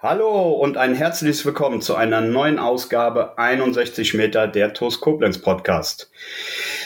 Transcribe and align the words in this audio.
Hallo 0.00 0.52
und 0.52 0.76
ein 0.76 0.94
herzliches 0.94 1.44
Willkommen 1.44 1.80
zu 1.80 1.96
einer 1.96 2.20
neuen 2.20 2.60
Ausgabe 2.60 3.36
61 3.36 4.14
Meter 4.14 4.46
der 4.46 4.72
TUS 4.72 5.00
Koblenz 5.00 5.38
Podcast. 5.38 6.12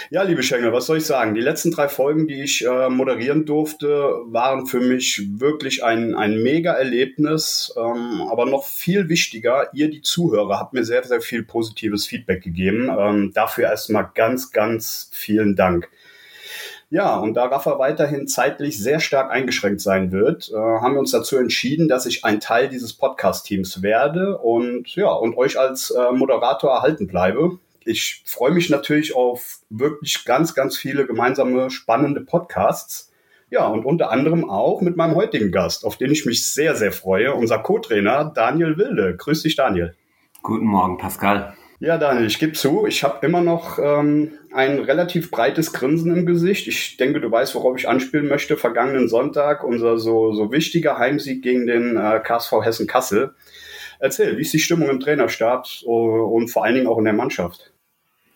Ja, 0.09 0.23
liebe 0.23 0.43
Schengel, 0.43 0.73
was 0.73 0.87
soll 0.87 0.97
ich 0.97 1.05
sagen? 1.05 1.35
Die 1.35 1.43
letzten 1.43 1.73
drei 1.73 1.91
Folgen, 1.91 2.27
die 2.27 2.41
ich 2.43 2.65
äh, 2.65 2.89
moderieren 2.89 3.45
durfte, 3.45 4.15
waren 4.29 4.65
für 4.65 4.81
mich 4.81 5.29
wirklich 5.35 5.85
ein, 5.85 6.15
ein 6.15 6.43
mega 6.43 6.73
Erlebnis. 6.73 7.75
Ähm, 7.77 8.23
aber 8.31 8.47
noch 8.47 8.65
viel 8.65 9.11
wichtiger, 9.11 9.69
ihr, 9.75 9.91
die 9.91 10.01
Zuhörer, 10.01 10.59
habt 10.59 10.73
mir 10.73 10.85
sehr, 10.85 11.05
sehr 11.05 11.21
viel 11.21 11.43
positives 11.43 12.07
Feedback 12.07 12.43
gegeben. 12.43 12.91
Ähm, 12.99 13.33
dafür 13.35 13.65
erstmal 13.65 14.11
ganz, 14.15 14.53
ganz 14.53 15.11
vielen 15.13 15.55
Dank. 15.55 15.91
Ja, 16.93 17.17
und 17.17 17.33
da 17.33 17.47
Rafa 17.47 17.79
weiterhin 17.79 18.29
zeitlich 18.29 18.79
sehr 18.79 19.01
stark 19.01 19.31
eingeschränkt 19.31 19.81
sein 19.81 20.13
wird, 20.13 20.51
äh, 20.53 20.57
haben 20.59 20.93
wir 20.93 21.01
uns 21.01 21.13
dazu 21.13 21.39
entschieden, 21.39 21.89
dass 21.89 22.05
ich 22.05 22.23
ein 22.23 22.39
Teil 22.39 22.69
dieses 22.69 22.93
Podcast-Teams 22.93 23.81
werde 23.81 24.37
und 24.37 24.95
ja, 24.95 25.11
und 25.11 25.39
euch 25.39 25.59
als 25.59 25.91
äh, 25.91 26.13
Moderator 26.13 26.71
erhalten 26.71 27.07
bleibe. 27.07 27.59
Ich 27.87 28.23
freue 28.27 28.51
mich 28.51 28.69
natürlich 28.69 29.17
auf 29.17 29.61
wirklich 29.71 30.27
ganz, 30.27 30.55
ganz 30.55 30.77
viele 30.77 31.07
gemeinsame 31.07 31.71
spannende 31.71 32.21
Podcasts. 32.21 33.11
Ja, 33.49 33.67
und 33.69 33.87
unter 33.87 34.11
anderem 34.11 34.51
auch 34.51 34.83
mit 34.83 34.95
meinem 34.95 35.15
heutigen 35.15 35.51
Gast, 35.51 35.87
auf 35.87 35.97
den 35.97 36.13
ich 36.13 36.27
mich 36.27 36.47
sehr, 36.47 36.77
sehr 36.77 36.93
freue, 36.93 37.33
unser 37.33 37.61
Co-Trainer 37.61 38.31
Daniel 38.35 38.77
Wilde. 38.77 39.17
Grüß 39.17 39.45
dich, 39.45 39.57
Daniel. 39.57 39.95
Guten 40.43 40.67
Morgen, 40.67 40.99
Pascal. 40.99 41.55
Ja, 41.83 41.99
Daniel, 41.99 42.27
ich 42.27 42.39
gebe 42.39 42.53
zu, 42.53 42.87
ich 42.87 43.03
habe 43.03 43.27
immer 43.27 43.41
noch 43.41 43.81
ähm, 43.81 44.35
ein 44.53 44.79
relativ 44.79 45.33
breites 45.33 45.73
Grinsen 45.73 46.17
im 46.17 46.27
Gesicht. 46.27 46.69
Ich 46.69 46.97
denke, 46.97 47.21
du 47.21 47.29
weißt, 47.29 47.57
worauf 47.57 47.77
ich 47.77 47.89
anspielen 47.89 48.29
möchte. 48.29 48.57
Vergangenen 48.57 49.09
Sonntag, 49.09 49.65
unser 49.65 49.99
so, 49.99 50.33
so 50.33 50.53
wichtiger 50.53 50.99
Heimsieg 50.99 51.43
gegen 51.43 51.67
den 51.67 51.97
äh, 51.97 52.21
KSV 52.23 52.53
Hessen-Kassel. 52.63 53.35
Erzähl, 53.99 54.37
wie 54.37 54.43
ist 54.43 54.53
die 54.53 54.61
Stimmung 54.61 54.91
im 54.91 55.01
Trainerstab 55.01 55.67
und 55.83 56.53
vor 56.53 56.65
allen 56.65 56.77
Dingen 56.77 56.87
auch 56.87 56.99
in 56.99 57.05
der 57.05 57.15
Mannschaft? 57.15 57.73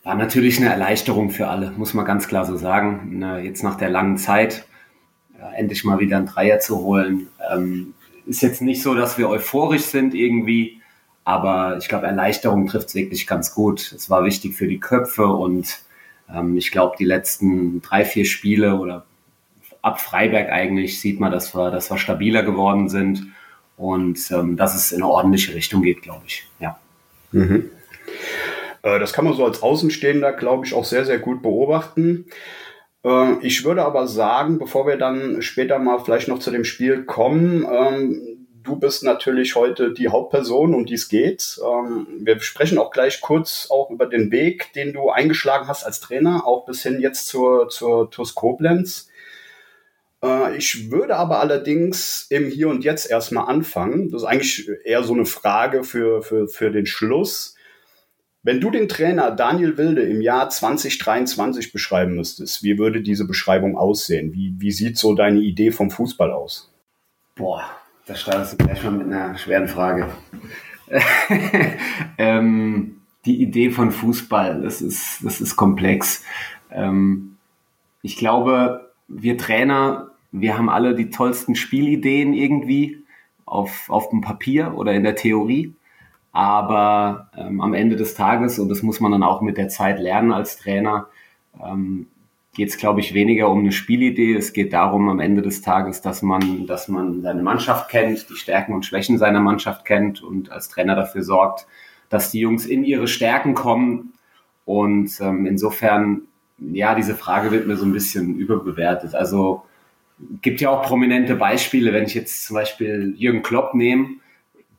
War 0.03 0.17
natürlich 0.17 0.59
eine 0.59 0.71
Erleichterung 0.71 1.31
für 1.31 1.47
alle, 1.47 1.71
muss 1.71 1.95
man 1.95 2.05
ganz 2.05 2.27
klar 2.27 2.47
so 2.47 2.57
sagen. 2.57 3.23
Jetzt 3.45 3.63
nach 3.63 3.77
der 3.77 3.91
langen 3.91 4.17
Zeit 4.19 4.65
äh, 5.39 5.57
endlich 5.57 5.85
mal 5.85 6.01
wieder 6.01 6.17
einen 6.17 6.27
Dreier 6.27 6.59
zu 6.59 6.81
holen. 6.81 7.29
Ähm, 7.49 7.95
ist 8.27 8.43
jetzt 8.43 8.61
nicht 8.61 8.83
so, 8.83 8.97
dass 8.97 9.19
wir 9.19 9.29
euphorisch 9.29 9.83
sind 9.83 10.15
irgendwie 10.15 10.76
aber 11.27 11.77
ich 11.79 11.89
glaube, 11.89 12.07
Erleichterung 12.07 12.69
trifft 12.69 12.87
es 12.87 12.95
wirklich 12.95 13.27
ganz 13.27 13.53
gut. 13.53 13.93
Es 13.93 14.09
war 14.09 14.25
wichtig 14.25 14.55
für 14.55 14.69
die 14.69 14.79
Köpfe 14.79 15.27
und 15.27 15.81
ähm, 16.33 16.57
ich 16.57 16.71
glaube, 16.71 16.95
die 16.97 17.05
letzten 17.05 17.83
drei, 17.83 18.05
vier 18.05 18.25
Spiele 18.25 18.77
oder 18.77 19.05
ab 19.83 20.01
Freiberg 20.01 20.51
eigentlich 20.51 21.01
sieht 21.01 21.19
man, 21.19 21.33
dass 21.33 21.53
wir, 21.53 21.73
dass 21.73 21.91
wir 21.91 21.99
stabiler 21.99 22.45
geworden 22.45 22.89
sind 22.89 23.27
und 23.77 24.31
ähm, 24.31 24.57
dass 24.57 24.77
es 24.77 24.93
in 24.93 25.03
eine 25.03 25.11
ordentliche 25.11 25.53
Richtung 25.53 25.83
geht, 25.83 26.03
glaube 26.03 26.23
ich. 26.29 26.47
Ja. 26.61 26.79
Mhm. 27.33 27.71
Äh, 28.83 29.01
das 29.01 29.13
kann 29.13 29.25
man 29.25 29.35
so 29.35 29.45
als 29.45 29.65
Außenstehender, 29.65 30.33
glaube 30.33 30.65
ich, 30.65 30.75
auch 30.75 30.85
sehr, 30.85 31.05
sehr 31.05 31.19
gut 31.19 31.43
beobachten. 31.43 32.27
Äh, 33.05 33.45
ich 33.45 33.65
würde 33.65 33.85
aber 33.85 34.07
sagen, 34.07 34.61
bevor 34.61 34.87
wir 34.87 34.97
dann 34.97 35.43
später 35.43 35.81
mal 35.81 35.99
vielleicht 35.99 36.29
noch 36.29 36.39
zu 36.39 36.53
dem 36.53 36.65
Spiel 36.65 37.03
kommen, 37.03 37.67
ähm, 37.69 38.36
du 38.67 38.77
bist 38.77 39.03
natürlich 39.03 39.55
heute 39.55 39.93
die 39.93 40.09
Hauptperson, 40.09 40.75
um 40.75 40.85
die 40.85 40.95
es 40.95 41.09
geht. 41.09 41.59
Ähm, 41.65 42.07
wir 42.21 42.41
sprechen 42.41 42.79
auch 42.79 42.91
gleich 42.91 43.21
kurz 43.21 43.69
auch 43.71 43.91
über 43.91 44.07
den 44.07 44.31
Weg, 44.31 44.73
den 44.75 44.93
du 44.93 45.09
eingeschlagen 45.11 45.69
hast 45.69 45.85
als 45.85 46.01
Trainer, 46.01 46.47
auch 46.47 46.67
bis 46.67 46.83
hin 46.83 47.01
jetzt 47.01 47.29
zur, 47.29 47.69
zur 47.69 48.11
TUS 48.11 48.35
Koblenz. 48.35 49.09
Äh, 50.23 50.57
ich 50.57 50.91
würde 50.91 51.17
aber 51.17 51.41
allerdings 51.41 52.27
im 52.29 52.51
Hier 52.51 52.69
und 52.69 52.85
Jetzt 52.85 53.11
erstmal 53.11 53.49
anfangen. 53.49 54.11
Das 54.11 54.23
ist 54.23 54.29
eigentlich 54.29 54.69
eher 54.85 55.03
so 55.03 55.15
eine 55.15 55.27
Frage 55.27 55.85
für, 55.85 56.23
für, 56.23 56.49
für 56.49 56.71
den 56.71 56.87
Schluss. 56.87 57.55
Wenn 58.43 58.61
du 58.61 58.71
den 58.71 58.89
Trainer 58.89 59.33
Daniel 59.33 59.77
Wilde 59.77 60.03
im 60.03 60.21
Jahr 60.21 60.49
2023 60.49 61.73
beschreiben 61.73 62.15
müsstest, 62.15 62.63
wie 62.63 62.79
würde 62.79 63.03
diese 63.03 63.27
Beschreibung 63.27 63.77
aussehen? 63.77 64.33
Wie, 64.33 64.55
wie 64.59 64.71
sieht 64.71 64.99
so 64.99 65.15
deine 65.15 65.41
Idee 65.41 65.73
vom 65.73 65.91
Fußball 65.91 66.31
aus? 66.31 66.73
Boah, 67.35 67.69
da 68.07 68.15
startest 68.15 68.53
du 68.53 68.65
gleich 68.65 68.83
mal 68.85 68.93
mit 68.93 69.07
einer 69.07 69.37
schweren 69.37 69.69
Frage. 69.69 70.09
ähm, 72.19 73.01
die 73.25 73.43
Idee 73.43 73.71
von 73.71 73.91
Fußball, 73.91 74.63
das 74.63 74.81
ist, 74.81 75.25
das 75.25 75.41
ist 75.41 75.57
komplex. 75.57 76.25
Ähm, 76.71 77.37
ich 78.03 78.17
glaube, 78.17 78.93
wir 79.09 79.37
Trainer, 79.37 80.13
wir 80.31 80.57
haben 80.57 80.69
alle 80.69 80.95
die 80.95 81.11
tollsten 81.11 81.57
Spielideen 81.57 82.33
irgendwie 82.33 83.05
auf, 83.45 83.91
auf 83.91 84.09
dem 84.11 84.21
Papier 84.21 84.75
oder 84.77 84.93
in 84.93 85.03
der 85.03 85.17
Theorie. 85.17 85.75
Aber 86.31 87.31
ähm, 87.37 87.61
am 87.61 87.75
Ende 87.75 87.97
des 87.97 88.15
Tages, 88.15 88.59
und 88.59 88.69
das 88.69 88.83
muss 88.83 89.01
man 89.01 89.11
dann 89.11 89.23
auch 89.23 89.41
mit 89.41 89.57
der 89.57 89.69
Zeit 89.69 89.99
lernen 89.99 90.33
als 90.33 90.59
Trainer, 90.59 91.09
ähm, 91.65 92.07
geht 92.57 92.71
es, 92.71 92.79
glaube 92.79 93.01
ich, 93.01 93.13
weniger 93.13 93.51
um 93.51 93.61
eine 93.61 93.71
Spielidee. 93.71 94.35
Es 94.35 94.55
geht 94.55 94.73
darum 94.73 95.11
am 95.11 95.21
Ende 95.21 95.43
des 95.43 95.61
Tages, 95.61 96.01
dass 96.01 96.23
man, 96.23 96.67
dass 96.67 96.89
man 96.89 97.21
seine 97.21 97.43
Mannschaft 97.43 97.91
kennt, 97.91 98.31
die 98.31 98.35
Stärken 98.37 98.73
und 98.73 98.87
Schwächen 98.87 99.19
seiner 99.19 99.41
Mannschaft 99.41 99.85
kennt 99.85 100.23
und 100.23 100.51
als 100.51 100.71
Trainer 100.71 100.97
dafür 100.97 101.23
sorgt, 101.23 101.67
dass 102.09 102.31
die 102.31 102.41
Jungs 102.41 102.65
in 102.65 102.83
ihre 102.83 103.09
Stärken 103.09 103.53
kommen. 103.53 104.15
Und 104.65 105.21
ähm, 105.21 105.45
insofern, 105.45 106.23
ja, 106.59 106.95
diese 106.95 107.15
Frage 107.15 107.51
wird 107.51 107.67
mir 107.67 107.77
so 107.77 107.85
ein 107.85 107.93
bisschen 107.93 108.37
überbewertet. 108.37 109.15
Also 109.15 109.63
gibt 110.41 110.63
ja 110.63 110.71
auch 110.71 110.83
prominente 110.83 111.37
Beispiele, 111.37 111.93
wenn 111.93 112.05
ich 112.05 112.15
jetzt 112.15 112.47
zum 112.47 112.55
Beispiel 112.55 113.13
Jürgen 113.19 113.43
Klopp 113.43 113.75
nehme, 113.75 114.17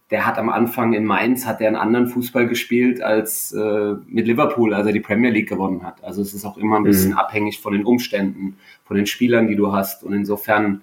der 0.09 0.25
hat 0.25 0.37
am 0.37 0.49
Anfang 0.49 0.93
in 0.93 1.05
Mainz 1.05 1.45
hat 1.45 1.59
er 1.59 1.67
einen 1.67 1.75
anderen 1.75 2.07
Fußball 2.07 2.47
gespielt 2.47 3.01
als 3.01 3.51
äh, 3.51 3.95
mit 4.07 4.25
Liverpool, 4.25 4.73
als 4.73 4.87
er 4.87 4.93
die 4.93 5.01
Premier 5.01 5.31
League 5.31 5.49
gewonnen 5.49 5.83
hat. 5.83 6.01
Also 6.03 6.21
es 6.21 6.33
ist 6.33 6.45
auch 6.45 6.57
immer 6.57 6.77
ein 6.77 6.83
bisschen 6.83 7.11
mhm. 7.11 7.17
abhängig 7.17 7.59
von 7.59 7.73
den 7.73 7.85
Umständen, 7.85 8.57
von 8.85 8.95
den 8.95 9.05
Spielern, 9.05 9.47
die 9.47 9.57
du 9.57 9.73
hast. 9.73 10.03
Und 10.03 10.13
insofern 10.13 10.81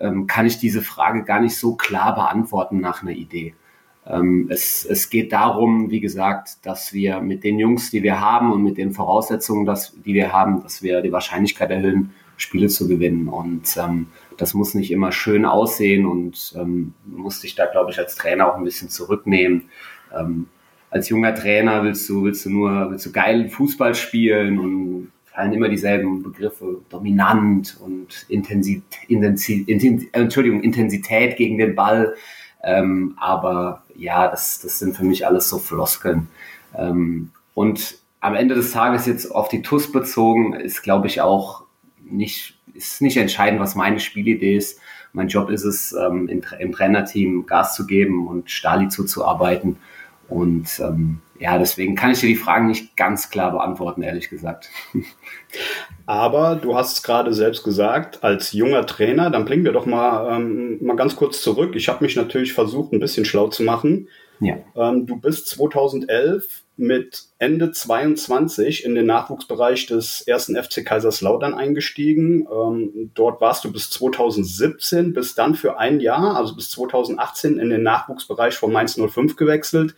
ähm, 0.00 0.26
kann 0.26 0.46
ich 0.46 0.58
diese 0.58 0.82
Frage 0.82 1.22
gar 1.22 1.40
nicht 1.40 1.56
so 1.56 1.76
klar 1.76 2.16
beantworten 2.16 2.80
nach 2.80 3.02
einer 3.02 3.12
Idee. 3.12 3.54
Ähm, 4.06 4.48
es, 4.50 4.84
es 4.84 5.08
geht 5.08 5.32
darum, 5.32 5.90
wie 5.90 6.00
gesagt, 6.00 6.66
dass 6.66 6.92
wir 6.92 7.20
mit 7.20 7.44
den 7.44 7.60
Jungs, 7.60 7.90
die 7.90 8.02
wir 8.02 8.20
haben 8.20 8.52
und 8.52 8.64
mit 8.64 8.76
den 8.76 8.92
Voraussetzungen, 8.92 9.66
dass, 9.66 9.94
die 10.04 10.14
wir 10.14 10.32
haben, 10.32 10.62
dass 10.62 10.82
wir 10.82 11.00
die 11.00 11.12
Wahrscheinlichkeit 11.12 11.70
erhöhen, 11.70 12.10
Spiele 12.36 12.68
zu 12.68 12.88
gewinnen. 12.88 13.28
Und 13.28 13.76
ähm, 13.76 14.06
das 14.36 14.54
muss 14.54 14.74
nicht 14.74 14.90
immer 14.90 15.12
schön 15.12 15.44
aussehen 15.44 16.06
und 16.06 16.54
ähm, 16.56 16.94
muss 17.04 17.40
dich 17.40 17.54
da, 17.54 17.66
glaube 17.66 17.90
ich, 17.90 17.98
als 17.98 18.16
Trainer 18.16 18.48
auch 18.48 18.56
ein 18.56 18.64
bisschen 18.64 18.88
zurücknehmen. 18.88 19.64
Ähm, 20.16 20.48
als 20.90 21.08
junger 21.08 21.34
Trainer 21.34 21.82
willst 21.82 22.08
du, 22.08 22.24
willst 22.24 22.44
du 22.44 22.50
nur, 22.50 22.90
willst 22.90 23.06
du 23.06 23.12
geil 23.12 23.48
Fußball 23.48 23.94
spielen 23.94 24.58
und 24.58 25.12
fallen 25.24 25.52
immer 25.52 25.68
dieselben 25.68 26.22
Begriffe, 26.22 26.80
dominant 26.88 27.76
und 27.80 28.26
Intensität, 28.28 29.02
Entschuldigung, 30.12 30.62
Intensität 30.62 31.36
gegen 31.36 31.58
den 31.58 31.74
Ball. 31.74 32.14
Ähm, 32.62 33.14
aber 33.16 33.82
ja, 33.96 34.28
das, 34.28 34.60
das 34.60 34.78
sind 34.78 34.96
für 34.96 35.04
mich 35.04 35.26
alles 35.26 35.48
so 35.48 35.58
Floskeln. 35.58 36.28
Ähm, 36.76 37.30
und 37.54 37.98
am 38.20 38.34
Ende 38.34 38.54
des 38.54 38.72
Tages 38.72 39.06
jetzt 39.06 39.30
auf 39.30 39.48
die 39.48 39.62
TUS 39.62 39.90
bezogen, 39.92 40.54
ist, 40.54 40.82
glaube 40.82 41.08
ich, 41.08 41.20
auch 41.20 41.63
nicht 42.16 42.54
ist 42.74 43.00
nicht 43.00 43.16
entscheidend, 43.16 43.60
was 43.60 43.74
meine 43.74 44.00
Spielidee 44.00 44.56
ist. 44.56 44.80
Mein 45.12 45.28
Job 45.28 45.48
ist 45.48 45.64
es, 45.64 45.92
ähm, 45.92 46.28
im, 46.28 46.42
im 46.58 46.72
Trainerteam 46.72 47.46
Gas 47.46 47.74
zu 47.74 47.86
geben 47.86 48.26
und 48.26 48.50
Stali 48.50 48.88
zuzuarbeiten. 48.88 49.76
Und 50.28 50.80
ähm, 50.80 51.20
ja, 51.38 51.58
deswegen 51.58 51.94
kann 51.94 52.10
ich 52.10 52.20
dir 52.20 52.28
die 52.28 52.36
Fragen 52.36 52.66
nicht 52.66 52.96
ganz 52.96 53.30
klar 53.30 53.52
beantworten, 53.52 54.02
ehrlich 54.02 54.28
gesagt. 54.28 54.70
Aber 56.06 56.56
du 56.56 56.76
hast 56.76 56.94
es 56.94 57.02
gerade 57.02 57.32
selbst 57.32 57.62
gesagt, 57.64 58.24
als 58.24 58.52
junger 58.52 58.86
Trainer, 58.86 59.30
dann 59.30 59.44
bringen 59.44 59.64
wir 59.64 59.72
doch 59.72 59.86
mal, 59.86 60.36
ähm, 60.36 60.84
mal 60.84 60.96
ganz 60.96 61.16
kurz 61.16 61.42
zurück. 61.42 61.76
Ich 61.76 61.88
habe 61.88 62.04
mich 62.04 62.16
natürlich 62.16 62.52
versucht, 62.52 62.92
ein 62.92 63.00
bisschen 63.00 63.24
schlau 63.24 63.48
zu 63.48 63.62
machen. 63.62 64.08
Ja. 64.40 64.56
Ähm, 64.74 65.06
du 65.06 65.16
bist 65.16 65.48
2011 65.48 66.63
mit 66.76 67.24
Ende 67.38 67.72
22 67.72 68.84
in 68.84 68.94
den 68.94 69.06
Nachwuchsbereich 69.06 69.86
des 69.86 70.22
ersten 70.22 70.56
FC 70.56 70.84
Kaiserslautern 70.84 71.54
eingestiegen. 71.54 72.46
Ähm, 72.52 73.10
dort 73.14 73.40
warst 73.40 73.64
du 73.64 73.72
bis 73.72 73.90
2017, 73.90 75.12
bis 75.12 75.34
dann 75.34 75.54
für 75.54 75.78
ein 75.78 76.00
Jahr, 76.00 76.36
also 76.36 76.56
bis 76.56 76.70
2018 76.70 77.58
in 77.58 77.70
den 77.70 77.82
Nachwuchsbereich 77.82 78.54
von 78.54 78.72
Mainz 78.72 78.98
05 78.98 79.36
gewechselt. 79.36 79.94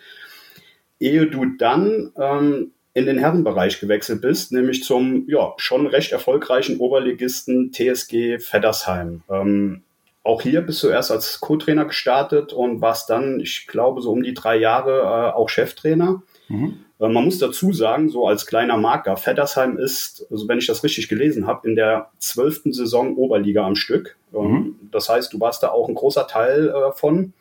Ehe 1.00 1.26
du 1.26 1.46
dann 1.56 2.12
ähm, 2.18 2.72
in 2.94 3.06
den 3.06 3.18
Herrenbereich 3.18 3.80
gewechselt 3.80 4.22
bist, 4.22 4.52
nämlich 4.52 4.82
zum 4.82 5.28
ja 5.28 5.52
schon 5.58 5.86
recht 5.86 6.12
erfolgreichen 6.12 6.78
Oberligisten 6.78 7.72
TSG 7.72 8.38
Feddersheim. 8.38 9.22
Ähm, 9.30 9.82
auch 10.22 10.42
hier 10.42 10.60
bist 10.62 10.82
du 10.82 10.88
erst 10.88 11.10
als 11.10 11.40
Co-Trainer 11.40 11.84
gestartet 11.84 12.52
und 12.52 12.80
warst 12.80 13.10
dann, 13.10 13.38
ich 13.38 13.66
glaube, 13.66 14.00
so 14.02 14.10
um 14.10 14.22
die 14.22 14.34
drei 14.34 14.56
Jahre 14.56 15.02
äh, 15.02 15.32
auch 15.34 15.48
Cheftrainer. 15.48 16.22
Mhm. 16.48 16.78
Äh, 16.98 17.08
man 17.08 17.24
muss 17.24 17.38
dazu 17.38 17.72
sagen, 17.72 18.08
so 18.08 18.26
als 18.26 18.46
kleiner 18.46 18.76
Marker, 18.76 19.16
Feddersheim 19.16 19.78
ist, 19.78 20.26
also 20.30 20.48
wenn 20.48 20.58
ich 20.58 20.66
das 20.66 20.84
richtig 20.84 21.08
gelesen 21.08 21.46
habe, 21.46 21.68
in 21.68 21.76
der 21.76 22.10
zwölften 22.18 22.72
Saison 22.72 23.16
Oberliga 23.16 23.66
am 23.66 23.76
Stück. 23.76 24.16
Ähm, 24.34 24.42
mhm. 24.42 24.76
Das 24.90 25.08
heißt, 25.08 25.32
du 25.32 25.40
warst 25.40 25.62
da 25.62 25.68
auch 25.68 25.88
ein 25.88 25.94
großer 25.94 26.26
Teil 26.26 26.68
äh, 26.68 26.92
von. 26.92 27.32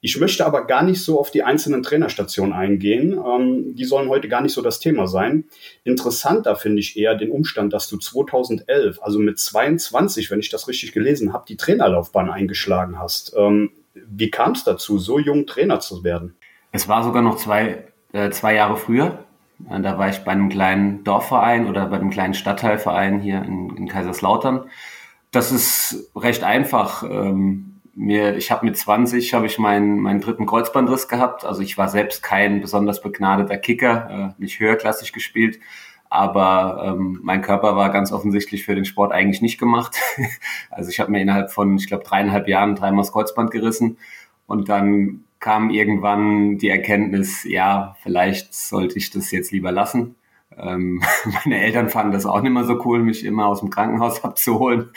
Ich 0.00 0.18
möchte 0.20 0.46
aber 0.46 0.64
gar 0.66 0.84
nicht 0.84 1.02
so 1.02 1.18
auf 1.18 1.32
die 1.32 1.42
einzelnen 1.42 1.82
Trainerstationen 1.82 2.52
eingehen. 2.52 3.14
Ähm, 3.14 3.74
die 3.74 3.84
sollen 3.84 4.08
heute 4.08 4.28
gar 4.28 4.42
nicht 4.42 4.52
so 4.52 4.62
das 4.62 4.78
Thema 4.78 5.08
sein. 5.08 5.44
Interessanter 5.82 6.54
finde 6.54 6.80
ich 6.80 6.96
eher 6.96 7.16
den 7.16 7.32
Umstand, 7.32 7.72
dass 7.72 7.88
du 7.88 7.96
2011, 7.96 9.02
also 9.02 9.18
mit 9.18 9.40
22, 9.40 10.30
wenn 10.30 10.38
ich 10.38 10.50
das 10.50 10.68
richtig 10.68 10.92
gelesen 10.92 11.32
habe, 11.32 11.46
die 11.48 11.56
Trainerlaufbahn 11.56 12.30
eingeschlagen 12.30 12.98
hast. 12.98 13.34
Ähm, 13.36 13.70
wie 13.94 14.30
kam 14.30 14.52
es 14.52 14.62
dazu, 14.62 14.98
so 14.98 15.18
jung 15.18 15.46
Trainer 15.46 15.80
zu 15.80 16.04
werden? 16.04 16.36
Es 16.70 16.86
war 16.86 17.02
sogar 17.02 17.22
noch 17.22 17.36
zwei, 17.36 17.87
äh, 18.12 18.30
zwei 18.30 18.54
Jahre 18.54 18.76
früher. 18.76 19.24
Äh, 19.70 19.80
da 19.80 19.98
war 19.98 20.08
ich 20.08 20.18
bei 20.18 20.32
einem 20.32 20.48
kleinen 20.48 21.04
Dorfverein 21.04 21.68
oder 21.68 21.86
bei 21.86 21.96
einem 21.96 22.10
kleinen 22.10 22.34
Stadtteilverein 22.34 23.20
hier 23.20 23.42
in, 23.42 23.76
in 23.76 23.88
Kaiserslautern. 23.88 24.68
Das 25.30 25.52
ist 25.52 26.10
recht 26.16 26.42
einfach. 26.44 27.02
Ähm, 27.02 27.80
mir, 27.94 28.36
ich 28.36 28.50
habe 28.50 28.64
mit 28.64 28.76
20 28.76 29.34
habe 29.34 29.46
ich 29.46 29.58
meinen, 29.58 29.98
meinen 29.98 30.20
dritten 30.20 30.46
Kreuzbandriss 30.46 31.08
gehabt. 31.08 31.44
Also 31.44 31.62
ich 31.62 31.76
war 31.76 31.88
selbst 31.88 32.22
kein 32.22 32.60
besonders 32.60 33.02
begnadeter 33.02 33.58
Kicker, 33.58 34.34
äh, 34.38 34.40
nicht 34.40 34.60
höherklassig 34.60 35.12
gespielt, 35.12 35.58
aber 36.08 36.82
ähm, 36.86 37.18
mein 37.22 37.42
Körper 37.42 37.76
war 37.76 37.90
ganz 37.90 38.12
offensichtlich 38.12 38.64
für 38.64 38.76
den 38.76 38.84
Sport 38.84 39.12
eigentlich 39.12 39.42
nicht 39.42 39.58
gemacht. 39.58 39.96
also 40.70 40.90
ich 40.90 41.00
habe 41.00 41.10
mir 41.10 41.20
innerhalb 41.20 41.50
von, 41.50 41.76
ich 41.76 41.88
glaube, 41.88 42.04
dreieinhalb 42.04 42.46
Jahren 42.46 42.76
dreimal 42.76 43.02
das 43.02 43.12
Kreuzband 43.12 43.50
gerissen 43.50 43.98
und 44.46 44.68
dann 44.68 45.24
kam 45.40 45.70
irgendwann 45.70 46.58
die 46.58 46.68
Erkenntnis, 46.68 47.44
ja, 47.44 47.96
vielleicht 48.02 48.54
sollte 48.54 48.98
ich 48.98 49.10
das 49.10 49.30
jetzt 49.30 49.52
lieber 49.52 49.72
lassen. 49.72 50.16
Ähm, 50.60 51.02
meine 51.44 51.60
Eltern 51.62 51.88
fanden 51.88 52.12
das 52.12 52.26
auch 52.26 52.42
nicht 52.42 52.52
mehr 52.52 52.64
so 52.64 52.80
cool, 52.84 53.00
mich 53.00 53.24
immer 53.24 53.46
aus 53.46 53.60
dem 53.60 53.70
Krankenhaus 53.70 54.24
abzuholen. 54.24 54.90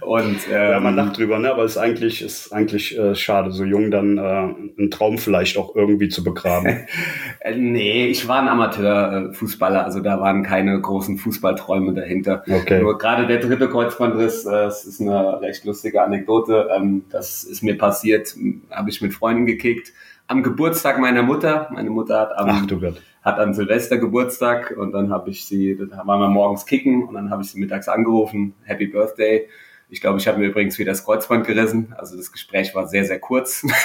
und 0.00 0.38
ähm, 0.50 0.70
ja, 0.70 0.80
man 0.80 0.94
lacht 0.94 1.18
drüber, 1.18 1.38
ne? 1.38 1.50
Aber 1.50 1.64
es 1.64 1.72
ist 1.72 1.78
eigentlich 1.78 2.22
ist 2.22 2.52
eigentlich 2.52 2.96
äh, 2.98 3.14
schade, 3.14 3.50
so 3.52 3.64
jung 3.64 3.90
dann 3.90 4.18
äh, 4.18 4.20
einen 4.20 4.90
Traum 4.90 5.18
vielleicht 5.18 5.58
auch 5.58 5.74
irgendwie 5.74 6.08
zu 6.08 6.22
begraben. 6.22 6.86
äh, 7.40 7.56
nee, 7.56 8.06
ich 8.06 8.28
war 8.28 8.40
ein 8.40 8.48
Amateurfußballer, 8.48 9.84
also 9.84 10.00
da 10.00 10.20
waren 10.20 10.42
keine 10.42 10.80
großen 10.80 11.18
Fußballträume 11.18 11.94
dahinter. 11.94 12.44
Okay. 12.48 12.80
Nur 12.80 12.98
gerade 12.98 13.26
der 13.26 13.38
dritte 13.38 13.68
Kreuzbandriss, 13.68 14.46
äh, 14.46 14.50
das 14.50 14.84
ist 14.84 15.00
eine 15.00 15.40
recht 15.40 15.64
lustige 15.64 16.02
Anekdote. 16.02 16.68
Ähm, 16.74 17.04
das 17.10 17.44
ist 17.44 17.62
mir 17.62 17.76
passiert, 17.76 18.34
habe 18.70 18.90
ich 18.90 19.00
mit 19.02 19.14
Freunden 19.14 19.46
gekickt 19.46 19.92
am 20.26 20.42
Geburtstag 20.42 20.98
meiner 20.98 21.22
Mutter. 21.22 21.68
Meine 21.72 21.90
Mutter 21.90 22.20
hat 22.20 22.38
am 22.38 22.48
Ach, 22.48 22.66
du 22.66 22.80
Gott 22.80 23.00
hat 23.24 23.38
an 23.38 23.54
Silvester 23.54 23.96
Geburtstag 23.96 24.74
und 24.76 24.92
dann 24.92 25.10
habe 25.10 25.30
ich 25.30 25.46
sie, 25.46 25.76
da 25.76 26.06
waren 26.06 26.20
wir 26.20 26.28
morgens 26.28 26.66
kicken 26.66 27.04
und 27.04 27.14
dann 27.14 27.30
habe 27.30 27.42
ich 27.42 27.50
sie 27.50 27.58
mittags 27.58 27.88
angerufen, 27.88 28.54
Happy 28.64 28.86
Birthday. 28.86 29.48
Ich 29.88 30.00
glaube, 30.00 30.18
ich 30.18 30.28
habe 30.28 30.38
mir 30.38 30.46
übrigens 30.46 30.78
wieder 30.78 30.92
das 30.92 31.04
Kreuzband 31.04 31.46
gerissen. 31.46 31.94
Also 31.96 32.16
das 32.16 32.32
Gespräch 32.32 32.74
war 32.74 32.86
sehr, 32.86 33.04
sehr 33.04 33.18
kurz. 33.18 33.66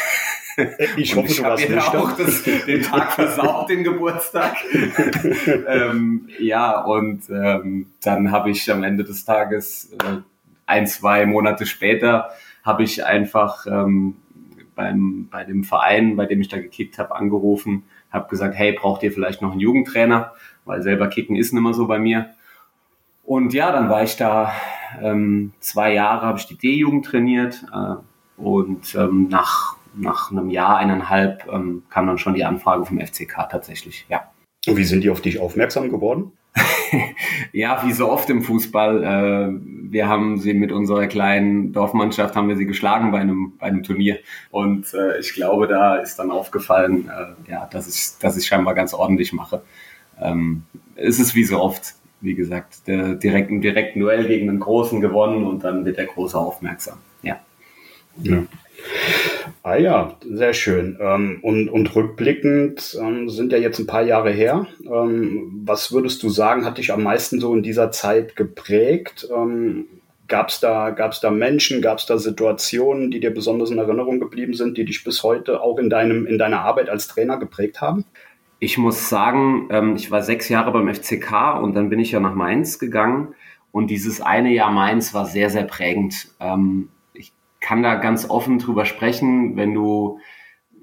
Ich 0.97 1.15
hoffe, 1.15 1.27
ich 1.27 1.41
habe 1.41 1.61
ihr 1.61 1.81
auch 1.81 2.11
das, 2.17 2.43
den 2.43 2.81
Tag 2.81 3.13
versaut, 3.13 3.69
den 3.69 3.85
Geburtstag. 3.85 4.57
ähm, 5.67 6.27
ja, 6.37 6.81
und 6.81 7.29
ähm, 7.29 7.85
dann 8.03 8.33
habe 8.33 8.49
ich 8.49 8.69
am 8.69 8.83
Ende 8.83 9.05
des 9.05 9.23
Tages, 9.23 9.93
äh, 10.03 10.17
ein, 10.65 10.85
zwei 10.85 11.25
Monate 11.25 11.65
später, 11.65 12.31
habe 12.61 12.83
ich 12.83 13.05
einfach 13.05 13.67
ähm, 13.67 14.17
beim, 14.75 15.29
bei 15.31 15.45
dem 15.45 15.63
Verein, 15.63 16.17
bei 16.17 16.25
dem 16.25 16.41
ich 16.41 16.49
da 16.49 16.57
gekickt 16.57 16.97
habe, 16.97 17.15
angerufen 17.15 17.85
habe 18.11 18.29
gesagt, 18.29 18.55
hey, 18.55 18.73
braucht 18.73 19.03
ihr 19.03 19.11
vielleicht 19.11 19.41
noch 19.41 19.51
einen 19.51 19.59
Jugendtrainer? 19.59 20.33
Weil 20.65 20.81
selber 20.81 21.07
kicken 21.07 21.35
ist 21.35 21.53
nicht 21.53 21.61
mehr 21.61 21.73
so 21.73 21.87
bei 21.87 21.99
mir. 21.99 22.29
Und 23.23 23.53
ja, 23.53 23.71
dann 23.71 23.89
war 23.89 24.03
ich 24.03 24.17
da 24.17 24.51
ähm, 25.01 25.53
zwei 25.59 25.93
Jahre, 25.93 26.25
habe 26.25 26.39
ich 26.39 26.47
die 26.47 26.57
D-Jugend 26.57 27.05
trainiert 27.05 27.63
äh, 27.71 28.41
und 28.41 28.95
ähm, 28.95 29.27
nach, 29.29 29.75
nach 29.93 30.31
einem 30.31 30.49
Jahr, 30.49 30.77
eineinhalb 30.77 31.47
ähm, 31.51 31.83
kam 31.89 32.07
dann 32.07 32.17
schon 32.17 32.33
die 32.33 32.43
Anfrage 32.43 32.85
vom 32.85 32.99
FCK 32.99 33.49
tatsächlich, 33.51 34.05
ja. 34.09 34.31
Und 34.67 34.77
wie 34.77 34.83
sind 34.83 35.03
die 35.03 35.09
auf 35.09 35.21
dich 35.21 35.39
aufmerksam 35.39 35.89
geworden? 35.89 36.31
ja, 37.53 37.81
wie 37.85 37.93
so 37.93 38.09
oft 38.09 38.29
im 38.29 38.41
Fußball. 38.41 39.03
Äh, 39.03 39.91
wir 39.91 40.07
haben 40.07 40.39
sie 40.39 40.53
mit 40.53 40.71
unserer 40.71 41.07
kleinen 41.07 41.73
Dorfmannschaft 41.73 42.35
haben 42.35 42.47
wir 42.47 42.57
sie 42.57 42.65
geschlagen 42.65 43.11
bei 43.11 43.19
einem 43.19 43.53
bei 43.57 43.67
einem 43.67 43.83
Turnier 43.83 44.19
und 44.51 44.93
äh, 44.93 45.19
ich 45.19 45.33
glaube, 45.33 45.67
da 45.67 45.95
ist 45.95 46.17
dann 46.19 46.31
aufgefallen, 46.31 47.09
äh, 47.09 47.51
ja, 47.51 47.67
dass 47.71 47.87
ich 47.87 48.19
dass 48.19 48.37
ich 48.37 48.47
scheinbar 48.47 48.75
ganz 48.75 48.93
ordentlich 48.93 49.33
mache. 49.33 49.61
Ähm, 50.19 50.63
es 50.95 51.19
ist 51.19 51.35
wie 51.35 51.43
so 51.43 51.59
oft, 51.59 51.95
wie 52.21 52.35
gesagt, 52.35 52.87
der 52.87 53.15
direkten 53.15 53.61
direkten 53.61 53.99
Duell 53.99 54.27
gegen 54.27 54.49
einen 54.49 54.59
Großen 54.59 55.01
gewonnen 55.01 55.45
und 55.45 55.63
dann 55.63 55.85
wird 55.85 55.97
der 55.97 56.05
Große 56.05 56.37
aufmerksam. 56.37 56.97
Ja. 57.21 57.39
ja. 58.21 58.43
Ah 59.63 59.75
ja, 59.75 60.17
sehr 60.21 60.53
schön. 60.53 60.97
Ähm, 60.99 61.39
und, 61.41 61.69
und 61.69 61.95
rückblickend 61.95 62.97
ähm, 63.01 63.29
sind 63.29 63.51
ja 63.51 63.57
jetzt 63.57 63.79
ein 63.79 63.87
paar 63.87 64.03
Jahre 64.03 64.31
her. 64.31 64.67
Ähm, 64.83 65.61
was 65.65 65.91
würdest 65.91 66.23
du 66.23 66.29
sagen, 66.29 66.65
hat 66.65 66.77
dich 66.77 66.91
am 66.91 67.03
meisten 67.03 67.39
so 67.39 67.53
in 67.53 67.63
dieser 67.63 67.91
Zeit 67.91 68.35
geprägt? 68.35 69.27
Gab 70.27 70.49
es 70.49 70.59
da, 70.59 70.91
gab's 70.91 71.19
da 71.19 71.31
Menschen, 71.31 71.81
gab 71.81 71.97
es 71.97 72.05
da 72.05 72.17
Situationen, 72.17 73.09
die 73.09 73.19
dir 73.19 73.33
besonders 73.33 73.71
in 73.71 73.79
Erinnerung 73.79 74.19
geblieben 74.19 74.53
sind, 74.53 74.77
die 74.77 74.85
dich 74.85 75.03
bis 75.03 75.23
heute 75.23 75.61
auch 75.61 75.79
in, 75.79 75.89
deinem, 75.89 76.27
in 76.27 76.37
deiner 76.37 76.61
Arbeit 76.61 76.89
als 76.89 77.07
Trainer 77.07 77.37
geprägt 77.37 77.81
haben? 77.81 78.05
Ich 78.59 78.77
muss 78.77 79.09
sagen, 79.09 79.95
ich 79.95 80.11
war 80.11 80.21
sechs 80.21 80.49
Jahre 80.49 80.71
beim 80.71 80.93
FCK 80.93 81.59
und 81.61 81.75
dann 81.75 81.89
bin 81.89 81.99
ich 81.99 82.11
ja 82.11 82.19
nach 82.19 82.35
Mainz 82.35 82.77
gegangen. 82.77 83.33
Und 83.71 83.87
dieses 83.87 84.21
eine 84.21 84.51
Jahr 84.51 84.71
Mainz 84.71 85.13
war 85.13 85.25
sehr, 85.25 85.49
sehr 85.49 85.63
prägend 85.63 86.27
kann 87.69 87.83
da 87.83 87.93
ganz 87.93 88.27
offen 88.27 88.57
drüber 88.57 88.83
sprechen, 88.83 89.55
wenn 89.55 89.75
du, 89.75 90.19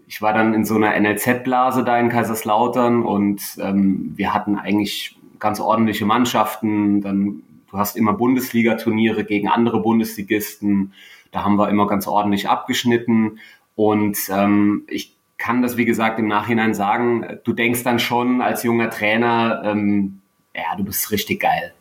ich 0.06 0.22
war 0.22 0.32
dann 0.32 0.54
in 0.54 0.64
so 0.64 0.76
einer 0.76 0.96
NLZ-Blase 0.96 1.82
da 1.82 1.98
in 1.98 2.10
Kaiserslautern 2.10 3.02
und 3.02 3.42
ähm, 3.60 4.12
wir 4.14 4.32
hatten 4.32 4.54
eigentlich 4.54 5.18
ganz 5.40 5.58
ordentliche 5.58 6.06
Mannschaften, 6.06 7.00
dann 7.00 7.42
du 7.68 7.76
hast 7.76 7.96
immer 7.96 8.12
Bundesliga-Turniere 8.12 9.24
gegen 9.24 9.48
andere 9.48 9.82
Bundesligisten, 9.82 10.92
da 11.32 11.42
haben 11.42 11.56
wir 11.56 11.70
immer 11.70 11.88
ganz 11.88 12.06
ordentlich 12.06 12.48
abgeschnitten. 12.48 13.40
Und 13.74 14.18
ähm, 14.30 14.84
ich 14.86 15.16
kann 15.38 15.62
das, 15.62 15.76
wie 15.76 15.86
gesagt, 15.86 16.20
im 16.20 16.28
Nachhinein 16.28 16.72
sagen, 16.72 17.40
du 17.42 17.52
denkst 17.52 17.82
dann 17.82 17.98
schon 17.98 18.40
als 18.40 18.62
junger 18.62 18.90
Trainer, 18.90 19.60
ähm, 19.64 20.20
ja, 20.56 20.74
du 20.76 20.84
bist 20.84 21.10
richtig 21.10 21.40
geil. 21.40 21.74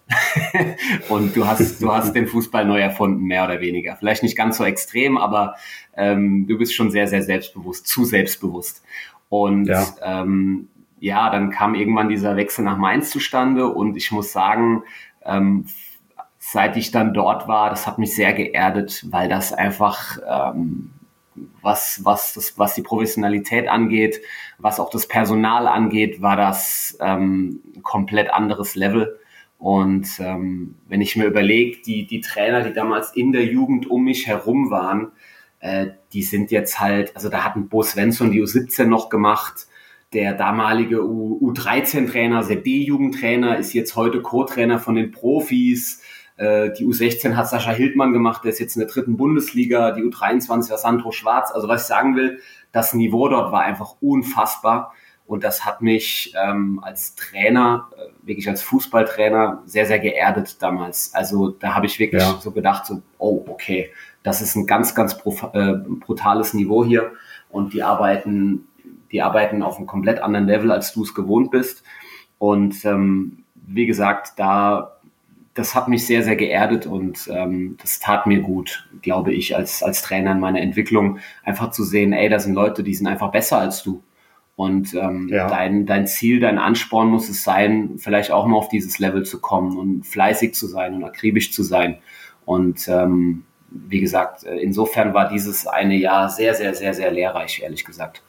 und 1.09 1.35
du 1.35 1.47
hast, 1.47 1.81
du 1.81 1.91
hast 1.91 2.13
den 2.13 2.27
Fußball 2.27 2.65
neu 2.65 2.79
erfunden, 2.79 3.23
mehr 3.23 3.45
oder 3.45 3.61
weniger. 3.61 3.95
Vielleicht 3.95 4.23
nicht 4.23 4.37
ganz 4.37 4.57
so 4.57 4.65
extrem, 4.65 5.17
aber 5.17 5.55
ähm, 5.95 6.45
du 6.47 6.57
bist 6.57 6.75
schon 6.75 6.91
sehr, 6.91 7.07
sehr 7.07 7.23
selbstbewusst, 7.23 7.87
zu 7.87 8.03
selbstbewusst. 8.03 8.83
Und 9.29 9.67
ja. 9.67 9.85
Ähm, 10.03 10.67
ja, 10.99 11.29
dann 11.29 11.51
kam 11.51 11.75
irgendwann 11.75 12.09
dieser 12.09 12.35
Wechsel 12.35 12.65
nach 12.65 12.77
Mainz 12.77 13.11
zustande 13.11 13.67
und 13.67 13.95
ich 13.95 14.11
muss 14.11 14.31
sagen, 14.31 14.83
ähm, 15.23 15.65
seit 16.39 16.77
ich 16.77 16.91
dann 16.91 17.13
dort 17.13 17.47
war, 17.47 17.69
das 17.69 17.85
hat 17.85 17.97
mich 17.97 18.15
sehr 18.15 18.33
geerdet, 18.33 19.05
weil 19.11 19.29
das 19.29 19.53
einfach 19.53 20.17
ähm, 20.27 20.91
was, 21.61 22.01
was, 22.03 22.33
das, 22.33 22.57
was 22.57 22.75
die 22.75 22.81
Professionalität 22.81 23.67
angeht, 23.67 24.21
was 24.57 24.79
auch 24.79 24.89
das 24.89 25.07
Personal 25.07 25.67
angeht, 25.67 26.21
war 26.21 26.35
das 26.35 26.97
ähm, 27.01 27.61
komplett 27.83 28.31
anderes 28.31 28.75
Level. 28.75 29.19
Und 29.57 30.07
ähm, 30.19 30.75
wenn 30.87 31.01
ich 31.01 31.15
mir 31.15 31.25
überlege, 31.25 31.81
die, 31.81 32.05
die 32.05 32.21
Trainer, 32.21 32.61
die 32.61 32.73
damals 32.73 33.15
in 33.15 33.31
der 33.31 33.45
Jugend 33.45 33.89
um 33.89 34.03
mich 34.03 34.27
herum 34.27 34.69
waren, 34.69 35.11
äh, 35.59 35.87
die 36.13 36.23
sind 36.23 36.51
jetzt 36.51 36.79
halt, 36.79 37.15
also 37.15 37.29
da 37.29 37.43
hat 37.43 37.55
ein 37.55 37.69
Bo 37.69 37.81
Svensson 37.81 38.31
die 38.31 38.41
U17 38.41 38.85
noch 38.85 39.09
gemacht, 39.09 39.67
der 40.13 40.33
damalige 40.33 41.05
U, 41.05 41.51
U13-Trainer, 41.51 42.43
der 42.43 42.57
D-Jugendtrainer, 42.57 43.57
ist 43.57 43.73
jetzt 43.73 43.95
heute 43.95 44.21
Co-Trainer 44.21 44.79
von 44.79 44.95
den 44.95 45.11
Profis. 45.11 46.01
Äh, 46.37 46.71
die 46.71 46.85
U16 46.85 47.35
hat 47.35 47.49
Sascha 47.49 47.71
Hildmann 47.71 48.13
gemacht, 48.13 48.43
der 48.43 48.51
ist 48.51 48.59
jetzt 48.59 48.75
in 48.75 48.81
der 48.81 48.89
dritten 48.89 49.17
Bundesliga. 49.17 49.91
Die 49.91 50.03
U23 50.03 50.69
war 50.69 50.77
Sandro 50.77 51.11
Schwarz. 51.11 51.51
Also 51.51 51.67
was 51.67 51.83
ich 51.83 51.87
sagen 51.87 52.15
will, 52.15 52.39
das 52.71 52.93
Niveau 52.93 53.29
dort 53.29 53.51
war 53.51 53.61
einfach 53.61 53.95
unfassbar. 54.01 54.93
Und 55.27 55.43
das 55.43 55.65
hat 55.65 55.81
mich 55.81 56.33
ähm, 56.39 56.79
als 56.83 57.15
Trainer, 57.15 57.89
äh, 57.97 58.27
wirklich 58.27 58.47
als 58.47 58.61
Fußballtrainer, 58.61 59.63
sehr, 59.65 59.87
sehr 59.87 59.97
geerdet 59.97 60.61
damals. 60.61 61.13
Also 61.15 61.49
da 61.49 61.73
habe 61.73 61.87
ich 61.87 61.97
wirklich 61.97 62.21
ja. 62.21 62.37
so 62.39 62.51
gedacht, 62.51 62.85
so, 62.85 63.01
oh, 63.17 63.43
okay, 63.47 63.91
das 64.21 64.41
ist 64.41 64.55
ein 64.55 64.67
ganz, 64.67 64.93
ganz 64.93 65.13
äh, 65.53 65.73
brutales 65.73 66.53
Niveau 66.53 66.85
hier. 66.85 67.11
Und 67.49 67.73
die 67.73 67.81
arbeiten, 67.81 68.67
die 69.11 69.21
arbeiten 69.21 69.63
auf 69.63 69.77
einem 69.77 69.87
komplett 69.87 70.19
anderen 70.19 70.45
Level, 70.45 70.71
als 70.71 70.93
du 70.93 71.03
es 71.03 71.15
gewohnt 71.15 71.49
bist. 71.49 71.83
Und 72.37 72.85
ähm, 72.85 73.45
wie 73.55 73.87
gesagt, 73.87 74.33
da 74.37 74.94
das 75.55 75.73
hat 75.73 75.87
mich 75.87 76.05
sehr, 76.05 76.21
sehr 76.21 76.35
geerdet 76.35 76.85
und 76.85 77.29
ähm, 77.33 77.77
das 77.81 77.99
tat 77.99 78.27
mir 78.27 78.41
gut, 78.41 78.87
glaube 79.01 79.33
ich, 79.33 79.55
als, 79.55 79.81
als 79.81 80.01
Trainer 80.01 80.33
in 80.33 80.39
meiner 80.41 80.59
Entwicklung, 80.59 81.19
einfach 81.43 81.71
zu 81.71 81.85
sehen, 81.85 82.11
ey, 82.11 82.27
da 82.27 82.39
sind 82.39 82.53
Leute, 82.53 82.83
die 82.83 82.93
sind 82.93 83.07
einfach 83.07 83.31
besser 83.31 83.57
als 83.57 83.81
du. 83.81 84.03
Und 84.57 84.93
ähm, 84.93 85.29
ja. 85.29 85.47
dein, 85.47 85.85
dein 85.85 86.07
Ziel, 86.07 86.41
dein 86.41 86.57
Ansporn 86.57 87.07
muss 87.07 87.29
es 87.29 87.43
sein, 87.43 87.95
vielleicht 87.97 88.31
auch 88.31 88.45
mal 88.45 88.57
auf 88.57 88.67
dieses 88.69 88.99
Level 88.99 89.23
zu 89.23 89.39
kommen 89.39 89.77
und 89.77 90.05
fleißig 90.05 90.53
zu 90.53 90.67
sein 90.67 90.93
und 90.93 91.03
akribisch 91.05 91.51
zu 91.51 91.63
sein. 91.63 91.97
Und 92.45 92.87
ähm, 92.89 93.45
wie 93.69 94.01
gesagt, 94.01 94.43
äh, 94.43 94.57
insofern 94.57 95.13
war 95.13 95.29
dieses 95.29 95.67
eine 95.67 95.95
Jahr 95.95 96.29
sehr, 96.29 96.53
sehr, 96.53 96.73
sehr, 96.73 96.93
sehr 96.93 97.11
lehrreich, 97.11 97.61
ehrlich 97.63 97.85
gesagt. 97.85 98.23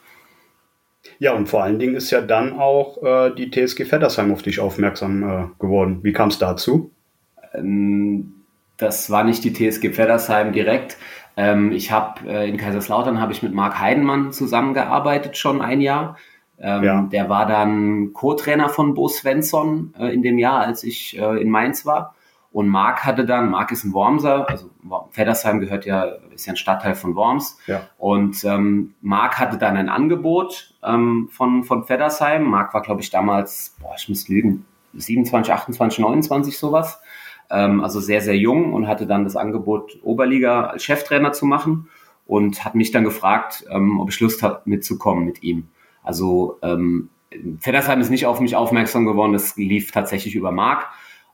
Ja, 1.19 1.33
und 1.33 1.47
vor 1.47 1.63
allen 1.63 1.79
Dingen 1.79 1.95
ist 1.95 2.11
ja 2.11 2.21
dann 2.21 2.57
auch 2.57 3.01
äh, 3.03 3.35
die 3.35 3.49
TSG 3.49 3.85
Feddersheim 3.85 4.31
auf 4.31 4.41
dich 4.41 4.59
aufmerksam 4.59 5.23
äh, 5.23 5.45
geworden. 5.59 5.99
Wie 6.03 6.13
kam 6.13 6.29
es 6.29 6.37
dazu? 6.37 6.91
Ähm, 7.57 8.33
das 8.77 9.09
war 9.09 9.23
nicht 9.23 9.43
die 9.43 9.53
TSG 9.53 9.89
Feddersheim 9.91 10.53
direkt. 10.53 10.97
Ähm, 11.35 11.71
ich 11.71 11.91
habe 11.91 12.27
äh, 12.29 12.49
in 12.49 12.57
Kaiserslautern 12.57 13.19
habe 13.19 13.31
ich 13.31 13.43
mit 13.43 13.53
Marc 13.53 13.79
Heidenmann 13.79 14.31
zusammengearbeitet 14.31 15.37
schon 15.37 15.61
ein 15.61 15.81
Jahr. 15.81 16.17
Ähm, 16.59 16.83
ja. 16.83 17.01
Der 17.11 17.29
war 17.29 17.45
dann 17.45 18.13
Co-Trainer 18.13 18.69
von 18.69 18.95
Bo 18.95 19.07
Svensson 19.07 19.93
äh, 19.99 20.13
in 20.13 20.23
dem 20.23 20.39
Jahr, 20.39 20.61
als 20.61 20.83
ich 20.83 21.17
äh, 21.19 21.41
in 21.41 21.49
Mainz 21.49 21.85
war. 21.85 22.15
Und 22.51 22.69
Marc 22.69 23.05
hatte 23.05 23.25
dann, 23.25 23.51
Marc 23.51 23.71
ist 23.71 23.83
ein 23.83 23.93
Wormser, 23.93 24.49
also 24.49 24.71
Feddersheim 25.11 25.59
gehört 25.59 25.85
ja, 25.85 26.05
ist 26.33 26.47
ja 26.47 26.53
ein 26.53 26.57
Stadtteil 26.57 26.95
von 26.95 27.15
Worms. 27.15 27.59
Ja. 27.67 27.81
Und 27.99 28.43
ähm, 28.45 28.95
Marc 29.01 29.37
hatte 29.37 29.59
dann 29.59 29.77
ein 29.77 29.89
Angebot 29.89 30.73
ähm, 30.83 31.29
von, 31.31 31.63
von 31.63 31.83
Feddersheim. 31.83 32.43
Marc 32.43 32.73
war, 32.73 32.81
glaube 32.81 33.01
ich, 33.01 33.11
damals, 33.11 33.75
boah, 33.79 33.93
ich 33.95 34.09
muss 34.09 34.27
lügen, 34.27 34.65
27, 34.93 35.53
28, 35.53 35.99
29 35.99 36.57
sowas 36.57 36.99
ähm, 37.49 37.81
also 37.83 37.99
sehr, 37.99 38.21
sehr 38.21 38.37
jung 38.37 38.73
und 38.73 38.87
hatte 38.87 39.07
dann 39.07 39.23
das 39.23 39.35
Angebot, 39.35 39.99
Oberliga 40.03 40.65
als 40.65 40.83
Cheftrainer 40.83 41.31
zu 41.33 41.45
machen 41.45 41.89
und 42.25 42.65
hat 42.65 42.75
mich 42.75 42.91
dann 42.91 43.03
gefragt, 43.03 43.65
ähm, 43.69 43.99
ob 43.99 44.09
ich 44.09 44.19
Lust 44.19 44.43
habe, 44.43 44.61
mitzukommen 44.65 45.25
mit 45.25 45.43
ihm. 45.43 45.67
Also 46.03 46.57
ähm, 46.61 47.09
Feddersheim 47.59 48.01
ist 48.01 48.09
nicht 48.09 48.25
auf 48.25 48.39
mich 48.39 48.55
aufmerksam 48.55 49.05
geworden, 49.05 49.33
das 49.33 49.55
lief 49.57 49.91
tatsächlich 49.91 50.35
über 50.35 50.51
Marc. 50.51 50.87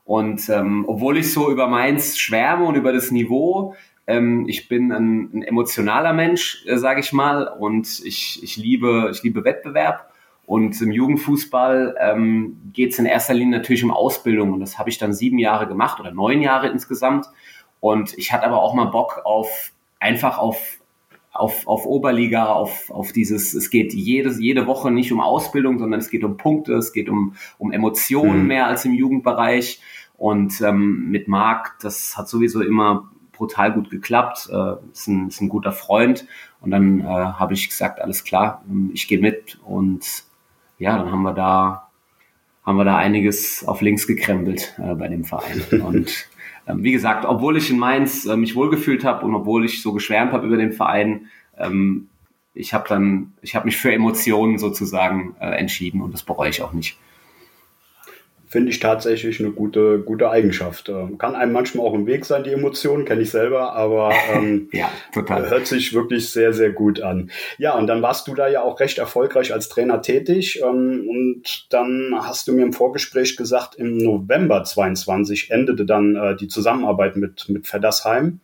Und 0.04 0.48
ähm, 0.50 0.84
obwohl 0.86 1.16
ich 1.16 1.32
so 1.32 1.50
über 1.50 1.66
Mainz 1.66 2.18
schwärme 2.18 2.66
und 2.66 2.74
über 2.74 2.92
das 2.92 3.10
Niveau, 3.10 3.74
ähm, 4.06 4.44
ich 4.48 4.68
bin 4.68 4.92
ein, 4.92 5.30
ein 5.32 5.42
emotionaler 5.42 6.12
Mensch, 6.12 6.64
äh, 6.66 6.76
sage 6.76 7.00
ich 7.00 7.12
mal, 7.12 7.46
und 7.46 8.02
ich, 8.04 8.42
ich, 8.42 8.56
liebe, 8.56 9.10
ich 9.12 9.22
liebe 9.22 9.44
Wettbewerb. 9.44 10.10
Und 10.46 10.80
im 10.80 10.90
Jugendfußball 10.90 11.96
ähm, 11.98 12.60
geht 12.72 12.92
es 12.92 12.98
in 12.98 13.06
erster 13.06 13.34
Linie 13.34 13.58
natürlich 13.58 13.82
um 13.82 13.90
Ausbildung. 13.90 14.52
Und 14.52 14.60
das 14.60 14.78
habe 14.78 14.90
ich 14.90 14.98
dann 14.98 15.14
sieben 15.14 15.38
Jahre 15.38 15.66
gemacht 15.66 16.00
oder 16.00 16.10
neun 16.10 16.42
Jahre 16.42 16.68
insgesamt. 16.68 17.26
Und 17.80 18.16
ich 18.18 18.32
hatte 18.32 18.46
aber 18.46 18.62
auch 18.62 18.74
mal 18.74 18.86
Bock 18.86 19.22
auf 19.24 19.72
einfach 20.00 20.38
auf, 20.38 20.80
auf, 21.32 21.66
auf 21.66 21.86
Oberliga, 21.86 22.46
auf, 22.46 22.90
auf 22.90 23.12
dieses, 23.12 23.54
es 23.54 23.70
geht 23.70 23.94
jedes, 23.94 24.38
jede 24.38 24.66
Woche 24.66 24.90
nicht 24.90 25.12
um 25.12 25.20
Ausbildung, 25.20 25.78
sondern 25.78 26.00
es 26.00 26.10
geht 26.10 26.24
um 26.24 26.36
Punkte, 26.36 26.74
es 26.74 26.92
geht 26.92 27.08
um, 27.08 27.34
um 27.58 27.72
Emotionen 27.72 28.42
mhm. 28.42 28.46
mehr 28.46 28.66
als 28.66 28.84
im 28.84 28.92
Jugendbereich. 28.92 29.80
Und 30.16 30.60
ähm, 30.60 31.10
mit 31.10 31.26
Marc, 31.26 31.78
das 31.80 32.16
hat 32.16 32.28
sowieso 32.28 32.60
immer 32.60 33.08
brutal 33.32 33.72
gut 33.72 33.90
geklappt, 33.90 34.48
äh, 34.52 34.74
ist, 34.92 35.08
ein, 35.08 35.28
ist 35.28 35.40
ein 35.40 35.48
guter 35.48 35.72
Freund. 35.72 36.26
Und 36.60 36.70
dann 36.70 37.00
äh, 37.00 37.04
habe 37.04 37.54
ich 37.54 37.68
gesagt, 37.68 38.00
alles 38.00 38.24
klar, 38.24 38.62
ich 38.92 39.08
gehe 39.08 39.18
mit 39.18 39.58
und 39.64 40.24
ja, 40.78 40.98
dann 40.98 41.10
haben 41.10 41.22
wir 41.22 41.32
da, 41.32 41.88
haben 42.64 42.76
wir 42.76 42.84
da 42.84 42.96
einiges 42.96 43.66
auf 43.66 43.80
links 43.80 44.06
gekrempelt 44.06 44.74
äh, 44.78 44.94
bei 44.94 45.08
dem 45.08 45.24
Verein. 45.24 45.62
Und 45.84 46.28
ähm, 46.66 46.82
wie 46.82 46.92
gesagt, 46.92 47.24
obwohl 47.24 47.56
ich 47.56 47.70
in 47.70 47.78
Mainz 47.78 48.26
äh, 48.26 48.36
mich 48.36 48.56
wohlgefühlt 48.56 49.04
habe 49.04 49.26
und 49.26 49.34
obwohl 49.34 49.64
ich 49.64 49.82
so 49.82 49.92
geschwärmt 49.92 50.32
habe 50.32 50.46
über 50.46 50.56
den 50.56 50.72
Verein, 50.72 51.26
ähm, 51.58 52.08
ich 52.54 52.72
habe 52.72 52.88
dann, 52.88 53.34
ich 53.42 53.54
habe 53.54 53.66
mich 53.66 53.76
für 53.76 53.92
Emotionen 53.92 54.58
sozusagen 54.58 55.36
äh, 55.40 55.50
entschieden 55.56 56.00
und 56.00 56.14
das 56.14 56.22
bereue 56.22 56.50
ich 56.50 56.62
auch 56.62 56.72
nicht 56.72 56.98
finde 58.54 58.70
ich 58.70 58.78
tatsächlich 58.78 59.40
eine 59.40 59.50
gute, 59.50 59.98
gute 59.98 60.30
Eigenschaft. 60.30 60.88
Ähm, 60.88 61.18
kann 61.18 61.34
einem 61.34 61.50
manchmal 61.50 61.84
auch 61.84 61.92
im 61.92 62.06
Weg 62.06 62.24
sein, 62.24 62.44
die 62.44 62.52
Emotionen, 62.52 63.04
kenne 63.04 63.22
ich 63.22 63.30
selber, 63.32 63.72
aber 63.72 64.12
ähm, 64.32 64.68
ja, 64.72 64.88
total. 65.12 65.50
hört 65.50 65.66
sich 65.66 65.92
wirklich 65.92 66.28
sehr, 66.28 66.52
sehr 66.52 66.70
gut 66.70 67.02
an. 67.02 67.32
Ja, 67.58 67.74
und 67.74 67.88
dann 67.88 68.00
warst 68.00 68.28
du 68.28 68.34
da 68.36 68.46
ja 68.46 68.62
auch 68.62 68.78
recht 68.78 68.98
erfolgreich 68.98 69.52
als 69.52 69.68
Trainer 69.68 70.02
tätig 70.02 70.62
ähm, 70.62 71.04
und 71.08 71.66
dann 71.70 72.14
hast 72.16 72.46
du 72.46 72.52
mir 72.52 72.62
im 72.62 72.72
Vorgespräch 72.72 73.36
gesagt, 73.36 73.74
im 73.74 73.96
November 73.96 74.62
22 74.62 75.50
endete 75.50 75.84
dann 75.84 76.14
äh, 76.14 76.36
die 76.36 76.46
Zusammenarbeit 76.46 77.16
mit, 77.16 77.48
mit 77.48 77.66
Feddersheim. 77.66 78.38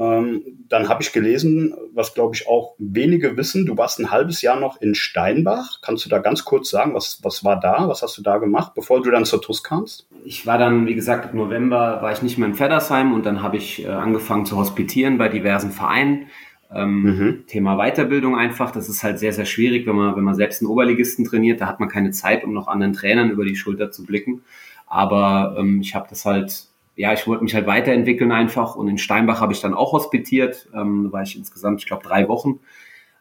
Ähm, 0.00 0.42
dann 0.70 0.88
habe 0.88 1.02
ich 1.02 1.12
gelesen, 1.12 1.74
was 1.92 2.14
glaube 2.14 2.34
ich 2.34 2.48
auch 2.48 2.74
wenige 2.78 3.36
wissen, 3.36 3.66
du 3.66 3.76
warst 3.76 4.00
ein 4.00 4.10
halbes 4.10 4.40
Jahr 4.40 4.58
noch 4.58 4.80
in 4.80 4.94
Steinbach. 4.94 5.82
Kannst 5.82 6.06
du 6.06 6.08
da 6.08 6.20
ganz 6.20 6.46
kurz 6.46 6.70
sagen, 6.70 6.94
was, 6.94 7.20
was 7.22 7.44
war 7.44 7.60
da? 7.60 7.86
Was 7.86 8.00
hast 8.00 8.16
du 8.16 8.22
da 8.22 8.38
gemacht, 8.38 8.72
bevor 8.74 9.02
du 9.02 9.10
dann 9.10 9.26
zur 9.26 9.42
TUS 9.42 9.62
kamst? 9.62 10.06
Ich 10.24 10.46
war 10.46 10.56
dann, 10.56 10.86
wie 10.86 10.94
gesagt, 10.94 11.32
im 11.32 11.38
November 11.38 12.00
war 12.00 12.12
ich 12.12 12.22
nicht 12.22 12.38
mehr 12.38 12.48
in 12.48 12.54
Feddersheim 12.54 13.12
und 13.12 13.26
dann 13.26 13.42
habe 13.42 13.58
ich 13.58 13.84
äh, 13.84 13.88
angefangen 13.88 14.46
zu 14.46 14.56
hospitieren 14.56 15.18
bei 15.18 15.28
diversen 15.28 15.70
Vereinen. 15.70 16.28
Ähm, 16.72 17.02
mhm. 17.02 17.46
Thema 17.46 17.76
Weiterbildung 17.76 18.36
einfach. 18.36 18.70
Das 18.70 18.88
ist 18.88 19.02
halt 19.02 19.18
sehr, 19.18 19.34
sehr 19.34 19.44
schwierig, 19.44 19.86
wenn 19.86 19.96
man, 19.96 20.16
wenn 20.16 20.24
man 20.24 20.34
selbst 20.34 20.62
einen 20.62 20.70
Oberligisten 20.70 21.26
trainiert. 21.26 21.60
Da 21.60 21.66
hat 21.66 21.78
man 21.78 21.90
keine 21.90 22.12
Zeit, 22.12 22.42
um 22.42 22.54
noch 22.54 22.68
anderen 22.68 22.94
Trainern 22.94 23.28
über 23.28 23.44
die 23.44 23.56
Schulter 23.56 23.90
zu 23.90 24.06
blicken. 24.06 24.44
Aber 24.86 25.56
ähm, 25.58 25.82
ich 25.82 25.94
habe 25.94 26.06
das 26.08 26.24
halt 26.24 26.69
ja, 26.96 27.12
ich 27.12 27.26
wollte 27.26 27.44
mich 27.44 27.54
halt 27.54 27.66
weiterentwickeln 27.66 28.32
einfach 28.32 28.76
und 28.76 28.88
in 28.88 28.98
Steinbach 28.98 29.40
habe 29.40 29.52
ich 29.52 29.60
dann 29.60 29.74
auch 29.74 29.92
hospitiert, 29.92 30.68
ähm, 30.74 31.04
da 31.04 31.12
war 31.12 31.22
ich 31.22 31.36
insgesamt, 31.36 31.80
ich 31.80 31.86
glaube, 31.86 32.02
drei 32.02 32.28
Wochen. 32.28 32.60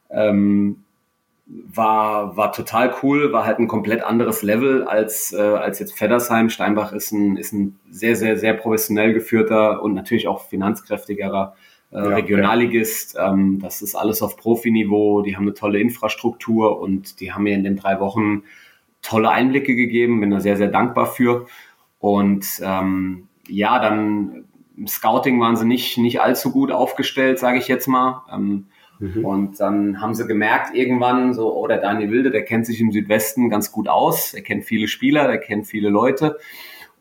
Ähm, 0.09 0.83
war, 1.49 2.37
war 2.37 2.51
total 2.51 2.93
cool, 3.01 3.33
war 3.33 3.45
halt 3.45 3.59
ein 3.59 3.67
komplett 3.67 4.03
anderes 4.03 4.43
Level 4.43 4.83
als, 4.83 5.33
äh, 5.33 5.41
als 5.41 5.79
jetzt 5.79 5.97
Feddersheim. 5.97 6.49
Steinbach 6.49 6.93
ist 6.93 7.11
ein, 7.11 7.37
ist 7.37 7.53
ein 7.53 7.79
sehr, 7.89 8.15
sehr, 8.15 8.37
sehr 8.37 8.53
professionell 8.53 9.13
geführter 9.13 9.81
und 9.81 9.93
natürlich 9.95 10.27
auch 10.27 10.43
finanzkräftigerer 10.45 11.55
äh, 11.91 11.95
ja, 11.95 12.03
Regionalligist. 12.03 13.15
Ja. 13.15 13.31
Ähm, 13.31 13.59
das 13.59 13.81
ist 13.81 13.95
alles 13.95 14.21
auf 14.21 14.37
Profiniveau, 14.37 15.21
die 15.21 15.35
haben 15.35 15.43
eine 15.43 15.55
tolle 15.55 15.79
Infrastruktur 15.79 16.79
und 16.79 17.19
die 17.19 17.33
haben 17.33 17.43
mir 17.43 17.55
in 17.55 17.63
den 17.63 17.77
drei 17.77 17.99
Wochen 17.99 18.43
tolle 19.01 19.29
Einblicke 19.29 19.75
gegeben, 19.75 20.19
bin 20.19 20.29
da 20.29 20.39
sehr, 20.39 20.57
sehr 20.57 20.67
dankbar 20.67 21.07
für. 21.07 21.47
Und 21.99 22.45
ähm, 22.61 23.28
ja, 23.49 23.79
dann 23.79 24.45
im 24.77 24.87
Scouting 24.87 25.39
waren 25.39 25.57
sie 25.57 25.65
nicht, 25.65 25.97
nicht 25.97 26.21
allzu 26.21 26.51
gut 26.51 26.71
aufgestellt, 26.71 27.39
sage 27.39 27.57
ich 27.57 27.67
jetzt 27.67 27.87
mal. 27.87 28.23
Ähm, 28.33 28.67
mhm. 28.99 29.25
Und 29.25 29.59
dann 29.59 30.01
haben 30.01 30.13
sie 30.13 30.25
gemerkt 30.25 30.75
irgendwann 30.75 31.33
so, 31.33 31.53
oh, 31.55 31.67
der 31.67 31.79
Daniel 31.79 32.11
Wilde, 32.11 32.31
der 32.31 32.45
kennt 32.45 32.65
sich 32.65 32.79
im 32.79 32.91
Südwesten 32.91 33.49
ganz 33.49 33.71
gut 33.71 33.87
aus, 33.87 34.33
er 34.33 34.41
kennt 34.41 34.63
viele 34.63 34.87
Spieler, 34.87 35.27
der 35.27 35.39
kennt 35.39 35.67
viele 35.67 35.89
Leute 35.89 36.37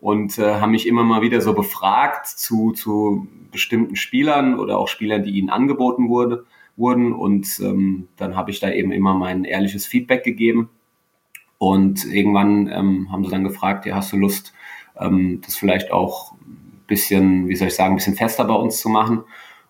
und 0.01 0.39
äh, 0.39 0.55
haben 0.55 0.73
mich 0.73 0.87
immer 0.87 1.03
mal 1.03 1.23
wieder 1.23 1.41
so 1.41 1.55
befragt 1.55 2.27
zu, 2.27 2.73
zu 2.73 3.27
bestimmten 3.51 3.97
Spielern 3.97 4.59
oder 4.59 4.79
auch 4.79 4.89
Spielern, 4.89 5.25
die 5.25 5.33
ihnen 5.33 5.51
angeboten 5.51 6.09
wurde, 6.09 6.45
wurden. 6.77 7.13
Und 7.13 7.61
ähm, 7.61 8.09
dann 8.17 8.37
habe 8.37 8.51
ich 8.51 8.61
da 8.61 8.71
eben 8.71 8.93
immer 8.93 9.15
mein 9.15 9.45
ehrliches 9.45 9.87
Feedback 9.87 10.23
gegeben. 10.23 10.71
Und 11.59 12.05
irgendwann 12.05 12.69
ähm, 12.69 13.11
haben 13.11 13.25
sie 13.25 13.31
dann 13.31 13.43
gefragt, 13.43 13.87
ja, 13.87 13.97
hast 13.97 14.13
du 14.13 14.17
Lust, 14.17 14.53
ähm, 15.01 15.41
das 15.45 15.57
vielleicht 15.57 15.93
auch 15.93 16.33
ein 16.33 16.83
bisschen, 16.87 17.49
wie 17.49 17.57
soll 17.57 17.69
ich 17.69 17.75
sagen, 17.75 17.95
ein 17.95 17.97
bisschen 17.97 18.17
fester 18.17 18.45
bei 18.45 18.55
uns 18.55 18.81
zu 18.81 18.89
machen. 18.89 19.25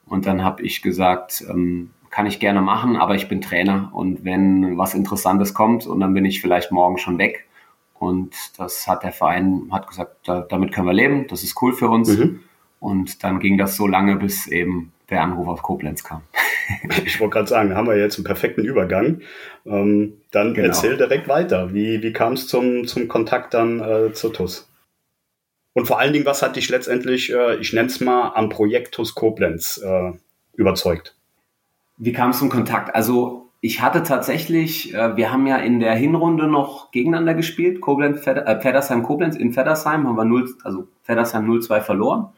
Und 0.06 0.26
dann 0.26 0.42
habe 0.42 0.62
ich 0.62 0.82
gesagt, 0.82 1.44
ähm, 1.48 1.90
kann 2.10 2.26
ich 2.26 2.40
gerne 2.40 2.62
machen, 2.62 2.96
aber 2.96 3.14
ich 3.14 3.28
bin 3.28 3.40
Trainer 3.40 3.90
und 3.92 4.24
wenn 4.24 4.78
was 4.78 4.94
Interessantes 4.94 5.52
kommt 5.52 5.86
und 5.86 6.00
dann 6.00 6.14
bin 6.14 6.24
ich 6.24 6.40
vielleicht 6.40 6.72
morgen 6.72 6.98
schon 6.98 7.18
weg. 7.18 7.46
Und 7.98 8.34
das 8.56 8.86
hat 8.86 9.02
der 9.02 9.12
Verein 9.12 9.68
hat 9.70 9.88
gesagt, 9.88 10.16
da, 10.24 10.40
damit 10.40 10.72
können 10.72 10.86
wir 10.86 10.94
leben, 10.94 11.26
das 11.28 11.42
ist 11.42 11.60
cool 11.60 11.72
für 11.72 11.88
uns. 11.88 12.16
Mhm. 12.16 12.40
Und 12.80 13.24
dann 13.24 13.40
ging 13.40 13.58
das 13.58 13.76
so 13.76 13.86
lange, 13.86 14.16
bis 14.16 14.46
eben 14.46 14.92
der 15.10 15.22
Anruf 15.22 15.48
aus 15.48 15.62
Koblenz 15.62 16.04
kam. 16.04 16.22
ich 17.04 17.18
wollte 17.18 17.34
gerade 17.34 17.48
sagen, 17.48 17.74
haben 17.74 17.88
wir 17.88 17.96
jetzt 17.96 18.16
einen 18.18 18.24
perfekten 18.24 18.64
Übergang. 18.64 19.20
Ähm, 19.66 20.14
dann 20.30 20.54
genau. 20.54 20.68
erzähl 20.68 20.96
direkt 20.96 21.28
weiter. 21.28 21.74
Wie, 21.74 22.02
wie 22.02 22.12
kam 22.12 22.34
es 22.34 22.46
zum, 22.46 22.86
zum 22.86 23.08
Kontakt 23.08 23.54
dann 23.54 23.80
äh, 23.80 24.12
zur 24.12 24.32
TUS? 24.32 24.68
Und 25.74 25.86
vor 25.86 25.98
allen 25.98 26.12
Dingen, 26.12 26.26
was 26.26 26.42
hat 26.42 26.56
dich 26.56 26.68
letztendlich, 26.68 27.32
äh, 27.32 27.56
ich 27.56 27.72
nenne 27.72 27.88
es 27.88 28.00
mal, 28.00 28.32
am 28.34 28.48
Projektus 28.48 29.14
Koblenz 29.14 29.78
äh, 29.78 30.12
überzeugt? 30.54 31.14
Wie 31.96 32.12
kam 32.12 32.30
es 32.30 32.38
zum 32.38 32.48
Kontakt? 32.48 32.94
Also 32.94 33.50
ich 33.60 33.82
hatte 33.82 34.04
tatsächlich, 34.04 34.94
äh, 34.94 35.16
wir 35.16 35.32
haben 35.32 35.46
ja 35.46 35.56
in 35.56 35.80
der 35.80 35.94
Hinrunde 35.94 36.46
noch 36.46 36.92
gegeneinander 36.92 37.34
gespielt, 37.34 37.80
Koblenz, 37.80 38.24
äh, 38.26 38.60
Feddersheim, 38.60 39.02
Koblenz. 39.02 39.36
In 39.36 39.52
Feddersheim 39.52 40.06
haben 40.06 40.16
wir 40.16 40.24
0, 40.24 40.54
also 40.62 40.86
Feddersheim 41.02 41.50
0-2 41.50 41.80
verloren. 41.80 42.28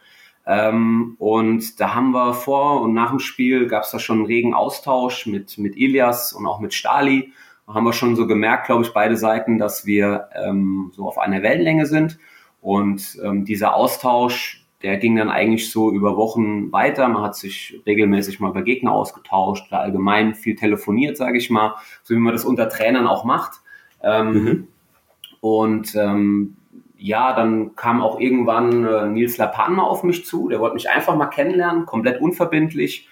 Ähm, 0.47 1.17
und 1.19 1.79
da 1.79 1.95
haben 1.95 2.13
wir 2.13 2.33
vor 2.33 2.81
und 2.81 2.95
nach 2.95 3.11
dem 3.11 3.19
Spiel 3.19 3.67
gab 3.67 3.83
es 3.83 3.91
da 3.91 3.99
schon 3.99 4.19
einen 4.19 4.27
regen 4.27 4.55
Austausch 4.55 5.27
mit, 5.27 5.59
mit 5.59 5.77
Ilias 5.77 6.33
und 6.33 6.47
auch 6.47 6.61
mit 6.61 6.73
Stali. 6.73 7.33
Da 7.67 7.75
haben 7.75 7.85
wir 7.85 7.93
schon 7.93 8.17
so 8.17 8.27
gemerkt, 8.27 8.67
glaube 8.67 8.83
ich, 8.83 8.95
beide 8.95 9.17
Seiten, 9.17 9.59
dass 9.59 9.85
wir 9.85 10.29
ähm, 10.35 10.91
so 10.95 11.07
auf 11.07 11.19
einer 11.19 11.43
Wellenlänge 11.43 11.85
sind. 11.85 12.19
Und 12.61 13.19
ähm, 13.23 13.45
dieser 13.45 13.75
Austausch, 13.75 14.67
der 14.83 14.97
ging 14.97 15.17
dann 15.17 15.31
eigentlich 15.31 15.71
so 15.71 15.91
über 15.93 16.17
Wochen 16.17 16.73
weiter. 16.73 17.09
Man 17.09 17.23
hat 17.23 17.37
sich 17.37 17.81
regelmäßig 17.87 18.41
mal 18.41 18.53
bei 18.53 18.63
Gegner 18.63 18.93
ausgetauscht 18.93 19.67
oder 19.69 19.81
allgemein 19.81 20.35
viel 20.35 20.57
telefoniert, 20.57 21.17
sage 21.17 21.39
ich 21.39 21.51
mal, 21.51 21.75
so 22.03 22.15
wie 22.15 22.19
man 22.19 22.33
das 22.33 22.45
unter 22.45 22.69
Trainern 22.69 23.07
auch 23.07 23.25
macht. 23.25 23.61
Ähm, 24.03 24.33
mhm. 24.33 24.69
Und 25.41 25.95
ähm, 25.95 26.57
ja, 26.97 27.35
dann 27.35 27.75
kam 27.77 28.03
auch 28.03 28.21
irgendwann 28.21 28.85
äh, 28.85 29.07
Nils 29.09 29.39
Lapan 29.39 29.75
mal 29.75 29.85
auf 29.85 30.03
mich 30.03 30.27
zu. 30.27 30.49
Der 30.49 30.61
wollte 30.61 30.75
mich 30.75 30.91
einfach 30.91 31.17
mal 31.17 31.27
kennenlernen, 31.27 31.87
komplett 31.87 32.21
unverbindlich. 32.21 33.09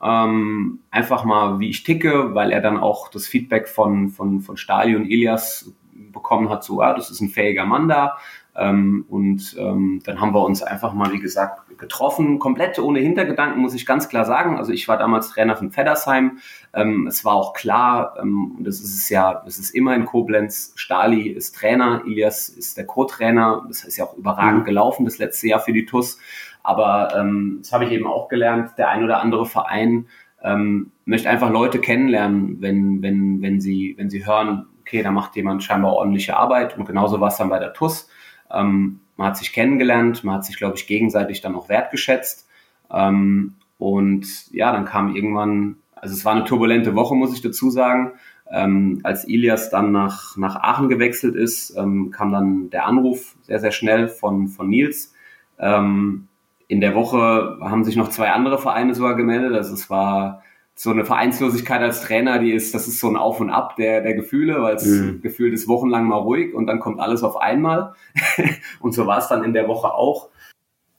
Ähm, 0.00 0.80
einfach 0.90 1.24
mal, 1.24 1.58
wie 1.58 1.70
ich 1.70 1.82
ticke, 1.82 2.34
weil 2.34 2.52
er 2.52 2.60
dann 2.60 2.78
auch 2.78 3.08
das 3.08 3.26
Feedback 3.26 3.68
von, 3.68 4.10
von, 4.10 4.40
von 4.40 4.56
Stali 4.56 4.94
und 4.94 5.06
Ilias 5.06 5.72
bekommen 6.12 6.48
hat, 6.48 6.64
so, 6.64 6.80
ja, 6.80 6.94
das 6.94 7.10
ist 7.10 7.20
ein 7.20 7.28
fähiger 7.28 7.64
Mann 7.64 7.88
da. 7.88 8.18
Ähm, 8.58 9.04
und 9.08 9.56
ähm, 9.56 10.00
dann 10.04 10.20
haben 10.20 10.34
wir 10.34 10.44
uns 10.44 10.62
einfach 10.64 10.92
mal, 10.92 11.12
wie 11.12 11.20
gesagt, 11.20 11.78
getroffen, 11.78 12.40
komplett 12.40 12.78
ohne 12.80 12.98
Hintergedanken, 12.98 13.62
muss 13.62 13.74
ich 13.74 13.86
ganz 13.86 14.08
klar 14.08 14.24
sagen. 14.24 14.58
Also 14.58 14.72
ich 14.72 14.88
war 14.88 14.98
damals 14.98 15.28
Trainer 15.28 15.54
von 15.54 15.70
Feddersheim. 15.70 16.38
Ähm, 16.74 17.06
es 17.06 17.24
war 17.24 17.34
auch 17.34 17.52
klar, 17.52 18.16
ähm, 18.20 18.56
und 18.58 18.64
das 18.64 18.80
ist 18.80 18.96
es 18.96 19.08
ja, 19.08 19.42
das 19.44 19.58
ist 19.58 19.70
immer 19.70 19.94
in 19.94 20.06
Koblenz, 20.06 20.72
Stali 20.74 21.28
ist 21.28 21.54
Trainer, 21.54 22.02
Ilias 22.04 22.48
ist 22.48 22.76
der 22.76 22.86
Co-Trainer. 22.86 23.64
Das 23.68 23.84
ist 23.84 23.96
ja 23.96 24.06
auch 24.06 24.16
überragend 24.16 24.62
mhm. 24.62 24.66
gelaufen 24.66 25.04
das 25.04 25.18
letzte 25.18 25.46
Jahr 25.46 25.60
für 25.60 25.72
die 25.72 25.86
TUS. 25.86 26.18
Aber 26.64 27.14
ähm, 27.16 27.58
das 27.62 27.72
habe 27.72 27.84
ich 27.84 27.92
eben 27.92 28.08
auch 28.08 28.28
gelernt, 28.28 28.72
der 28.76 28.88
ein 28.88 29.04
oder 29.04 29.20
andere 29.20 29.46
Verein 29.46 30.08
ähm, 30.42 30.90
möchte 31.04 31.30
einfach 31.30 31.50
Leute 31.50 31.78
kennenlernen, 31.80 32.60
wenn, 32.60 33.02
wenn, 33.02 33.40
wenn, 33.40 33.60
sie, 33.60 33.94
wenn 33.96 34.10
sie 34.10 34.26
hören, 34.26 34.66
okay, 34.80 35.02
da 35.02 35.12
macht 35.12 35.36
jemand 35.36 35.62
scheinbar 35.62 35.92
ordentliche 35.92 36.36
Arbeit. 36.36 36.76
Und 36.76 36.86
genauso 36.86 37.20
war 37.20 37.28
es 37.28 37.36
dann 37.36 37.50
bei 37.50 37.60
der 37.60 37.72
TUS. 37.72 38.08
Ähm, 38.52 39.00
man 39.16 39.28
hat 39.28 39.36
sich 39.36 39.52
kennengelernt, 39.52 40.24
man 40.24 40.36
hat 40.36 40.44
sich, 40.44 40.56
glaube 40.56 40.76
ich, 40.76 40.86
gegenseitig 40.86 41.40
dann 41.40 41.54
auch 41.54 41.68
wertgeschätzt. 41.68 42.48
Ähm, 42.90 43.54
und 43.78 44.52
ja, 44.52 44.72
dann 44.72 44.84
kam 44.84 45.14
irgendwann, 45.14 45.76
also 45.94 46.14
es 46.14 46.24
war 46.24 46.32
eine 46.34 46.44
turbulente 46.44 46.94
Woche, 46.94 47.14
muss 47.14 47.34
ich 47.34 47.42
dazu 47.42 47.70
sagen. 47.70 48.12
Ähm, 48.50 49.00
als 49.02 49.28
Ilias 49.28 49.70
dann 49.70 49.92
nach, 49.92 50.36
nach 50.36 50.56
Aachen 50.56 50.88
gewechselt 50.88 51.34
ist, 51.34 51.76
ähm, 51.76 52.10
kam 52.10 52.32
dann 52.32 52.70
der 52.70 52.86
Anruf 52.86 53.36
sehr, 53.42 53.60
sehr 53.60 53.72
schnell 53.72 54.08
von, 54.08 54.48
von 54.48 54.68
Nils. 54.68 55.14
Ähm, 55.58 56.28
in 56.66 56.80
der 56.80 56.94
Woche 56.94 57.58
haben 57.60 57.84
sich 57.84 57.96
noch 57.96 58.10
zwei 58.10 58.30
andere 58.30 58.58
Vereine 58.58 58.94
sogar 58.94 59.16
gemeldet. 59.16 59.54
Also 59.54 59.74
es 59.74 59.90
war 59.90 60.42
so 60.80 60.90
eine 60.90 61.04
Vereinslosigkeit 61.04 61.82
als 61.82 62.02
Trainer, 62.02 62.38
die 62.38 62.52
ist, 62.52 62.72
das 62.72 62.86
ist 62.86 63.00
so 63.00 63.08
ein 63.08 63.16
Auf 63.16 63.40
und 63.40 63.50
Ab 63.50 63.74
der, 63.74 64.00
der 64.00 64.14
Gefühle, 64.14 64.62
weil 64.62 64.76
es 64.76 64.86
mhm. 64.86 65.20
gefühlt 65.20 65.52
ist 65.52 65.66
wochenlang 65.66 66.04
mal 66.04 66.18
ruhig 66.18 66.54
und 66.54 66.68
dann 66.68 66.78
kommt 66.78 67.00
alles 67.00 67.24
auf 67.24 67.36
einmal. 67.36 67.94
und 68.80 68.94
so 68.94 69.04
war 69.04 69.18
es 69.18 69.26
dann 69.26 69.42
in 69.42 69.52
der 69.52 69.66
Woche 69.66 69.92
auch. 69.92 70.28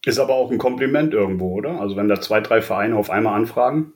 Ist 0.03 0.19
aber 0.19 0.33
auch 0.33 0.51
ein 0.51 0.57
Kompliment 0.57 1.13
irgendwo, 1.13 1.53
oder? 1.53 1.79
Also 1.79 1.95
wenn 1.95 2.09
da 2.09 2.19
zwei, 2.19 2.41
drei 2.41 2.61
Vereine 2.61 2.97
auf 2.97 3.09
einmal 3.09 3.35
anfragen? 3.35 3.93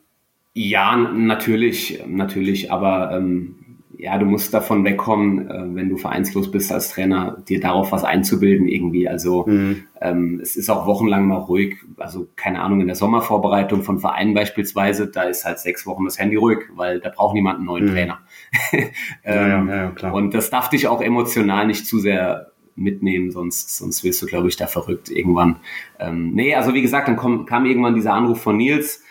Ja, 0.54 0.96
natürlich, 0.96 2.02
natürlich, 2.08 2.72
aber 2.72 3.12
ähm, 3.12 3.63
ja, 4.04 4.18
du 4.18 4.26
musst 4.26 4.54
davon 4.54 4.84
wegkommen, 4.84 5.50
äh, 5.50 5.76
wenn 5.76 5.88
du 5.88 5.96
vereinslos 5.96 6.52
bist 6.52 6.74
als 6.74 6.90
Trainer, 6.90 7.38
dir 7.48 7.62
darauf 7.62 7.94
was 7.94 8.04
einzubilden 8.04 8.68
irgendwie. 8.68 9.08
Also 9.08 9.46
mhm. 9.48 9.86
ähm, 10.02 10.42
es 10.44 10.58
ist 10.58 10.70
auch 10.70 10.86
wochenlang 10.86 11.26
mal 11.26 11.38
ruhig. 11.38 11.78
Also 11.96 12.28
keine 12.36 12.62
Ahnung, 12.62 12.82
in 12.82 12.88
der 12.88 12.98
Sommervorbereitung 12.98 13.82
von 13.82 14.00
Vereinen 14.00 14.34
beispielsweise, 14.34 15.08
da 15.08 15.24
ist 15.24 15.46
halt 15.46 15.60
sechs 15.60 15.86
Wochen 15.86 16.04
das 16.04 16.20
Handy 16.20 16.36
ruhig, 16.36 16.60
weil 16.76 17.00
da 17.00 17.12
braucht 17.16 17.34
niemand 17.34 17.60
einen 17.60 17.66
neuen 17.66 17.86
mhm. 17.86 17.92
Trainer. 17.92 18.20
ähm, 18.74 18.90
ja, 19.24 19.48
ja, 19.48 19.76
ja, 19.76 19.92
klar. 19.92 20.14
Und 20.14 20.34
das 20.34 20.50
darf 20.50 20.70
dich 20.70 20.90
auch 20.90 21.02
emotional 21.02 21.66
nicht 21.66 21.88
zu 21.88 22.00
sehr 22.00 22.52
mitnehmen, 22.76 23.32
sonst, 23.32 23.78
sonst 23.78 24.04
wirst 24.04 24.22
du, 24.22 24.26
glaube 24.26 24.50
ich, 24.50 24.58
da 24.58 24.68
verrückt 24.68 25.12
irgendwann. 25.12 25.62
Ähm, 25.98 26.34
nee, 26.34 26.54
also 26.56 26.74
wie 26.74 26.82
gesagt, 26.82 27.08
dann 27.08 27.16
kom, 27.16 27.46
kam 27.46 27.66
irgendwann 27.66 27.96
dieser 27.96 28.14
Anruf 28.14 28.42
von 28.42 28.58
Nils 28.58 29.02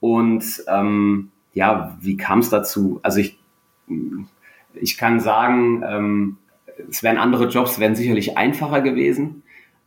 und 0.00 0.44
ähm, 0.66 1.30
ja, 1.52 1.96
wie 2.00 2.16
kam 2.16 2.40
es 2.40 2.50
dazu? 2.50 2.98
Also 3.04 3.20
ich 3.20 3.38
ich 4.74 4.96
kann 4.96 5.20
sagen, 5.20 5.82
ähm, 5.86 6.36
es 6.88 7.02
wären 7.02 7.18
andere 7.18 7.48
Jobs, 7.48 7.78
wären 7.78 7.94
sicherlich 7.94 8.36
einfacher 8.36 8.80
gewesen. 8.80 9.42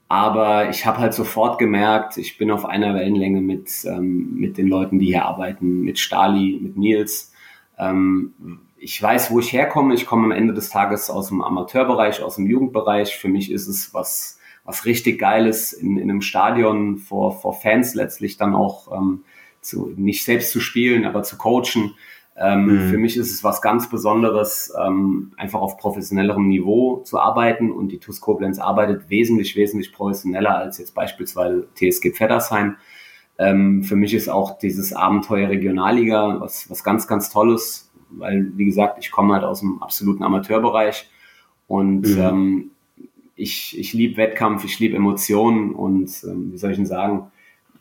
Aber 0.10 0.70
ich 0.70 0.86
habe 0.86 1.00
halt 1.00 1.14
sofort 1.14 1.58
gemerkt, 1.58 2.18
ich 2.18 2.38
bin 2.38 2.52
auf 2.52 2.66
einer 2.66 2.94
Wellenlänge 2.94 3.42
mit, 3.42 3.72
ähm, 3.86 4.36
mit 4.36 4.58
den 4.58 4.68
Leuten, 4.68 5.00
die 5.00 5.08
hier 5.08 5.26
arbeiten, 5.26 5.82
mit 5.82 5.98
Stali, 5.98 6.60
mit 6.62 6.78
Nils. 6.78 7.34
Ähm, 7.80 8.34
ich 8.78 9.02
weiß, 9.02 9.32
wo 9.32 9.40
ich 9.40 9.54
herkomme. 9.54 9.94
Ich 9.94 10.06
komme 10.06 10.26
am 10.26 10.32
Ende 10.32 10.54
des 10.54 10.70
Tages 10.70 11.10
aus 11.10 11.30
dem 11.30 11.42
Amateurbereich, 11.42 12.22
aus 12.22 12.36
dem 12.36 12.46
Jugendbereich. 12.46 13.16
Für 13.16 13.30
mich 13.30 13.52
ist 13.52 13.68
es 13.68 13.94
was, 13.94 14.40
was 14.66 14.86
richtig 14.86 15.20
Geiles, 15.20 15.74
in, 15.74 15.98
in 15.98 16.12
einem 16.12 16.22
Stadion 16.22 16.98
vor, 16.98 17.40
vor 17.40 17.54
Fans 17.54 17.96
letztlich 17.96 18.38
dann 18.38 18.54
auch 18.54 18.92
ähm, 18.96 19.24
zu, 19.62 19.94
nicht 19.96 20.26
selbst 20.26 20.52
zu 20.52 20.60
spielen, 20.60 21.06
aber 21.06 21.24
zu 21.24 21.38
coachen. 21.38 21.96
Ähm, 22.36 22.66
mhm. 22.66 22.90
Für 22.90 22.98
mich 22.98 23.16
ist 23.16 23.32
es 23.32 23.44
was 23.44 23.62
ganz 23.62 23.90
Besonderes, 23.90 24.74
ähm, 24.84 25.34
einfach 25.38 25.62
auf 25.62 25.78
professionellerem 25.78 26.48
Niveau 26.48 26.98
zu 27.04 27.20
arbeiten 27.20 27.72
und 27.72 27.90
die 27.92 28.00
TuS 28.00 28.22
Koblenz 28.22 28.58
arbeitet 28.58 29.10
wesentlich, 29.10 29.56
wesentlich 29.56 29.94
professioneller 29.94 30.58
als 30.58 30.80
jetzt 30.80 30.96
beispielsweise 30.96 31.68
TSG 31.76 32.12
Pfeddersheim. 32.12 32.78
Ähm, 33.38 33.84
für 33.84 33.96
mich 33.96 34.14
ist 34.14 34.30
auch 34.30 34.58
dieses 34.58 34.94
Abenteuer 34.94 35.50
Regionalliga 35.50 36.40
was, 36.40 36.70
was 36.70 36.84
ganz, 36.84 37.08
ganz 37.08 37.30
Tolles, 37.30 37.92
weil, 38.10 38.52
wie 38.56 38.66
gesagt, 38.66 38.98
ich 39.00 39.12
komme 39.12 39.36
halt 39.36 39.44
aus 39.44 39.60
dem 39.60 39.82
absoluten 39.82 40.24
Amateurbereich 40.24 41.10
und 41.68 42.08
mhm. 42.08 42.20
ähm, 42.20 42.72
ich, 43.36 43.78
ich 43.78 43.94
liebe 43.94 44.18
Wettkampf, 44.18 44.64
ich 44.64 44.80
liebe 44.80 44.96
Emotionen 44.96 45.74
und 45.74 46.10
ähm, 46.24 46.52
wie 46.52 46.58
soll 46.58 46.72
ich 46.72 46.78
denn 46.78 46.86
sagen, 46.86 47.32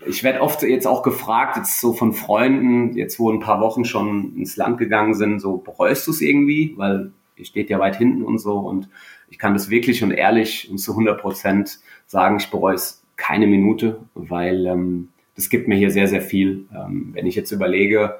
ich 0.06 0.24
werde 0.24 0.40
oft 0.40 0.62
jetzt 0.62 0.86
auch 0.86 1.02
gefragt, 1.02 1.56
jetzt 1.56 1.80
so 1.80 1.92
von 1.92 2.12
Freunden, 2.12 2.96
jetzt 2.96 3.18
wo 3.18 3.30
ein 3.30 3.40
paar 3.40 3.60
Wochen 3.60 3.84
schon 3.84 4.36
ins 4.36 4.56
Land 4.56 4.78
gegangen 4.78 5.14
sind, 5.14 5.40
so 5.40 5.58
bereust 5.58 6.06
du 6.06 6.10
es 6.10 6.20
irgendwie, 6.20 6.74
weil 6.76 7.12
ihr 7.36 7.44
steht 7.44 7.70
ja 7.70 7.78
weit 7.78 7.96
hinten 7.96 8.22
und 8.22 8.38
so 8.38 8.58
und 8.58 8.88
ich 9.30 9.38
kann 9.38 9.54
das 9.54 9.70
wirklich 9.70 10.02
und 10.02 10.10
ehrlich 10.10 10.70
und 10.70 10.78
zu 10.78 10.92
100 10.92 11.20
Prozent 11.20 11.80
sagen, 12.06 12.36
ich 12.36 12.50
bereue 12.50 12.74
es 12.74 13.02
keine 13.16 13.46
Minute, 13.46 14.00
weil 14.14 14.66
ähm, 14.66 15.08
das 15.34 15.48
gibt 15.48 15.68
mir 15.68 15.76
hier 15.76 15.90
sehr, 15.90 16.08
sehr 16.08 16.20
viel. 16.20 16.66
Ähm, 16.74 17.10
wenn 17.12 17.26
ich 17.26 17.34
jetzt 17.34 17.52
überlege, 17.52 18.18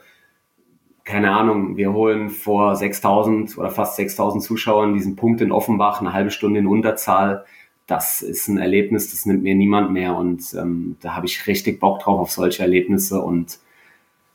keine 1.05 1.33
Ahnung, 1.33 1.77
wir 1.77 1.93
holen 1.93 2.31
vor 2.31 2.77
6000 2.77 3.59
oder 3.59 3.71
fast 3.71 3.97
6000 3.97 4.43
Zuschauern 4.43 4.95
diesen 4.95 5.17
Punkt 5.17 5.41
in 5.41 5.53
Offenbach, 5.53 6.01
eine 6.01 6.13
halbe 6.13 6.31
Stunde 6.31 6.61
in 6.61 6.67
Unterzahl 6.67 7.45
das 7.87 8.23
ist 8.23 8.49
ein 8.49 8.59
Erlebnis, 8.59 9.11
das 9.11 9.27
nimmt 9.27 9.43
mir 9.43 9.55
niemand 9.55 9.93
mehr 9.93 10.17
und 10.17 10.55
ähm, 10.55 10.97
da 11.01 11.15
habe 11.15 11.27
ich 11.27 11.47
richtig 11.47 11.81
Bock 11.81 12.01
drauf 12.01 12.21
auf 12.21 12.31
solche 12.31 12.63
Erlebnisse 12.63 13.21
und 13.21 13.59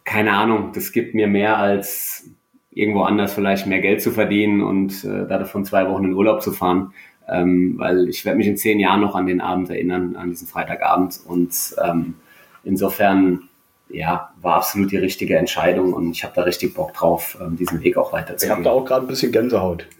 keine 0.04 0.34
Ahnung, 0.34 0.72
das 0.74 0.92
gibt 0.92 1.16
mir 1.16 1.28
mehr 1.28 1.58
als 1.58 2.30
irgendwo 2.72 3.02
anders 3.02 3.34
vielleicht 3.34 3.68
mehr 3.68 3.82
Geld 3.82 4.02
zu 4.02 4.12
verdienen 4.12 4.62
und 4.62 5.04
äh, 5.04 5.28
davon 5.28 5.66
zwei 5.66 5.90
Wochen 5.90 6.06
in 6.06 6.14
Urlaub 6.14 6.42
zu 6.42 6.52
fahren, 6.52 6.94
ähm, 7.28 7.74
weil 7.78 8.08
ich 8.08 8.24
werde 8.24 8.38
mich 8.38 8.48
in 8.48 8.58
zehn 8.58 8.80
Jahren 8.80 9.02
noch 9.02 9.16
an 9.16 9.26
den 9.26 9.42
Abend 9.42 9.70
erinnern, 9.70 10.16
an 10.16 10.30
diesen 10.30 10.48
Freitagabend 10.48 11.20
und 11.26 11.76
ähm, 11.84 12.16
insofern 12.64 13.47
ja, 13.90 14.32
war 14.42 14.56
absolut 14.56 14.92
die 14.92 14.98
richtige 14.98 15.38
Entscheidung 15.38 15.94
und 15.94 16.12
ich 16.12 16.24
habe 16.24 16.34
da 16.36 16.42
richtig 16.44 16.74
Bock 16.74 16.94
drauf, 16.94 17.38
ähm, 17.42 17.56
diesen 17.56 17.82
Weg 17.84 17.98
auch 17.98 18.14
weiterzugehen. 18.14 18.52
Ich 18.52 18.52
habe 18.52 18.64
da 18.64 18.72
auch 18.72 18.86
gerade 18.86 19.06
ein 19.06 19.08
bisschen 19.08 19.32
Gänsehaut. 19.32 19.88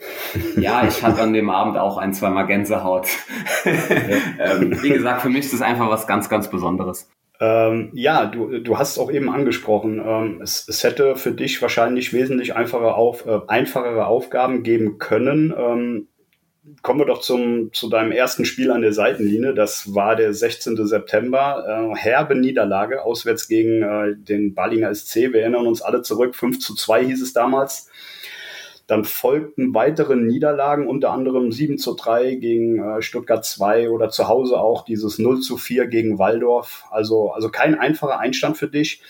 Ja, 0.58 0.88
ich 0.88 1.04
hatte 1.04 1.22
an 1.22 1.34
dem 1.34 1.50
Abend 1.50 1.78
auch 1.78 1.98
ein, 1.98 2.14
zwei 2.14 2.30
Mal 2.30 2.44
Gänsehaut. 2.44 3.08
ähm, 3.66 4.78
wie 4.82 4.90
gesagt, 4.90 5.22
für 5.22 5.30
mich 5.30 5.46
ist 5.46 5.54
das 5.54 5.62
einfach 5.62 5.90
was 5.90 6.08
ganz, 6.08 6.30
ganz 6.30 6.50
Besonderes. 6.50 7.10
Ähm, 7.40 7.92
ja, 7.94 8.26
du, 8.26 8.60
du 8.60 8.78
hast 8.78 8.92
es 8.92 9.00
auch 9.00 9.12
eben 9.12 9.30
angesprochen. 9.30 10.02
Ähm, 10.04 10.42
es, 10.42 10.68
es 10.68 10.84
hätte 10.84 11.16
für 11.16 11.32
dich 11.32 11.62
wahrscheinlich 11.62 12.14
wesentlich 12.14 12.56
einfache 12.56 12.96
auf, 12.96 13.26
äh, 13.26 13.40
einfachere 13.48 14.08
Aufgaben 14.08 14.64
geben 14.64 14.98
können. 14.98 15.54
Ähm, 15.58 16.08
kommen 16.82 17.00
wir 17.00 17.06
doch 17.06 17.22
zum, 17.22 17.72
zu 17.74 17.90
deinem 17.90 18.12
ersten 18.12 18.46
Spiel 18.46 18.72
an 18.72 18.82
der 18.82 18.94
Seitenlinie. 18.94 19.54
Das 19.54 19.94
war 19.94 20.16
der 20.16 20.34
16. 20.34 20.86
September. 20.88 21.92
Äh, 21.94 21.96
herbe 21.96 22.36
Niederlage, 22.36 23.04
auswärts 23.04 23.48
gegen 23.48 23.84
äh, 23.84 24.16
den 24.16 24.54
Ballinger 24.54 24.94
SC. 24.94 25.34
Wir 25.34 25.42
erinnern 25.42 25.68
uns 25.68 25.82
alle 25.82 26.02
zurück. 26.02 26.36
5 26.36 26.60
zu 26.60 26.76
2 26.76 27.06
hieß 27.06 27.22
es 27.22 27.34
damals. 27.34 27.90
Dann 28.88 29.04
folgten 29.04 29.74
weitere 29.74 30.16
Niederlagen, 30.16 30.88
unter 30.88 31.12
anderem 31.12 31.52
7 31.52 31.78
zu 31.78 31.94
3 31.94 32.36
gegen 32.36 32.82
äh, 32.82 33.02
Stuttgart 33.02 33.44
2 33.44 33.90
oder 33.90 34.10
zu 34.10 34.30
Hause 34.30 34.60
auch 34.60 34.86
dieses 34.86 35.20
0 35.20 35.42
zu 35.42 35.58
4 35.58 35.88
gegen 35.88 36.20
Waldorf. 36.20 36.86
Also, 36.90 37.32
also 37.32 37.50
kein 37.50 37.78
einfacher 37.78 38.20
Einstand 38.20 38.58
für 38.58 38.70
dich. 38.70 39.02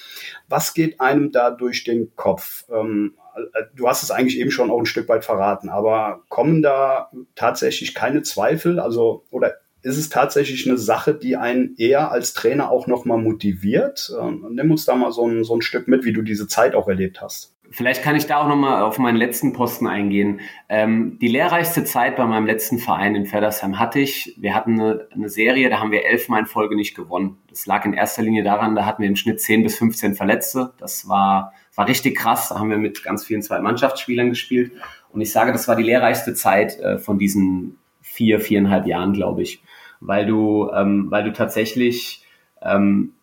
Was 0.49 0.73
geht 0.73 0.99
einem 0.99 1.31
da 1.31 1.51
durch 1.51 1.83
den 1.83 2.15
Kopf? 2.15 2.65
Ähm, 2.71 3.13
äh, 3.17 3.26
du 3.76 3.88
hast 3.88 4.04
es 4.04 4.12
eigentlich 4.12 4.39
eben 4.39 4.52
schon 4.52 4.71
auch 4.71 4.80
ein 4.80 4.86
Stück 4.86 5.08
weit 5.10 5.26
verraten, 5.26 5.69
aber 5.69 6.21
kommen 6.30 6.62
da 6.62 7.12
tatsächlich 7.36 7.93
keine 7.93 8.21
Zweifel? 8.23 8.80
Also, 8.80 9.26
oder 9.32 9.56
ist 9.82 9.97
es 9.97 10.10
tatsächlich 10.10 10.67
eine 10.67 10.78
Sache, 10.78 11.13
die 11.13 11.38
einen 11.38 11.76
eher 11.78 12.12
als 12.12 12.34
Trainer 12.34 12.71
auch 12.71 12.88
nochmal 12.88 13.19
motiviert? 13.19 14.12
Ähm, 14.19 14.45
nimm 14.52 14.71
uns 14.71 14.86
da 14.86 14.95
mal 14.95 15.12
so 15.12 15.28
ein, 15.28 15.43
so 15.43 15.56
ein 15.56 15.62
Stück 15.62 15.88
mit, 15.88 16.04
wie 16.04 16.13
du 16.13 16.21
diese 16.21 16.47
Zeit 16.47 16.76
auch 16.76 16.88
erlebt 16.88 17.21
hast. 17.21 17.56
Vielleicht 17.71 18.03
kann 18.03 18.15
ich 18.15 18.25
da 18.25 18.38
auch 18.38 18.47
nochmal 18.47 18.82
auf 18.82 18.97
meinen 18.97 19.17
letzten 19.17 19.53
Posten 19.53 19.88
eingehen. 19.88 20.39
Ähm, 20.69 21.17
die 21.19 21.27
lehrreichste 21.27 21.84
Zeit 21.84 22.15
bei 22.15 22.25
meinem 22.25 22.45
letzten 22.45 22.80
Verein 22.80 23.15
in 23.15 23.25
Feddersheim 23.25 23.80
hatte 23.80 23.99
ich. 23.99 24.36
Wir 24.38 24.56
hatten 24.56 24.80
eine, 24.80 25.08
eine, 25.13 25.30
Serie, 25.30 25.69
da 25.69 25.80
haben 25.80 25.91
wir 25.91 26.06
elfmal 26.06 26.41
in 26.41 26.45
Folge 26.45 26.75
nicht 26.75 26.95
gewonnen. 26.95 27.38
Das 27.49 27.65
lag 27.65 27.86
in 27.86 27.93
erster 27.93 28.21
Linie 28.21 28.43
daran, 28.43 28.75
da 28.75 28.86
hatten 28.86 29.01
wir 29.01 29.10
im 29.10 29.15
Schnitt 29.15 29.41
10 29.41 29.63
bis 29.63 29.77
15 29.77 30.15
Verletzte. 30.15 30.73
Das 30.77 31.08
war, 31.10 31.53
war 31.75 31.88
richtig 31.88 32.17
krass. 32.17 32.49
Da 32.49 32.60
haben 32.60 32.69
wir 32.69 32.77
mit 32.77 33.03
ganz 33.03 33.25
vielen 33.25 33.41
Zweitmannschaftsspielern 33.41 34.30
gespielt. 34.30 34.71
Und 35.12 35.21
ich 35.21 35.32
sage, 35.32 35.51
das 35.51 35.67
war 35.67 35.75
die 35.75 35.84
lehrreichste 35.84 36.34
Zeit 36.34 36.80
äh, 36.80 36.97
von 36.97 37.17
diesen 37.19 37.77
vier, 38.01 38.39
viereinhalb 38.39 38.88
Jahren, 38.88 39.13
glaube 39.13 39.41
ich 39.41 39.62
weil 39.99 40.25
du, 40.25 40.69
ähm, 40.73 41.08
weil 41.10 41.23
du 41.23 41.34
tatsächlich, 41.34 42.23
ähm, 42.62 43.13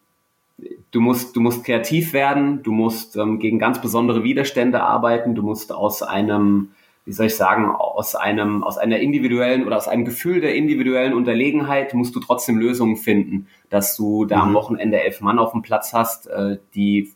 du 0.90 1.00
musst, 1.00 1.36
du 1.36 1.40
musst 1.40 1.64
kreativ 1.64 2.12
werden, 2.12 2.62
du 2.62 2.72
musst 2.72 3.16
ähm, 3.16 3.38
gegen 3.38 3.58
ganz 3.58 3.80
besondere 3.80 4.22
Widerstände 4.22 4.82
arbeiten, 4.82 5.34
du 5.34 5.42
musst 5.42 5.72
aus 5.72 6.02
einem, 6.02 6.70
wie 7.04 7.12
soll 7.12 7.26
ich 7.26 7.36
sagen, 7.36 7.70
aus 7.70 8.14
einem, 8.14 8.62
aus 8.62 8.78
einer 8.78 8.98
individuellen 8.98 9.66
oder 9.66 9.76
aus 9.76 9.88
einem 9.88 10.04
Gefühl 10.04 10.40
der 10.40 10.54
individuellen 10.54 11.14
Unterlegenheit 11.14 11.94
musst 11.94 12.14
du 12.14 12.20
trotzdem 12.20 12.58
Lösungen 12.58 12.96
finden, 12.96 13.48
dass 13.68 13.96
du 13.96 14.24
da 14.24 14.36
mhm. 14.36 14.42
am 14.42 14.54
Wochenende 14.54 15.00
elf 15.00 15.20
Mann 15.20 15.38
auf 15.38 15.52
dem 15.52 15.62
Platz 15.62 15.92
hast, 15.92 16.28
äh, 16.28 16.58
die, 16.74 17.12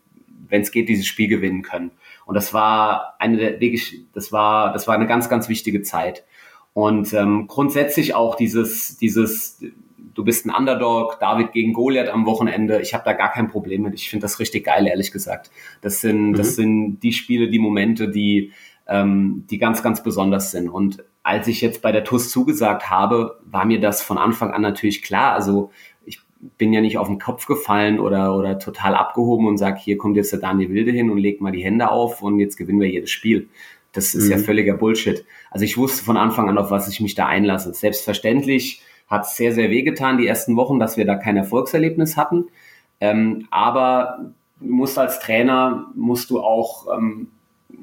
wenn 0.48 0.62
es 0.62 0.72
geht, 0.72 0.88
dieses 0.88 1.06
Spiel 1.06 1.28
gewinnen 1.28 1.62
können. 1.62 1.92
Und 2.26 2.34
das 2.34 2.52
war 2.52 3.14
eine 3.18 3.36
der 3.36 3.60
wirklich, 3.60 4.02
das 4.12 4.32
war, 4.32 4.72
das 4.72 4.86
war 4.86 4.94
eine 4.94 5.06
ganz, 5.06 5.28
ganz 5.28 5.48
wichtige 5.48 5.82
Zeit. 5.82 6.24
Und 6.74 7.12
ähm, 7.14 7.46
grundsätzlich 7.48 8.14
auch 8.14 8.34
dieses, 8.34 8.98
dieses, 8.98 9.60
du 10.18 10.24
bist 10.24 10.44
ein 10.46 10.50
Underdog, 10.50 11.20
David 11.20 11.52
gegen 11.52 11.72
Goliath 11.72 12.08
am 12.08 12.26
Wochenende. 12.26 12.80
Ich 12.80 12.92
habe 12.92 13.04
da 13.04 13.12
gar 13.12 13.30
kein 13.30 13.48
Problem 13.48 13.82
mit. 13.82 13.94
Ich 13.94 14.10
finde 14.10 14.24
das 14.24 14.40
richtig 14.40 14.64
geil, 14.64 14.88
ehrlich 14.88 15.12
gesagt. 15.12 15.48
Das 15.80 16.00
sind, 16.00 16.30
mhm. 16.30 16.34
das 16.34 16.56
sind 16.56 16.98
die 17.04 17.12
Spiele, 17.12 17.48
die 17.48 17.60
Momente, 17.60 18.08
die, 18.08 18.50
ähm, 18.88 19.44
die 19.48 19.58
ganz, 19.58 19.80
ganz 19.80 20.02
besonders 20.02 20.50
sind. 20.50 20.68
Und 20.70 21.04
als 21.22 21.46
ich 21.46 21.60
jetzt 21.60 21.82
bei 21.82 21.92
der 21.92 22.02
TUS 22.02 22.30
zugesagt 22.30 22.90
habe, 22.90 23.38
war 23.44 23.64
mir 23.64 23.78
das 23.78 24.02
von 24.02 24.18
Anfang 24.18 24.50
an 24.50 24.60
natürlich 24.60 25.02
klar. 25.02 25.34
Also 25.34 25.70
ich 26.04 26.20
bin 26.58 26.72
ja 26.72 26.80
nicht 26.80 26.98
auf 26.98 27.06
den 27.06 27.20
Kopf 27.20 27.46
gefallen 27.46 28.00
oder, 28.00 28.36
oder 28.36 28.58
total 28.58 28.96
abgehoben 28.96 29.46
und 29.46 29.56
sage, 29.56 29.78
hier 29.78 29.98
kommt 29.98 30.16
jetzt 30.16 30.32
der 30.32 30.40
Daniel 30.40 30.70
Wilde 30.70 30.90
hin 30.90 31.10
und 31.10 31.18
legt 31.18 31.40
mal 31.40 31.52
die 31.52 31.62
Hände 31.62 31.92
auf 31.92 32.22
und 32.22 32.40
jetzt 32.40 32.56
gewinnen 32.56 32.80
wir 32.80 32.90
jedes 32.90 33.10
Spiel. 33.10 33.48
Das 33.92 34.16
ist 34.16 34.24
mhm. 34.24 34.32
ja 34.32 34.38
völliger 34.38 34.74
Bullshit. 34.74 35.24
Also 35.52 35.64
ich 35.64 35.76
wusste 35.76 36.04
von 36.04 36.16
Anfang 36.16 36.48
an, 36.48 36.58
auf 36.58 36.72
was 36.72 36.88
ich 36.88 37.00
mich 37.00 37.14
da 37.14 37.26
einlasse. 37.26 37.72
Selbstverständlich 37.72 38.82
hat 39.08 39.24
es 39.24 39.36
sehr, 39.36 39.52
sehr 39.52 39.70
wehgetan, 39.70 40.18
die 40.18 40.26
ersten 40.26 40.56
Wochen, 40.56 40.78
dass 40.78 40.96
wir 40.96 41.06
da 41.06 41.16
kein 41.16 41.36
Erfolgserlebnis 41.36 42.16
hatten. 42.16 42.46
Ähm, 43.00 43.46
aber 43.50 44.32
du 44.60 44.72
musst 44.72 44.98
als 44.98 45.20
Trainer, 45.20 45.86
musst 45.94 46.30
du 46.30 46.40
auch 46.40 46.86
ähm, 46.96 47.28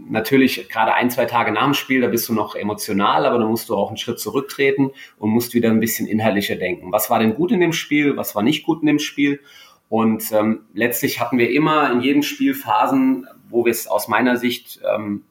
natürlich 0.09 0.69
gerade 0.69 0.93
ein, 0.93 1.09
zwei 1.09 1.25
Tage 1.25 1.51
nach 1.51 1.63
dem 1.63 1.73
Spiel, 1.73 2.01
da 2.01 2.07
bist 2.07 2.27
du 2.29 2.33
noch 2.33 2.55
emotional, 2.55 3.25
aber 3.25 3.39
da 3.39 3.45
musst 3.45 3.69
du 3.69 3.75
auch 3.75 3.87
einen 3.87 3.97
Schritt 3.97 4.19
zurücktreten 4.19 4.91
und 5.17 5.29
musst 5.29 5.53
wieder 5.53 5.69
ein 5.69 5.79
bisschen 5.79 6.07
inhaltlicher 6.07 6.55
denken. 6.55 6.91
Was 6.91 7.09
war 7.09 7.19
denn 7.19 7.35
gut 7.35 7.51
in 7.51 7.59
dem 7.59 7.73
Spiel, 7.73 8.17
was 8.17 8.35
war 8.35 8.43
nicht 8.43 8.63
gut 8.63 8.81
in 8.81 8.87
dem 8.87 8.99
Spiel? 8.99 9.39
Und 9.89 10.31
ähm, 10.31 10.61
letztlich 10.73 11.19
hatten 11.19 11.37
wir 11.37 11.51
immer 11.51 11.91
in 11.91 12.01
jedem 12.01 12.23
Spiel 12.23 12.53
Phasen, 12.53 13.27
wo 13.49 13.65
wir 13.65 13.71
es 13.71 13.87
aus 13.87 14.07
meiner 14.07 14.37
Sicht 14.37 14.81
ähm, 14.95 15.23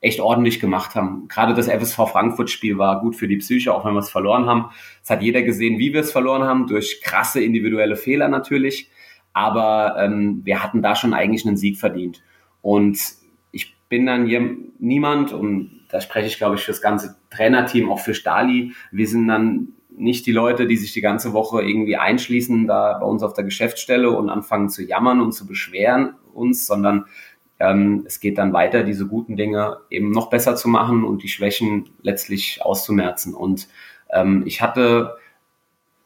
echt 0.00 0.20
ordentlich 0.20 0.60
gemacht 0.60 0.94
haben. 0.94 1.28
Gerade 1.28 1.54
das 1.54 1.68
FSV 1.68 2.10
Frankfurt-Spiel 2.10 2.78
war 2.78 3.00
gut 3.00 3.16
für 3.16 3.28
die 3.28 3.36
Psyche, 3.36 3.74
auch 3.74 3.84
wenn 3.84 3.92
wir 3.92 4.00
es 4.00 4.10
verloren 4.10 4.46
haben. 4.46 4.70
Es 5.02 5.10
hat 5.10 5.22
jeder 5.22 5.42
gesehen, 5.42 5.78
wie 5.78 5.92
wir 5.92 6.00
es 6.00 6.12
verloren 6.12 6.44
haben, 6.44 6.66
durch 6.66 7.02
krasse 7.02 7.42
individuelle 7.42 7.96
Fehler 7.96 8.28
natürlich. 8.28 8.90
Aber 9.32 9.96
ähm, 9.98 10.40
wir 10.44 10.62
hatten 10.62 10.82
da 10.82 10.96
schon 10.96 11.12
eigentlich 11.12 11.46
einen 11.46 11.58
Sieg 11.58 11.78
verdient. 11.78 12.22
Und 12.62 12.98
ich 13.52 13.76
bin 13.88 14.06
dann 14.06 14.26
hier 14.26 14.56
niemand, 14.78 15.32
und 15.32 15.82
da 15.90 16.00
spreche 16.00 16.28
ich, 16.28 16.38
glaube 16.38 16.56
ich, 16.56 16.62
für 16.62 16.72
das 16.72 16.80
ganze 16.80 17.16
Trainerteam, 17.30 17.90
auch 17.90 18.00
für 18.00 18.14
Stali. 18.14 18.72
Wir 18.90 19.06
sind 19.06 19.28
dann 19.28 19.74
nicht 19.90 20.24
die 20.24 20.32
Leute, 20.32 20.66
die 20.66 20.76
sich 20.76 20.92
die 20.92 21.02
ganze 21.02 21.34
Woche 21.34 21.62
irgendwie 21.62 21.96
einschließen 21.96 22.66
da 22.66 22.98
bei 22.98 23.06
uns 23.06 23.22
auf 23.22 23.34
der 23.34 23.44
Geschäftsstelle 23.44 24.10
und 24.10 24.30
anfangen 24.30 24.70
zu 24.70 24.82
jammern 24.82 25.20
und 25.20 25.32
zu 25.32 25.46
beschweren 25.46 26.14
uns, 26.32 26.66
sondern 26.66 27.06
ähm, 27.60 28.04
es 28.06 28.20
geht 28.20 28.38
dann 28.38 28.52
weiter, 28.52 28.82
diese 28.82 29.06
guten 29.06 29.36
Dinge 29.36 29.78
eben 29.90 30.10
noch 30.10 30.30
besser 30.30 30.56
zu 30.56 30.68
machen 30.68 31.04
und 31.04 31.22
die 31.22 31.28
Schwächen 31.28 31.90
letztlich 32.02 32.60
auszumerzen. 32.62 33.34
Und 33.34 33.68
ähm, 34.10 34.42
ich 34.46 34.60
hatte, 34.62 35.16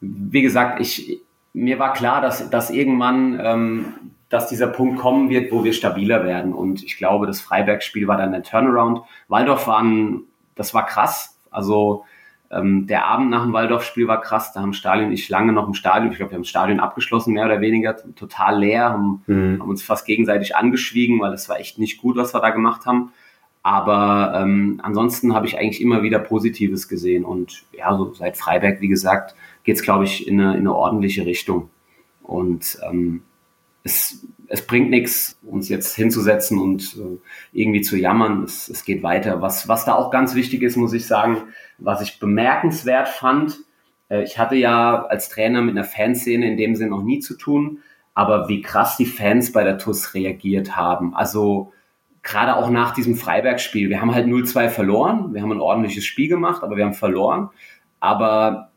wie 0.01 0.43
gesagt, 0.43 0.81
ich, 0.81 1.21
mir 1.53 1.79
war 1.79 1.93
klar, 1.93 2.21
dass, 2.21 2.51
dass 2.51 2.71
irgendwann 2.71 3.41
ähm, 3.43 3.95
dass 4.35 4.49
dieser 4.49 4.67
Punkt 4.67 4.99
kommen 4.99 5.31
wird, 5.31 5.53
wo 5.53 5.63
wir 5.63 5.73
stabiler 5.73 6.25
werden. 6.25 6.53
Und 6.53 6.83
ich 6.83 6.97
glaube, 6.97 7.27
das 7.27 7.41
Freiberg-Spiel 7.41 8.09
war 8.09 8.17
dann 8.17 8.33
der 8.33 8.43
Turnaround. 8.43 9.03
Waldorf 9.29 9.69
waren, 9.69 10.25
das 10.57 10.75
war 10.75 10.87
krass. 10.87 11.39
Also 11.53 12.05
ähm, 12.51 12.87
der 12.87 13.07
Abend 13.07 13.31
nach 13.31 13.43
dem 13.43 13.53
Waldorf-Spiel 13.53 14.07
war 14.07 14.21
krass. 14.21 14.53
Da 14.53 14.61
haben 14.61 14.73
Stadion 14.73 15.11
nicht 15.11 15.29
lange 15.29 15.53
noch 15.53 15.67
im 15.67 15.75
Stadion. 15.75 16.13
Ich 16.13 16.19
glaube, 16.19 16.33
wir 16.33 16.37
haben 16.37 16.43
das 16.43 16.51
Stadion 16.51 16.81
abgeschlossen, 16.81 17.33
mehr 17.33 17.47
oder 17.47 17.61
weniger, 17.61 17.97
total 18.15 18.59
leer, 18.59 18.91
haben, 18.91 19.23
mhm. 19.27 19.61
haben 19.61 19.71
uns 19.71 19.83
fast 19.83 20.07
gegenseitig 20.07 20.57
angeschwiegen, 20.57 21.21
weil 21.21 21.31
das 21.31 21.49
war 21.49 21.59
echt 21.59 21.79
nicht 21.79 22.01
gut, 22.01 22.17
was 22.17 22.35
wir 22.35 22.41
da 22.41 22.51
gemacht 22.51 22.87
haben. 22.87 23.13
Aber 23.63 24.35
ähm, 24.37 24.79
ansonsten 24.83 25.35
habe 25.35 25.47
ich 25.47 25.59
eigentlich 25.59 25.81
immer 25.81 26.03
wieder 26.03 26.19
Positives 26.19 26.87
gesehen. 26.87 27.25
Und 27.25 27.65
ja, 27.73 27.97
so 27.97 28.13
seit 28.13 28.37
Freiberg, 28.37 28.81
wie 28.83 28.89
gesagt, 28.89 29.35
geht 29.65 29.77
es, 29.77 29.83
glaube 29.83 30.05
ich, 30.05 30.29
in 30.29 30.39
eine, 30.39 30.53
in 30.53 30.61
eine 30.61 30.75
ordentliche 30.75 31.25
Richtung. 31.25 31.71
Und 32.23 32.79
ähm, 32.89 33.23
es, 33.85 34.27
es 34.49 34.67
bringt 34.67 34.91
nichts, 34.91 35.39
uns 35.43 35.69
jetzt 35.69 35.95
hinzusetzen 35.95 36.59
und 36.59 36.97
äh, 36.97 37.19
irgendwie 37.53 37.83
zu 37.83 37.97
jammern. 37.97 38.43
Es, 38.43 38.69
es 38.69 38.85
geht 38.85 39.03
weiter. 39.03 39.41
Was, 39.43 39.69
was 39.69 39.85
da 39.85 39.95
auch 39.95 40.11
ganz 40.11 40.35
wichtig 40.35 40.63
ist, 40.63 40.77
muss 40.77 40.95
ich 40.95 41.07
sagen, 41.07 41.45
was 41.79 42.01
ich 42.01 42.19
bemerkenswert 42.19 43.09
fand, 43.09 43.59
äh, 44.09 44.25
ich 44.25 44.39
hatte 44.39 44.57
ja 44.57 45.05
als 45.05 45.29
Trainer 45.29 45.61
mit 45.61 45.77
einer 45.77 45.85
Fanszene 45.85 46.51
in 46.51 46.57
dem 46.57 46.75
Sinn 46.75 46.89
noch 46.91 47.03
nie 47.03 47.21
zu 47.21 47.37
tun, 47.37 47.79
aber 48.15 48.49
wie 48.49 48.63
krass 48.63 48.97
die 48.97 49.07
Fans 49.07 49.53
bei 49.53 49.65
der 49.65 49.79
TUS 49.79 50.15
reagiert 50.15 50.77
haben. 50.77 51.15
Also 51.15 51.73
gerade 52.23 52.57
auch 52.57 52.71
nach 52.71 52.95
diesem 52.95 53.17
Freiberg-Spiel. 53.17 53.91
Wir 53.91 54.01
haben 54.01 54.15
halt 54.15 54.27
0-2 54.27 54.71
verloren. 54.71 55.35
Wir 55.35 55.43
haben 55.43 55.53
ein 55.53 55.61
ordentliches 55.61 56.07
Spiel 56.07 56.29
gemacht, 56.29 56.63
aber 56.63 56.77
wir 56.77 56.85
haben 56.87 56.95
verloren. 56.95 57.51
Aber 58.01 58.71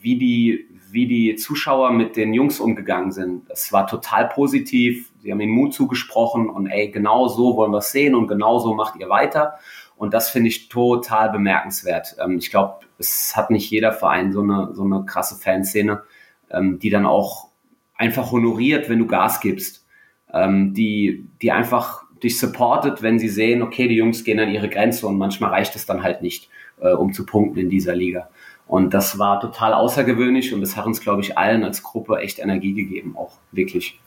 wie 0.00 0.18
die, 0.18 0.67
wie 0.92 1.06
die 1.06 1.36
Zuschauer 1.36 1.90
mit 1.92 2.16
den 2.16 2.32
Jungs 2.34 2.60
umgegangen 2.60 3.12
sind, 3.12 3.48
das 3.48 3.72
war 3.72 3.86
total 3.86 4.28
positiv. 4.28 5.10
Sie 5.20 5.30
haben 5.30 5.40
ihnen 5.40 5.52
Mut 5.52 5.74
zugesprochen 5.74 6.48
und 6.48 6.66
ey, 6.66 6.90
genau 6.90 7.28
so 7.28 7.56
wollen 7.56 7.72
wir 7.72 7.78
es 7.78 7.92
sehen 7.92 8.14
und 8.14 8.28
genau 8.28 8.58
so 8.58 8.74
macht 8.74 8.98
ihr 8.98 9.08
weiter. 9.08 9.58
Und 9.96 10.14
das 10.14 10.30
finde 10.30 10.48
ich 10.48 10.68
total 10.68 11.30
bemerkenswert. 11.30 12.16
Ähm, 12.22 12.38
ich 12.38 12.50
glaube, 12.50 12.86
es 12.98 13.36
hat 13.36 13.50
nicht 13.50 13.70
jeder 13.70 13.92
Verein 13.92 14.32
so 14.32 14.42
eine, 14.42 14.70
so 14.72 14.84
eine 14.84 15.04
krasse 15.04 15.36
Fanszene, 15.36 16.02
ähm, 16.50 16.78
die 16.78 16.90
dann 16.90 17.04
auch 17.04 17.48
einfach 17.94 18.30
honoriert, 18.30 18.88
wenn 18.88 19.00
du 19.00 19.06
Gas 19.06 19.40
gibst. 19.40 19.86
Ähm, 20.32 20.74
die, 20.74 21.26
die 21.42 21.52
einfach 21.52 22.04
dich 22.22 22.38
supportet, 22.38 23.02
wenn 23.02 23.18
sie 23.18 23.28
sehen, 23.28 23.62
okay, 23.62 23.88
die 23.88 23.96
Jungs 23.96 24.24
gehen 24.24 24.40
an 24.40 24.50
ihre 24.50 24.68
Grenze 24.68 25.06
und 25.06 25.18
manchmal 25.18 25.50
reicht 25.50 25.74
es 25.76 25.86
dann 25.86 26.02
halt 26.02 26.22
nicht, 26.22 26.48
äh, 26.80 26.90
um 26.90 27.12
zu 27.12 27.24
punkten 27.24 27.58
in 27.58 27.70
dieser 27.70 27.94
Liga. 27.94 28.28
Und 28.68 28.94
das 28.94 29.18
war 29.18 29.40
total 29.40 29.72
außergewöhnlich 29.72 30.52
und 30.52 30.60
das 30.60 30.76
hat 30.76 30.86
uns, 30.86 31.00
glaube 31.00 31.22
ich, 31.22 31.36
allen 31.38 31.64
als 31.64 31.82
Gruppe 31.82 32.18
echt 32.18 32.38
Energie 32.38 32.74
gegeben, 32.74 33.16
auch 33.16 33.38
wirklich. 33.50 33.98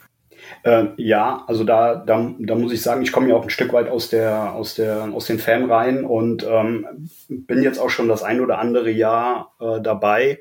Äh, 0.63 0.87
ja, 0.97 1.43
also 1.47 1.63
da, 1.63 1.95
da, 1.95 2.33
da 2.37 2.55
muss 2.55 2.71
ich 2.71 2.81
sagen, 2.81 3.01
ich 3.01 3.11
komme 3.11 3.29
ja 3.29 3.35
auch 3.35 3.43
ein 3.43 3.49
Stück 3.49 3.73
weit 3.73 3.89
aus 3.89 4.09
der, 4.09 4.53
aus 4.53 4.75
der, 4.75 5.09
aus 5.13 5.25
den 5.25 5.39
Fanreihen 5.39 6.05
und 6.05 6.45
ähm, 6.47 7.09
bin 7.27 7.63
jetzt 7.63 7.79
auch 7.79 7.89
schon 7.89 8.07
das 8.07 8.23
ein 8.23 8.41
oder 8.41 8.59
andere 8.59 8.91
Jahr 8.91 9.55
äh, 9.59 9.81
dabei. 9.81 10.39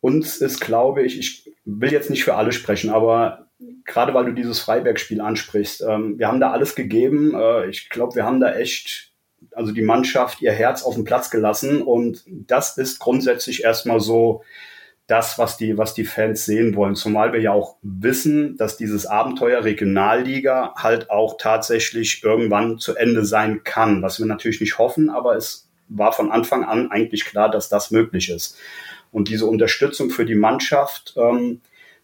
Uns 0.00 0.38
ist, 0.38 0.60
glaube 0.60 1.02
ich, 1.02 1.18
ich 1.18 1.52
will 1.64 1.92
jetzt 1.92 2.10
nicht 2.10 2.24
für 2.24 2.34
alle 2.34 2.52
sprechen, 2.52 2.90
aber 2.90 3.50
gerade 3.84 4.14
weil 4.14 4.26
du 4.26 4.32
dieses 4.32 4.60
Freiberg-Spiel 4.60 5.20
ansprichst, 5.20 5.82
ähm, 5.86 6.18
wir 6.18 6.28
haben 6.28 6.40
da 6.40 6.50
alles 6.50 6.74
gegeben. 6.74 7.34
Äh, 7.34 7.68
ich 7.68 7.88
glaube, 7.88 8.14
wir 8.14 8.24
haben 8.24 8.40
da 8.40 8.54
echt, 8.54 9.09
also 9.54 9.72
die 9.72 9.82
Mannschaft 9.82 10.40
ihr 10.42 10.52
Herz 10.52 10.82
auf 10.82 10.94
den 10.94 11.04
Platz 11.04 11.30
gelassen 11.30 11.82
und 11.82 12.24
das 12.26 12.76
ist 12.76 12.98
grundsätzlich 12.98 13.64
erstmal 13.64 14.00
so 14.00 14.42
das, 15.06 15.38
was 15.38 15.56
die, 15.56 15.76
was 15.76 15.92
die 15.94 16.04
Fans 16.04 16.44
sehen 16.44 16.76
wollen. 16.76 16.94
Zumal 16.94 17.32
wir 17.32 17.40
ja 17.40 17.52
auch 17.52 17.76
wissen, 17.82 18.56
dass 18.56 18.76
dieses 18.76 19.06
Abenteuer 19.06 19.64
Regionalliga 19.64 20.74
halt 20.76 21.10
auch 21.10 21.36
tatsächlich 21.36 22.22
irgendwann 22.22 22.78
zu 22.78 22.94
Ende 22.94 23.24
sein 23.24 23.64
kann, 23.64 24.02
was 24.02 24.20
wir 24.20 24.26
natürlich 24.26 24.60
nicht 24.60 24.78
hoffen, 24.78 25.10
aber 25.10 25.36
es 25.36 25.68
war 25.88 26.12
von 26.12 26.30
Anfang 26.30 26.64
an 26.64 26.92
eigentlich 26.92 27.24
klar, 27.24 27.50
dass 27.50 27.68
das 27.68 27.90
möglich 27.90 28.30
ist. 28.30 28.56
Und 29.10 29.28
diese 29.28 29.46
Unterstützung 29.46 30.10
für 30.10 30.24
die 30.24 30.36
Mannschaft, 30.36 31.14
ähm, 31.16 31.60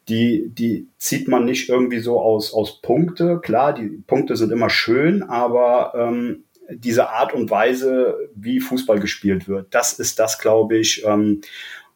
die, 0.08 0.50
die 0.52 0.88
zieht 0.98 1.28
man 1.28 1.44
nicht 1.44 1.68
irgendwie 1.68 2.00
so 2.00 2.20
aus, 2.20 2.52
aus 2.52 2.80
Punkte. 2.80 3.40
Klar, 3.40 3.72
die 3.72 4.02
Punkte 4.06 4.36
sind 4.36 4.52
immer 4.52 4.70
schön, 4.70 5.22
aber 5.22 5.92
ähm, 5.96 6.44
diese 6.70 7.10
Art 7.10 7.32
und 7.32 7.50
Weise, 7.50 8.16
wie 8.34 8.60
Fußball 8.60 9.00
gespielt 9.00 9.48
wird, 9.48 9.74
das 9.74 9.98
ist 9.98 10.18
das, 10.18 10.38
glaube 10.38 10.78
ich, 10.78 11.04
ähm, 11.04 11.40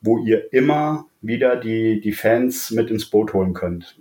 wo 0.00 0.18
ihr 0.18 0.52
immer 0.52 1.06
wieder 1.20 1.56
die, 1.56 2.00
die 2.00 2.12
Fans 2.12 2.70
mit 2.70 2.90
ins 2.90 3.06
Boot 3.06 3.32
holen 3.34 3.52
könnt. 3.52 4.00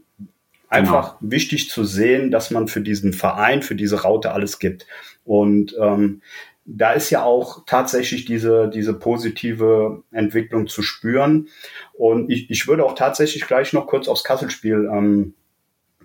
Einfach 0.70 1.20
genau. 1.20 1.32
wichtig 1.32 1.70
zu 1.70 1.84
sehen, 1.84 2.30
dass 2.30 2.52
man 2.52 2.68
für 2.68 2.82
diesen 2.82 3.14
Verein, 3.14 3.64
für 3.64 3.76
diese 3.76 4.04
Raute 4.04 4.32
alles 4.32 4.60
gibt. 4.60 4.86
Und 5.26 5.76
ähm, 5.80 6.22
da 6.66 6.92
ist 6.92 7.10
ja 7.10 7.24
auch 7.24 7.66
tatsächlich 7.66 8.26
diese, 8.26 8.70
diese 8.70 8.94
positive 8.94 10.04
Entwicklung 10.12 10.68
zu 10.68 10.84
spüren. 10.84 11.48
Und 11.94 12.30
ich, 12.30 12.52
ich 12.52 12.68
würde 12.68 12.86
auch 12.86 12.94
tatsächlich 12.94 13.48
gleich 13.48 13.74
noch 13.74 13.88
kurz 13.88 14.08
aufs 14.08 14.24
Kasselspiel 14.24 14.88
ähm, 14.94 15.34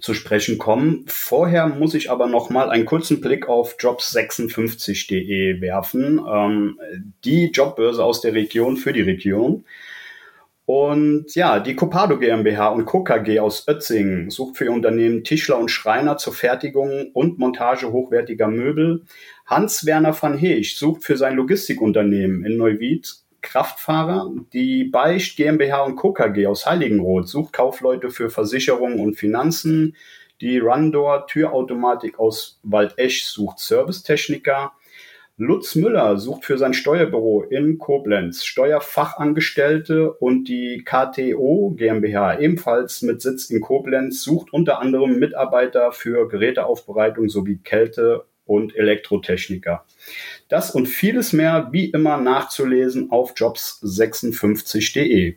zu 0.05 0.13
sprechen 0.13 0.59
kommen. 0.59 1.07
Vorher 1.07 1.67
muss 1.67 1.95
ich 1.95 2.11
aber 2.11 2.27
noch 2.27 2.51
mal 2.51 2.69
einen 2.69 2.85
kurzen 2.85 3.23
Blick 3.23 3.49
auf 3.49 3.79
jobs56.de 3.79 5.63
werfen, 5.63 6.21
ähm, 6.31 6.79
die 7.25 7.47
Jobbörse 7.47 8.05
aus 8.05 8.21
der 8.21 8.35
Region 8.35 8.77
für 8.77 8.93
die 8.93 9.01
Region. 9.01 9.65
Und 10.67 11.35
ja, 11.35 11.59
die 11.59 11.75
Copado 11.75 12.19
GmbH 12.19 12.69
und 12.69 12.85
KKG 12.85 13.41
aus 13.41 13.67
Ötzingen 13.67 14.29
sucht 14.29 14.59
für 14.59 14.67
ihr 14.67 14.73
Unternehmen 14.73 15.25
Tischler 15.25 15.59
und 15.59 15.71
Schreiner 15.71 16.19
zur 16.19 16.35
Fertigung 16.35 17.11
und 17.15 17.39
Montage 17.39 17.91
hochwertiger 17.91 18.49
Möbel. 18.49 19.05
Hans-Werner 19.47 20.15
van 20.21 20.37
Heech 20.37 20.77
sucht 20.77 21.03
für 21.03 21.17
sein 21.17 21.37
Logistikunternehmen 21.37 22.45
in 22.45 22.59
Neuwied 22.59 23.24
Kraftfahrer. 23.45 24.33
Die 24.53 24.85
Beicht 24.85 25.37
GmbH 25.37 25.83
und 25.83 25.97
KKG 25.97 26.49
aus 26.49 26.67
Heiligenroth 26.67 27.29
sucht 27.29 27.53
Kaufleute 27.53 28.11
für 28.11 28.31
Versicherungen 28.31 28.99
und 28.99 29.15
Finanzen. 29.15 29.95
Die 30.41 30.59
Rundor 30.59 31.29
Türautomatik 31.29 32.19
aus 32.19 32.59
Waldesch 32.65 33.25
sucht 33.25 33.61
Servicetechniker. 33.61 34.73
Lutz 35.37 35.75
Müller 35.75 36.17
sucht 36.17 36.45
für 36.45 36.59
sein 36.59 36.75
Steuerbüro 36.75 37.43
in 37.43 37.79
Koblenz 37.79 38.45
Steuerfachangestellte 38.45 40.13
und 40.13 40.45
die 40.45 40.85
KTO 40.85 41.75
GmbH 41.77 42.39
ebenfalls 42.39 43.03
mit 43.03 43.21
Sitz 43.21 43.51
in 43.51 43.61
Koblenz 43.61 44.23
sucht 44.23 44.53
unter 44.53 44.81
anderem 44.81 45.19
Mitarbeiter 45.19 45.93
für 45.93 46.29
Geräteaufbereitung 46.29 47.29
sowie 47.29 47.59
Kälte- 47.59 48.27
und 48.47 48.77
Elektrotechniker. 48.77 49.85
Das 50.49 50.71
und 50.71 50.87
vieles 50.87 51.33
mehr 51.33 51.71
wie 51.73 51.91
immer 51.91 52.19
nachzulesen 52.19 53.11
auf 53.11 53.35
jobs56.de. 53.35 55.37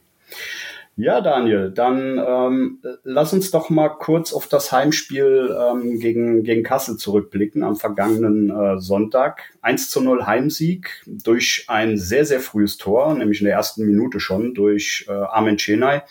Ja, 0.99 1.21
Daniel, 1.21 1.69
dann 1.69 2.17
ähm, 2.17 2.79
lass 3.03 3.31
uns 3.31 3.51
doch 3.51 3.69
mal 3.69 3.89
kurz 3.89 4.33
auf 4.33 4.47
das 4.47 4.71
Heimspiel 4.71 5.55
ähm, 5.55 5.99
gegen, 5.99 6.43
gegen 6.43 6.63
Kassel 6.63 6.97
zurückblicken 6.97 7.63
am 7.63 7.75
vergangenen 7.75 8.49
äh, 8.49 8.79
Sonntag. 8.79 9.43
1 9.61 9.91
zu 9.91 10.01
0 10.01 10.25
Heimsieg 10.25 11.03
durch 11.05 11.65
ein 11.67 11.97
sehr, 11.97 12.25
sehr 12.25 12.39
frühes 12.39 12.77
Tor, 12.77 13.13
nämlich 13.13 13.41
in 13.41 13.45
der 13.45 13.53
ersten 13.53 13.85
Minute 13.85 14.19
schon 14.19 14.55
durch 14.55 15.05
äh, 15.07 15.11
Armin 15.11 15.57
Chenay. 15.57 16.01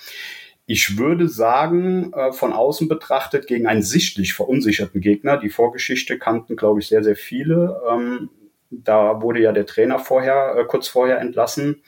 Ich 0.66 0.98
würde 0.98 1.28
sagen, 1.28 2.12
äh, 2.12 2.32
von 2.32 2.52
außen 2.52 2.88
betrachtet 2.88 3.46
gegen 3.46 3.66
einen 3.66 3.82
sichtlich 3.82 4.34
verunsicherten 4.34 5.00
Gegner. 5.00 5.36
Die 5.36 5.48
Vorgeschichte 5.48 6.18
kannten, 6.18 6.56
glaube 6.56 6.80
ich, 6.80 6.88
sehr, 6.88 7.04
sehr 7.04 7.14
viele. 7.14 7.80
Ähm, 7.88 8.30
da 8.70 9.22
wurde 9.22 9.40
ja 9.40 9.52
der 9.52 9.66
Trainer 9.66 10.00
vorher, 10.00 10.56
äh, 10.58 10.64
kurz 10.64 10.88
vorher 10.88 11.20
entlassen. 11.20 11.82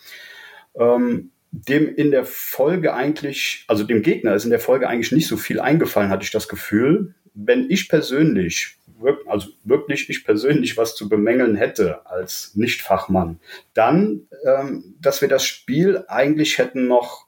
Ähm, 0.77 1.33
dem 1.51 1.93
in 1.95 2.11
der 2.11 2.25
Folge 2.25 2.95
eigentlich, 2.95 3.65
also 3.69 3.83
dem 3.83 4.03
Gegner 4.03 4.35
ist 4.35 4.45
in 4.45 4.51
der 4.51 4.61
Folge 4.61 4.89
eigentlich 4.89 5.13
nicht 5.13 5.27
so 5.27 5.37
viel 5.37 5.61
eingefallen, 5.61 6.11
hatte 6.11 6.25
ich 6.25 6.31
das 6.31 6.49
Gefühl. 6.49 7.15
Wenn 7.35 7.71
ich 7.71 7.89
persönlich, 7.89 8.78
also 9.27 9.51
wirklich 9.65 10.09
ich 10.11 10.25
persönlich 10.25 10.77
was 10.77 10.95
zu 10.95 11.09
bemängeln 11.09 11.57
hätte 11.57 12.07
als 12.07 12.53
Nichtfachmann, 12.55 13.39
dann, 13.75 14.23
ähm, 14.45 14.95
dass 15.01 15.21
wir 15.21 15.29
das 15.29 15.45
Spiel 15.45 16.05
eigentlich 16.09 16.59
hätten 16.59 16.87
noch 16.87 17.27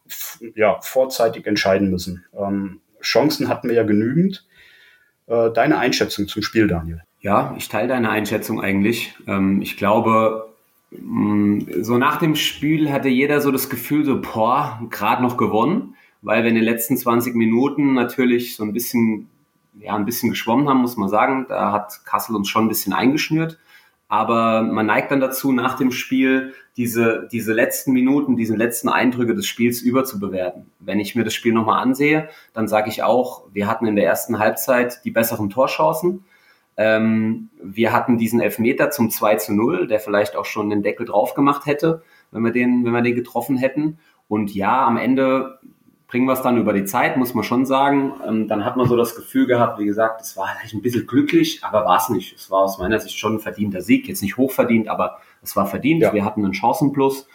ja, 0.54 0.80
vorzeitig 0.80 1.46
entscheiden 1.46 1.90
müssen. 1.90 2.24
Ähm, 2.36 2.80
Chancen 3.00 3.48
hatten 3.48 3.68
wir 3.68 3.76
ja 3.76 3.84
genügend. 3.84 4.46
Äh, 5.26 5.50
deine 5.50 5.78
Einschätzung 5.78 6.28
zum 6.28 6.42
Spiel, 6.42 6.66
Daniel? 6.66 7.02
Ja, 7.20 7.54
ich 7.56 7.68
teile 7.68 7.88
deine 7.88 8.10
Einschätzung 8.10 8.60
eigentlich. 8.60 9.14
Ähm, 9.26 9.62
ich 9.62 9.76
glaube, 9.76 10.50
Mm, 10.90 11.60
so 11.82 11.98
nach 11.98 12.18
dem 12.18 12.34
Spiel 12.34 12.90
hatte 12.92 13.08
jeder 13.08 13.40
so 13.40 13.50
das 13.50 13.70
Gefühl, 13.70 14.04
so, 14.04 14.20
boah, 14.20 14.80
gerade 14.90 15.22
noch 15.22 15.36
gewonnen, 15.36 15.94
weil 16.22 16.42
wir 16.42 16.50
in 16.50 16.56
den 16.56 16.64
letzten 16.64 16.96
20 16.96 17.34
Minuten 17.34 17.94
natürlich 17.94 18.56
so 18.56 18.64
ein 18.64 18.72
bisschen, 18.72 19.28
ja, 19.78 19.94
ein 19.94 20.04
bisschen 20.04 20.30
geschwommen 20.30 20.68
haben, 20.68 20.80
muss 20.80 20.96
man 20.96 21.08
sagen. 21.08 21.46
Da 21.48 21.72
hat 21.72 22.04
Kassel 22.04 22.36
uns 22.36 22.48
schon 22.48 22.64
ein 22.64 22.68
bisschen 22.68 22.92
eingeschnürt. 22.92 23.58
Aber 24.08 24.62
man 24.62 24.86
neigt 24.86 25.12
dann 25.12 25.20
dazu, 25.20 25.52
nach 25.52 25.76
dem 25.76 25.92
Spiel 25.92 26.52
diese, 26.76 27.28
diese 27.30 27.52
letzten 27.52 27.92
Minuten, 27.92 28.36
diesen 28.36 28.56
letzten 28.56 28.88
Eindrücke 28.88 29.36
des 29.36 29.46
Spiels 29.46 29.80
überzubewerten. 29.82 30.68
Wenn 30.80 30.98
ich 30.98 31.14
mir 31.14 31.22
das 31.22 31.34
Spiel 31.34 31.52
nochmal 31.52 31.80
ansehe, 31.80 32.28
dann 32.52 32.66
sage 32.66 32.90
ich 32.90 33.04
auch, 33.04 33.44
wir 33.52 33.68
hatten 33.68 33.86
in 33.86 33.94
der 33.94 34.06
ersten 34.06 34.40
Halbzeit 34.40 35.04
die 35.04 35.12
besseren 35.12 35.48
Torchancen. 35.48 36.24
Ähm, 36.76 37.50
wir 37.62 37.92
hatten 37.92 38.18
diesen 38.18 38.40
Elfmeter 38.40 38.90
zum 38.90 39.10
2 39.10 39.36
zu 39.36 39.52
0, 39.54 39.86
der 39.86 40.00
vielleicht 40.00 40.34
auch 40.34 40.46
schon 40.46 40.70
den 40.70 40.82
Deckel 40.82 41.06
drauf 41.06 41.34
gemacht 41.34 41.66
hätte, 41.66 42.02
wenn 42.32 42.42
wir 42.42 42.52
den, 42.52 42.84
wenn 42.84 42.92
wir 42.92 43.02
den 43.02 43.14
getroffen 43.14 43.58
hätten. 43.58 43.98
Und 44.26 44.52
ja, 44.52 44.84
am 44.86 44.96
Ende 44.96 45.60
bringen 46.10 46.26
wir 46.26 46.32
es 46.32 46.42
dann 46.42 46.58
über 46.58 46.72
die 46.72 46.84
Zeit, 46.84 47.16
muss 47.16 47.34
man 47.34 47.44
schon 47.44 47.64
sagen. 47.64 48.14
Ähm, 48.26 48.48
dann 48.48 48.64
hat 48.64 48.76
man 48.76 48.88
so 48.88 48.96
das 48.96 49.14
Gefühl 49.14 49.46
gehabt, 49.46 49.78
wie 49.78 49.84
gesagt, 49.84 50.20
es 50.20 50.36
war 50.36 50.48
vielleicht 50.48 50.74
ein 50.74 50.82
bisschen 50.82 51.06
glücklich, 51.06 51.62
aber 51.62 51.84
war 51.84 51.98
es 51.98 52.08
nicht. 52.08 52.34
Es 52.34 52.50
war 52.50 52.62
aus 52.62 52.78
meiner 52.78 52.98
Sicht 52.98 53.16
schon 53.16 53.34
ein 53.34 53.40
verdienter 53.40 53.80
Sieg. 53.80 54.08
Jetzt 54.08 54.20
nicht 54.20 54.36
hochverdient, 54.36 54.88
aber 54.88 55.18
es 55.40 55.54
war 55.54 55.66
verdient. 55.66 56.02
Ja. 56.02 56.12
Wir 56.12 56.24
hatten 56.24 56.44
einen 56.44 56.52
Chancenplus. 56.52 57.28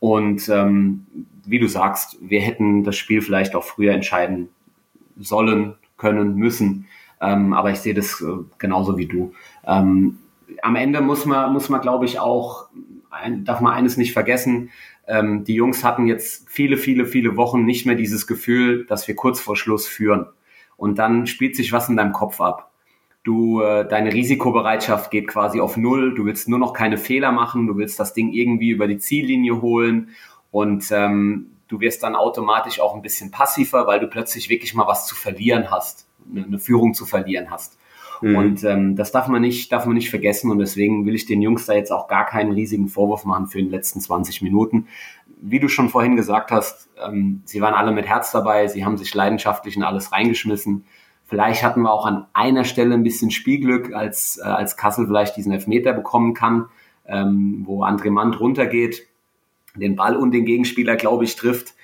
Und 0.00 0.48
ähm, 0.48 1.06
wie 1.46 1.60
du 1.60 1.68
sagst, 1.68 2.18
wir 2.20 2.40
hätten 2.40 2.82
das 2.82 2.96
Spiel 2.96 3.22
vielleicht 3.22 3.54
auch 3.54 3.64
früher 3.64 3.92
entscheiden 3.92 4.48
sollen, 5.16 5.76
können, 5.96 6.34
müssen. 6.34 6.86
Ähm, 7.20 7.52
aber 7.52 7.70
ich 7.70 7.78
sehe 7.78 7.94
das 7.94 8.20
äh, 8.20 8.26
genauso 8.58 8.98
wie 8.98 9.06
du. 9.06 9.32
Ähm, 9.64 10.18
am 10.62 10.74
Ende 10.74 11.00
muss 11.00 11.26
man, 11.26 11.52
muss 11.52 11.68
man, 11.68 11.80
glaube 11.80 12.04
ich, 12.04 12.18
auch, 12.18 12.68
ein, 13.10 13.44
darf 13.44 13.60
man 13.60 13.72
eines 13.72 13.96
nicht 13.96 14.12
vergessen, 14.12 14.70
ähm, 15.06 15.44
die 15.44 15.54
Jungs 15.54 15.84
hatten 15.84 16.06
jetzt 16.06 16.48
viele, 16.48 16.76
viele, 16.76 17.06
viele 17.06 17.36
Wochen 17.36 17.64
nicht 17.64 17.86
mehr 17.86 17.94
dieses 17.94 18.26
Gefühl, 18.26 18.84
dass 18.86 19.06
wir 19.08 19.14
kurz 19.14 19.40
vor 19.40 19.56
Schluss 19.56 19.86
führen. 19.86 20.26
Und 20.76 20.98
dann 20.98 21.26
spielt 21.26 21.56
sich 21.56 21.72
was 21.72 21.88
in 21.88 21.96
deinem 21.96 22.12
Kopf 22.12 22.40
ab. 22.40 22.70
Du, 23.24 23.60
äh, 23.60 23.86
deine 23.88 24.12
Risikobereitschaft 24.12 25.10
geht 25.10 25.26
quasi 25.26 25.60
auf 25.60 25.76
Null. 25.76 26.14
Du 26.14 26.24
willst 26.24 26.48
nur 26.48 26.58
noch 26.58 26.72
keine 26.72 26.98
Fehler 26.98 27.32
machen. 27.32 27.66
Du 27.66 27.76
willst 27.76 27.98
das 27.98 28.14
Ding 28.14 28.32
irgendwie 28.32 28.70
über 28.70 28.86
die 28.86 28.98
Ziellinie 28.98 29.62
holen. 29.62 30.10
Und 30.50 30.90
ähm, 30.92 31.50
du 31.68 31.80
wirst 31.80 32.02
dann 32.02 32.14
automatisch 32.14 32.78
auch 32.80 32.94
ein 32.94 33.02
bisschen 33.02 33.30
passiver, 33.30 33.86
weil 33.86 34.00
du 34.00 34.06
plötzlich 34.06 34.48
wirklich 34.48 34.74
mal 34.74 34.86
was 34.86 35.06
zu 35.06 35.14
verlieren 35.14 35.70
hast 35.70 36.06
eine 36.34 36.58
Führung 36.58 36.94
zu 36.94 37.06
verlieren 37.06 37.50
hast. 37.50 37.78
Mhm. 38.20 38.36
Und 38.36 38.64
ähm, 38.64 38.96
das 38.96 39.12
darf 39.12 39.28
man 39.28 39.42
nicht, 39.42 39.72
darf 39.72 39.86
man 39.86 39.94
nicht 39.94 40.10
vergessen. 40.10 40.50
Und 40.50 40.58
deswegen 40.58 41.06
will 41.06 41.14
ich 41.14 41.26
den 41.26 41.42
Jungs 41.42 41.66
da 41.66 41.74
jetzt 41.74 41.92
auch 41.92 42.08
gar 42.08 42.26
keinen 42.26 42.52
riesigen 42.52 42.88
Vorwurf 42.88 43.24
machen 43.24 43.46
für 43.46 43.58
die 43.58 43.68
letzten 43.68 44.00
20 44.00 44.42
Minuten. 44.42 44.88
Wie 45.40 45.60
du 45.60 45.68
schon 45.68 45.88
vorhin 45.88 46.16
gesagt 46.16 46.50
hast, 46.50 46.88
ähm, 47.04 47.42
sie 47.44 47.60
waren 47.60 47.74
alle 47.74 47.92
mit 47.92 48.06
Herz 48.06 48.30
dabei, 48.30 48.68
sie 48.68 48.84
haben 48.84 48.96
sich 48.96 49.14
leidenschaftlich 49.14 49.76
in 49.76 49.82
alles 49.82 50.12
reingeschmissen. 50.12 50.84
Vielleicht 51.24 51.64
hatten 51.64 51.82
wir 51.82 51.92
auch 51.92 52.06
an 52.06 52.26
einer 52.32 52.64
Stelle 52.64 52.94
ein 52.94 53.02
bisschen 53.02 53.30
Spielglück, 53.30 53.92
als, 53.92 54.38
äh, 54.38 54.46
als 54.46 54.76
Kassel 54.76 55.06
vielleicht 55.06 55.36
diesen 55.36 55.52
Elfmeter 55.52 55.92
bekommen 55.92 56.34
kann, 56.34 56.66
ähm, 57.06 57.64
wo 57.66 57.84
André 57.84 58.10
Mand 58.10 58.38
runtergeht, 58.38 59.06
den 59.74 59.96
Ball 59.96 60.16
und 60.16 60.30
den 60.30 60.44
Gegenspieler, 60.44 60.96
glaube 60.96 61.24
ich, 61.24 61.34
trifft. 61.36 61.74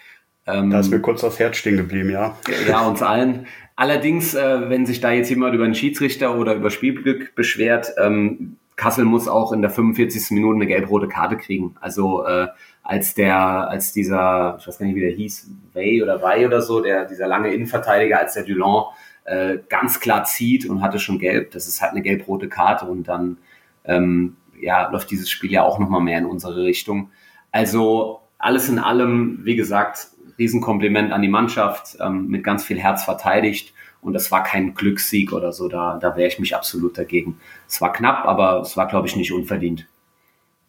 Ähm, 0.46 0.70
da 0.70 0.80
ist 0.80 0.90
mir 0.90 1.00
kurz 1.00 1.20
das 1.20 1.38
Herz 1.38 1.56
stehen 1.56 1.76
geblieben, 1.76 2.10
ja. 2.10 2.36
Ja, 2.68 2.86
uns 2.86 3.02
allen. 3.02 3.46
Allerdings, 3.76 4.34
äh, 4.34 4.68
wenn 4.68 4.86
sich 4.86 5.00
da 5.00 5.12
jetzt 5.12 5.30
jemand 5.30 5.54
über 5.54 5.64
einen 5.64 5.74
Schiedsrichter 5.74 6.38
oder 6.38 6.54
über 6.54 6.70
Spielglück 6.70 7.34
beschwert, 7.34 7.92
ähm, 7.98 8.56
Kassel 8.76 9.04
muss 9.04 9.28
auch 9.28 9.52
in 9.52 9.62
der 9.62 9.70
45. 9.70 10.30
Minute 10.32 10.56
eine 10.56 10.66
gelb-rote 10.66 11.08
Karte 11.08 11.36
kriegen. 11.36 11.76
Also 11.80 12.24
äh, 12.26 12.48
als 12.82 13.14
der, 13.14 13.36
als 13.36 13.92
dieser, 13.92 14.56
ich 14.58 14.66
weiß 14.66 14.78
gar 14.78 14.86
nicht, 14.86 14.96
wie 14.96 15.00
der 15.00 15.12
hieß, 15.12 15.50
Way 15.72 16.02
oder 16.02 16.20
Way 16.22 16.46
oder 16.46 16.62
so, 16.62 16.80
der 16.80 17.04
dieser 17.04 17.26
lange 17.26 17.52
Innenverteidiger, 17.52 18.18
als 18.18 18.34
der 18.34 18.44
Dulon 18.44 18.84
äh, 19.24 19.58
ganz 19.68 20.00
klar 20.00 20.24
zieht 20.24 20.68
und 20.68 20.82
hatte 20.82 20.98
schon 20.98 21.18
gelb, 21.18 21.52
das 21.52 21.68
ist 21.68 21.80
halt 21.80 21.92
eine 21.92 22.02
gelb-rote 22.02 22.48
Karte 22.48 22.86
und 22.86 23.06
dann 23.08 23.38
ähm, 23.84 24.36
ja, 24.60 24.90
läuft 24.90 25.10
dieses 25.10 25.30
Spiel 25.30 25.52
ja 25.52 25.62
auch 25.62 25.78
nochmal 25.78 26.00
mehr 26.00 26.18
in 26.18 26.26
unsere 26.26 26.64
Richtung. 26.64 27.10
Also 27.50 28.20
alles 28.38 28.68
in 28.68 28.78
allem, 28.78 29.40
wie 29.44 29.56
gesagt, 29.56 30.08
Riesenkompliment 30.42 31.12
an 31.12 31.22
die 31.22 31.28
Mannschaft, 31.28 31.96
ähm, 32.00 32.26
mit 32.26 32.42
ganz 32.42 32.64
viel 32.64 32.78
Herz 32.78 33.04
verteidigt. 33.04 33.72
Und 34.00 34.14
das 34.14 34.32
war 34.32 34.42
kein 34.42 34.74
Glückssieg 34.74 35.32
oder 35.32 35.52
so, 35.52 35.68
da, 35.68 35.98
da 36.00 36.16
wehre 36.16 36.26
ich 36.26 36.40
mich 36.40 36.56
absolut 36.56 36.98
dagegen. 36.98 37.38
Es 37.68 37.80
war 37.80 37.92
knapp, 37.92 38.24
aber 38.24 38.60
es 38.60 38.76
war, 38.76 38.88
glaube 38.88 39.06
ich, 39.06 39.14
nicht 39.14 39.32
unverdient. 39.32 39.86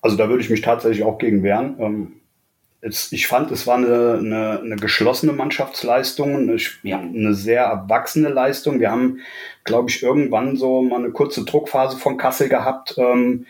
Also 0.01 0.15
da 0.17 0.29
würde 0.29 0.43
ich 0.43 0.51
mich 0.51 0.61
tatsächlich 0.61 1.03
auch 1.03 1.17
gegen 1.17 1.41
wehren. 1.41 1.75
Ähm, 1.79 2.11
es, 2.81 3.11
ich 3.11 3.25
fand, 3.25 3.49
es 3.51 3.65
war 3.65 3.77
eine, 3.77 4.19
eine, 4.19 4.59
eine 4.59 4.75
geschlossene 4.75 5.31
Mannschaftsleistung, 5.31 6.35
eine, 6.35 6.57
ja. 6.83 6.99
eine 6.99 7.33
sehr 7.33 7.63
erwachsene 7.63 8.29
Leistung. 8.29 8.79
Wir 8.79 8.91
haben, 8.91 9.19
glaube 9.63 9.89
ich, 9.89 10.03
irgendwann 10.03 10.55
so 10.55 10.83
mal 10.83 10.99
eine 10.99 11.11
kurze 11.11 11.43
Druckphase 11.45 11.97
von 11.97 12.17
Kassel 12.17 12.49
gehabt. 12.49 12.95
Ähm, 12.97 13.47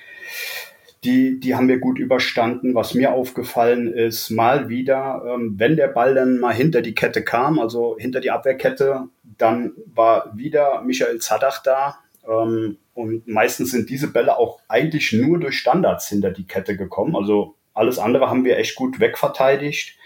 die, 1.04 1.40
die 1.40 1.56
haben 1.56 1.68
wir 1.68 1.80
gut 1.80 2.00
überstanden. 2.00 2.76
Was 2.76 2.94
mir 2.94 3.14
aufgefallen 3.14 3.92
ist, 3.94 4.30
mal 4.30 4.70
wieder, 4.70 5.24
ähm, 5.28 5.56
wenn 5.58 5.76
der 5.76 5.88
Ball 5.88 6.16
dann 6.16 6.40
mal 6.40 6.54
hinter 6.54 6.82
die 6.82 6.96
Kette 6.96 7.24
kam, 7.24 7.60
also 7.60 7.98
hinter 8.00 8.22
die 8.22 8.32
Abwehrkette, 8.32 9.08
dann 9.38 9.74
war 9.94 10.32
wieder 10.36 10.82
Michael 10.82 11.20
Zadach 11.20 11.62
da. 11.64 12.00
Ähm, 12.28 12.78
und 12.94 13.28
meistens 13.28 13.72
sind 13.72 13.90
diese 13.90 14.12
Bälle 14.12 14.38
auch 14.38 14.60
eigentlich 14.68 15.14
nur 15.14 15.40
durch 15.40 15.58
Standards 15.58 16.08
hinter 16.08 16.32
die 16.32 16.48
Kette 16.48 16.78
gekommen. 16.78 17.16
Also 17.16 17.56
alles 17.74 18.00
andere 18.00 18.30
haben 18.30 18.46
wir 18.46 18.58
echt 18.58 18.76
gut 18.76 19.00
wegverteidigt. 19.00 19.98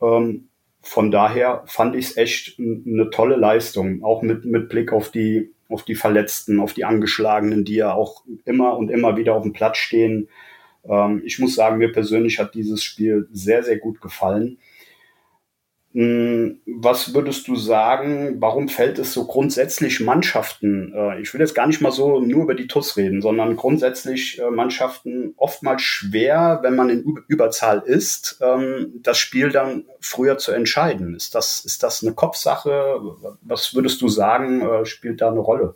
Ähm, 0.00 0.48
von 0.82 1.10
daher 1.10 1.62
fand 1.66 1.94
ich 1.94 2.10
es 2.10 2.16
echt 2.16 2.58
eine 2.58 3.10
tolle 3.10 3.36
Leistung, 3.36 4.02
auch 4.02 4.22
mit, 4.22 4.44
mit 4.44 4.68
Blick 4.68 4.92
auf 4.92 5.10
die, 5.10 5.52
auf 5.72 5.84
die 5.84 5.94
Verletzten, 5.94 6.60
auf 6.60 6.74
die 6.74 6.84
Angeschlagenen, 6.84 7.64
die 7.64 7.76
ja 7.76 7.92
auch 7.92 8.24
immer 8.44 8.76
und 8.76 8.90
immer 8.90 9.16
wieder 9.16 9.34
auf 9.34 9.42
dem 9.42 9.52
Platz 9.52 9.78
stehen. 9.78 10.28
Ähm, 10.88 11.22
ich 11.24 11.38
muss 11.38 11.54
sagen, 11.54 11.78
mir 11.78 11.92
persönlich 11.92 12.38
hat 12.38 12.54
dieses 12.54 12.82
Spiel 12.82 13.28
sehr, 13.32 13.62
sehr 13.62 13.78
gut 13.78 14.00
gefallen. 14.00 14.58
Hm, 15.94 16.60
was 16.64 17.12
würdest 17.12 17.48
du 17.48 17.56
sagen, 17.56 18.36
warum 18.40 18.68
fällt 18.68 18.98
es 18.98 19.12
so 19.12 19.26
grundsätzlich 19.26 20.00
Mannschaften, 20.00 20.94
äh, 20.94 21.20
ich 21.20 21.32
will 21.34 21.40
jetzt 21.42 21.54
gar 21.54 21.66
nicht 21.66 21.82
mal 21.82 21.92
so 21.92 22.18
nur 22.18 22.44
über 22.44 22.54
die 22.54 22.66
TUS 22.66 22.96
reden, 22.96 23.20
sondern 23.20 23.56
grundsätzlich 23.56 24.40
äh, 24.40 24.50
Mannschaften 24.50 25.34
oftmals 25.36 25.82
schwer, 25.82 26.60
wenn 26.62 26.76
man 26.76 26.88
in 26.88 27.18
Überzahl 27.28 27.82
ist, 27.84 28.38
ähm, 28.40 29.00
das 29.02 29.18
Spiel 29.18 29.50
dann 29.50 29.84
früher 30.00 30.38
zu 30.38 30.52
entscheiden? 30.52 31.14
Ist 31.14 31.34
das, 31.34 31.62
ist 31.62 31.82
das 31.82 32.02
eine 32.02 32.14
Kopfsache? 32.14 32.98
Was 33.42 33.74
würdest 33.74 34.00
du 34.00 34.08
sagen, 34.08 34.62
äh, 34.62 34.86
spielt 34.86 35.20
da 35.20 35.28
eine 35.28 35.40
Rolle? 35.40 35.74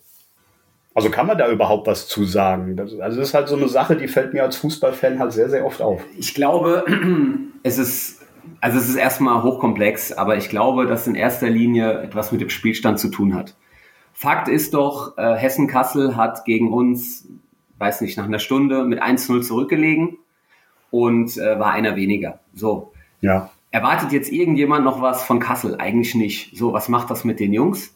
Also 0.94 1.10
kann 1.10 1.26
man 1.26 1.36
da 1.36 1.50
überhaupt 1.50 1.86
was 1.86 2.08
zu 2.08 2.24
sagen? 2.24 2.80
also 2.80 2.96
das 2.96 3.18
ist 3.18 3.34
halt 3.34 3.48
so 3.48 3.56
eine 3.56 3.68
Sache, 3.68 3.96
die 3.96 4.08
fällt 4.08 4.32
mir 4.32 4.44
als 4.44 4.56
Fußballfan 4.56 5.18
halt 5.18 5.34
sehr, 5.34 5.50
sehr 5.50 5.66
oft 5.66 5.82
auf. 5.82 6.00
Ich 6.16 6.32
glaube, 6.34 6.86
es 7.62 7.76
ist 7.76 8.15
also 8.60 8.78
es 8.78 8.88
ist 8.88 8.96
erstmal 8.96 9.42
hochkomplex, 9.42 10.12
aber 10.12 10.36
ich 10.36 10.48
glaube, 10.48 10.86
dass 10.86 11.06
in 11.06 11.14
erster 11.14 11.48
Linie 11.48 12.00
etwas 12.02 12.32
mit 12.32 12.40
dem 12.40 12.50
Spielstand 12.50 12.98
zu 12.98 13.08
tun 13.08 13.34
hat. 13.34 13.56
Fakt 14.12 14.48
ist 14.48 14.74
doch, 14.74 15.18
äh, 15.18 15.36
Hessen-Kassel 15.36 16.16
hat 16.16 16.44
gegen 16.44 16.72
uns, 16.72 17.28
weiß 17.78 18.00
nicht, 18.00 18.16
nach 18.16 18.24
einer 18.24 18.38
Stunde 18.38 18.84
mit 18.84 19.02
1-0 19.02 19.42
zurückgelegen 19.42 20.18
und 20.90 21.36
äh, 21.36 21.58
war 21.58 21.72
einer 21.72 21.96
weniger. 21.96 22.40
So. 22.54 22.92
Ja. 23.20 23.50
Erwartet 23.70 24.12
jetzt 24.12 24.32
irgendjemand 24.32 24.84
noch 24.84 25.02
was 25.02 25.22
von 25.22 25.38
Kassel? 25.38 25.76
Eigentlich 25.78 26.14
nicht. 26.14 26.56
So, 26.56 26.72
was 26.72 26.88
macht 26.88 27.10
das 27.10 27.24
mit 27.24 27.40
den 27.40 27.52
Jungs? 27.52 27.94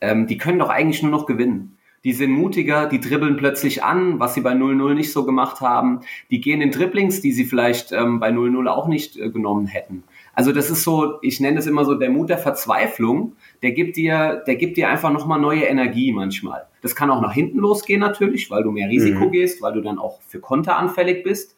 Ähm, 0.00 0.26
die 0.26 0.36
können 0.36 0.58
doch 0.58 0.68
eigentlich 0.68 1.02
nur 1.02 1.12
noch 1.12 1.26
gewinnen 1.26 1.78
die 2.04 2.12
sind 2.12 2.30
mutiger, 2.30 2.86
die 2.86 3.00
dribbeln 3.00 3.36
plötzlich 3.36 3.82
an, 3.82 4.20
was 4.20 4.34
sie 4.34 4.42
bei 4.42 4.52
0-0 4.52 4.94
nicht 4.94 5.12
so 5.12 5.24
gemacht 5.24 5.62
haben. 5.62 6.00
Die 6.30 6.40
gehen 6.40 6.60
in 6.60 6.70
Dribblings, 6.70 7.22
die 7.22 7.32
sie 7.32 7.46
vielleicht 7.46 7.92
ähm, 7.92 8.20
bei 8.20 8.28
0-0 8.28 8.66
auch 8.68 8.86
nicht 8.86 9.16
äh, 9.16 9.30
genommen 9.30 9.66
hätten. 9.66 10.04
Also 10.34 10.52
das 10.52 10.68
ist 10.68 10.82
so, 10.82 11.18
ich 11.22 11.40
nenne 11.40 11.58
es 11.58 11.66
immer 11.66 11.84
so 11.84 11.94
der 11.94 12.10
Mut 12.10 12.28
der 12.28 12.38
Verzweiflung, 12.38 13.36
der 13.62 13.72
gibt 13.72 13.96
dir, 13.96 14.42
der 14.46 14.56
gibt 14.56 14.76
dir 14.76 14.90
einfach 14.90 15.12
nochmal 15.12 15.40
neue 15.40 15.62
Energie 15.62 16.12
manchmal. 16.12 16.66
Das 16.82 16.94
kann 16.94 17.10
auch 17.10 17.22
nach 17.22 17.32
hinten 17.32 17.58
losgehen 17.58 18.00
natürlich, 18.00 18.50
weil 18.50 18.62
du 18.62 18.70
mehr 18.70 18.90
Risiko 18.90 19.26
mhm. 19.26 19.30
gehst, 19.30 19.62
weil 19.62 19.72
du 19.72 19.80
dann 19.80 19.98
auch 19.98 20.20
für 20.28 20.40
Konter 20.40 20.76
anfällig 20.76 21.24
bist. 21.24 21.56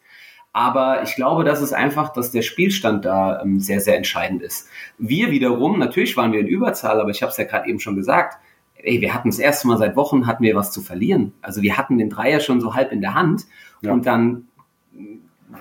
Aber 0.53 1.03
ich 1.03 1.15
glaube, 1.15 1.43
das 1.43 1.61
ist 1.61 1.73
einfach, 1.73 2.13
dass 2.13 2.31
der 2.31 2.41
Spielstand 2.41 3.03
da 3.03 3.41
ähm, 3.41 3.59
sehr, 3.59 3.81
sehr 3.81 3.97
entscheidend 3.97 4.41
ist. 4.41 4.69
Wir 4.97 5.29
wiederum, 5.29 5.77
natürlich 5.77 6.15
waren 6.15 6.31
wir 6.31 6.39
in 6.39 6.47
Überzahl, 6.47 7.01
aber 7.01 7.09
ich 7.09 7.21
habe 7.21 7.31
es 7.31 7.37
ja 7.37 7.43
gerade 7.43 7.67
eben 7.67 7.79
schon 7.79 7.95
gesagt, 7.95 8.37
ey, 8.83 9.01
wir 9.01 9.13
hatten 9.13 9.29
das 9.29 9.39
erste 9.39 9.67
Mal 9.67 9.77
seit 9.77 9.95
Wochen, 9.95 10.27
hatten 10.27 10.43
wir 10.43 10.55
was 10.55 10.71
zu 10.71 10.81
verlieren. 10.81 11.33
Also 11.41 11.61
wir 11.61 11.77
hatten 11.77 11.97
den 11.97 12.09
Dreier 12.09 12.39
schon 12.39 12.61
so 12.61 12.73
halb 12.75 12.91
in 12.91 13.01
der 13.01 13.13
Hand 13.13 13.45
ja. 13.81 13.91
und 13.91 14.05
dann 14.05 14.47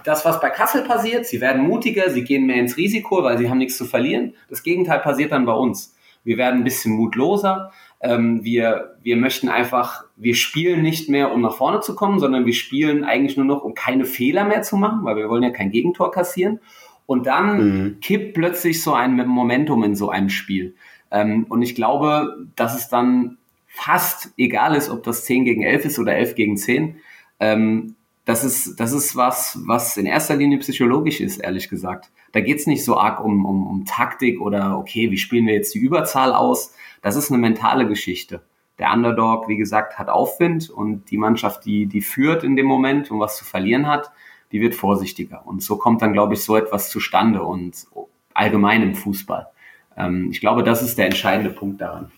das, 0.05 0.25
was 0.25 0.41
bei 0.41 0.51
Kassel 0.51 0.83
passiert, 0.83 1.27
sie 1.27 1.41
werden 1.41 1.63
mutiger, 1.63 2.11
sie 2.11 2.25
gehen 2.25 2.47
mehr 2.47 2.57
ins 2.57 2.77
Risiko, 2.77 3.23
weil 3.23 3.39
sie 3.39 3.49
haben 3.49 3.59
nichts 3.59 3.77
zu 3.77 3.85
verlieren. 3.85 4.35
Das 4.49 4.63
Gegenteil 4.63 5.01
passiert 5.01 5.33
dann 5.33 5.47
bei 5.47 5.53
uns. 5.53 5.97
Wir 6.25 6.39
werden 6.39 6.61
ein 6.61 6.65
bisschen 6.65 6.93
mutloser. 6.93 7.73
Ähm, 8.01 8.45
wir, 8.45 8.97
wir 9.03 9.17
möchten 9.17 9.49
einfach, 9.49 10.05
wir 10.17 10.35
spielen 10.35 10.83
nicht 10.83 11.09
mehr, 11.09 11.33
um 11.33 11.41
nach 11.41 11.57
vorne 11.57 11.81
zu 11.81 11.95
kommen, 11.95 12.19
sondern 12.19 12.47
wir 12.47 12.53
spielen 12.53 13.05
eigentlich 13.05 13.37
nur 13.37 13.47
noch, 13.47 13.63
um 13.63 13.75
keine 13.75 14.05
Fehler 14.05 14.45
mehr 14.45 14.63
zu 14.63 14.77
machen, 14.77 15.05
weil 15.05 15.17
wir 15.17 15.29
wollen 15.29 15.45
ja 15.45 15.51
kein 15.51 15.71
Gegentor 15.71 16.11
kassieren. 16.11 16.61
Und 17.07 17.27
dann 17.27 17.59
mhm. 17.59 18.01
kippt 18.01 18.35
plötzlich 18.35 18.83
so 18.83 18.93
ein 18.93 19.17
Momentum 19.17 19.85
in 19.85 19.95
so 19.95 20.11
einem 20.11 20.29
Spiel. 20.29 20.75
Ähm, 21.11 21.47
und 21.49 21.63
ich 21.63 21.75
glaube, 21.75 22.47
dass 22.57 22.77
es 22.77 22.89
dann 22.89 23.39
fast 23.67 24.33
egal 24.37 24.75
ist, 24.75 24.89
ob 24.89 25.03
das 25.03 25.25
10 25.25 25.45
gegen 25.45 25.63
11 25.63 25.85
ist 25.85 25.99
oder 25.99 26.15
11 26.15 26.35
gegen 26.35 26.57
10. 26.57 26.97
Ähm, 27.41 27.95
das 28.25 28.43
ist, 28.43 28.81
das 28.81 28.93
ist 28.93 29.15
was, 29.15 29.61
was 29.67 29.97
in 29.97 30.07
erster 30.07 30.35
Linie 30.35 30.59
psychologisch 30.59 31.21
ist, 31.21 31.39
ehrlich 31.39 31.69
gesagt. 31.69 32.11
Da 32.33 32.41
geht's 32.41 32.67
nicht 32.67 32.85
so 32.85 32.99
arg 32.99 33.25
um, 33.25 33.45
um, 33.47 33.67
um 33.67 33.85
Taktik 33.85 34.41
oder, 34.41 34.79
okay, 34.79 35.11
wie 35.11 35.19
spielen 35.19 35.47
wir 35.47 35.55
jetzt 35.55 35.75
die 35.75 35.79
Überzahl 35.79 36.33
aus? 36.33 36.75
Das 37.03 37.15
ist 37.15 37.31
eine 37.31 37.39
mentale 37.39 37.87
Geschichte. 37.87 38.43
Der 38.81 38.93
Underdog, 38.93 39.49
wie 39.49 39.57
gesagt, 39.57 39.99
hat 39.99 40.09
Aufwind 40.09 40.69
und 40.71 41.11
die 41.11 41.19
Mannschaft, 41.19 41.65
die, 41.65 41.87
die 41.87 42.01
führt 42.01 42.43
in 42.43 42.57
dem 42.57 42.67
Moment 42.67 43.11
und 43.11 43.21
was 43.21 43.37
zu 43.37 43.45
verlieren 43.45 43.87
hat, 43.87 44.11
die 44.53 44.61
wird 44.61 44.75
vorsichtiger. 44.75 45.47
Und 45.47 45.63
so 45.63 45.77
kommt 45.77 46.03
dann, 46.03 46.13
glaube 46.13 46.35
ich, 46.35 46.43
so 46.43 46.57
etwas 46.57 46.91
zustande 46.91 47.43
und 47.43 47.87
allgemein 48.35 48.83
im 48.83 48.95
Fußball. 48.95 49.49
Ähm, 49.97 50.29
ich 50.31 50.41
glaube, 50.41 50.63
das 50.63 50.83
ist 50.83 50.99
der 50.99 51.07
entscheidende 51.07 51.51
Punkt 51.51 51.81
daran. 51.81 52.11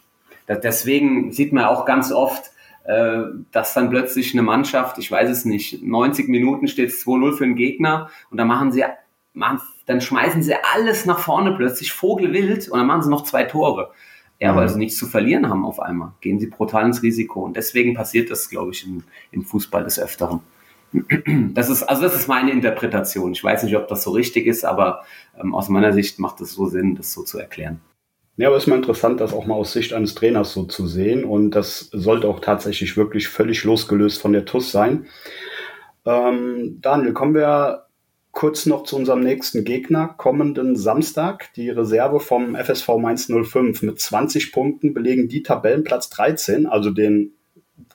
deswegen 0.49 1.33
sieht 1.33 1.53
man 1.53 1.64
auch 1.64 1.85
ganz 1.85 2.12
oft, 2.12 2.51
äh, 2.85 3.23
dass 3.53 3.75
dann 3.75 3.91
plötzlich 3.91 4.33
eine 4.33 4.43
Mannschaft, 4.43 4.99
ich 4.99 5.11
weiß 5.11 5.29
es 5.29 5.45
nicht, 5.45 5.83
90 5.83 6.29
Minuten 6.29 6.69
steht 6.69 6.88
es 6.88 7.05
2-0 7.05 7.37
für 7.37 7.45
den 7.45 7.57
Gegner 7.57 8.09
und 8.31 8.38
dann 8.38 8.49
machen 8.49 8.73
sie, 8.73 8.85
machen, 9.35 9.61
dann 9.87 10.01
schmeißen 10.01 10.43
sie 10.43 10.55
alles 10.75 11.07
nach 11.07 11.19
vorne 11.19 11.53
plötzlich, 11.53 11.93
vogelwild, 11.93 12.69
und 12.69 12.79
dann 12.79 12.87
machen 12.87 13.03
sie 13.03 13.11
noch 13.11 13.25
zwei 13.25 13.45
Tore. 13.45 13.93
Ja, 14.41 14.55
weil 14.55 14.67
mhm. 14.67 14.73
sie 14.73 14.79
nichts 14.79 14.97
zu 14.97 15.07
verlieren 15.07 15.49
haben 15.49 15.64
auf 15.64 15.81
einmal. 15.81 16.12
Gehen 16.21 16.38
sie 16.38 16.47
brutal 16.47 16.85
ins 16.85 17.03
Risiko. 17.03 17.45
Und 17.45 17.57
deswegen 17.57 17.95
passiert 17.95 18.31
das, 18.31 18.49
glaube 18.49 18.71
ich, 18.71 18.87
im, 18.87 19.03
im 19.33 19.45
Fußball 19.45 19.83
des 19.83 19.99
Öfteren. 19.99 20.41
Das 21.53 21.68
ist, 21.68 21.83
also 21.83 22.03
das 22.03 22.14
ist 22.14 22.29
meine 22.29 22.51
Interpretation. 22.51 23.33
Ich 23.33 23.44
weiß 23.44 23.62
nicht, 23.64 23.77
ob 23.77 23.88
das 23.88 24.03
so 24.03 24.11
richtig 24.11 24.46
ist, 24.46 24.64
aber 24.64 25.05
ähm, 25.38 25.55
aus 25.55 25.68
meiner 25.68 25.92
Sicht 25.92 26.18
macht 26.18 26.40
es 26.40 26.53
so 26.53 26.66
Sinn, 26.66 26.94
das 26.94 27.12
so 27.12 27.22
zu 27.22 27.38
erklären. 27.38 27.81
Ja, 28.37 28.48
aber 28.48 28.57
es 28.57 28.64
ist 28.64 28.66
mal 28.68 28.77
interessant, 28.77 29.20
das 29.20 29.33
auch 29.33 29.46
mal 29.46 29.57
aus 29.57 29.72
Sicht 29.72 29.92
eines 29.92 30.14
Trainers 30.14 30.53
so 30.53 30.64
zu 30.64 30.87
sehen. 30.87 31.24
Und 31.24 31.51
das 31.51 31.90
sollte 31.92 32.29
auch 32.29 32.40
tatsächlich 32.40 32.96
wirklich 32.96 33.29
völlig 33.29 33.64
losgelöst 33.64 34.22
von 34.22 34.33
der 34.33 34.44
TUS 34.44 34.70
sein. 34.70 35.07
Ähm, 36.07 36.79
Daniel, 36.81 37.12
kommen 37.12 37.35
wir 37.35 37.87
kurz 38.31 38.66
noch 38.66 38.85
zu 38.85 38.96
unserem 38.96 39.20
nächsten 39.20 39.64
Gegner. 39.64 40.14
Kommenden 40.16 40.77
Samstag, 40.77 41.53
die 41.55 41.70
Reserve 41.70 42.20
vom 42.20 42.55
FSV 42.55 42.88
Mainz 42.98 43.27
05 43.27 43.83
mit 43.83 44.01
20 44.01 44.53
Punkten 44.53 44.94
belegen 44.94 45.29
die 45.29 45.42
Tabellenplatz 45.42 46.09
13, 46.11 46.66
also 46.66 46.90
den 46.90 47.33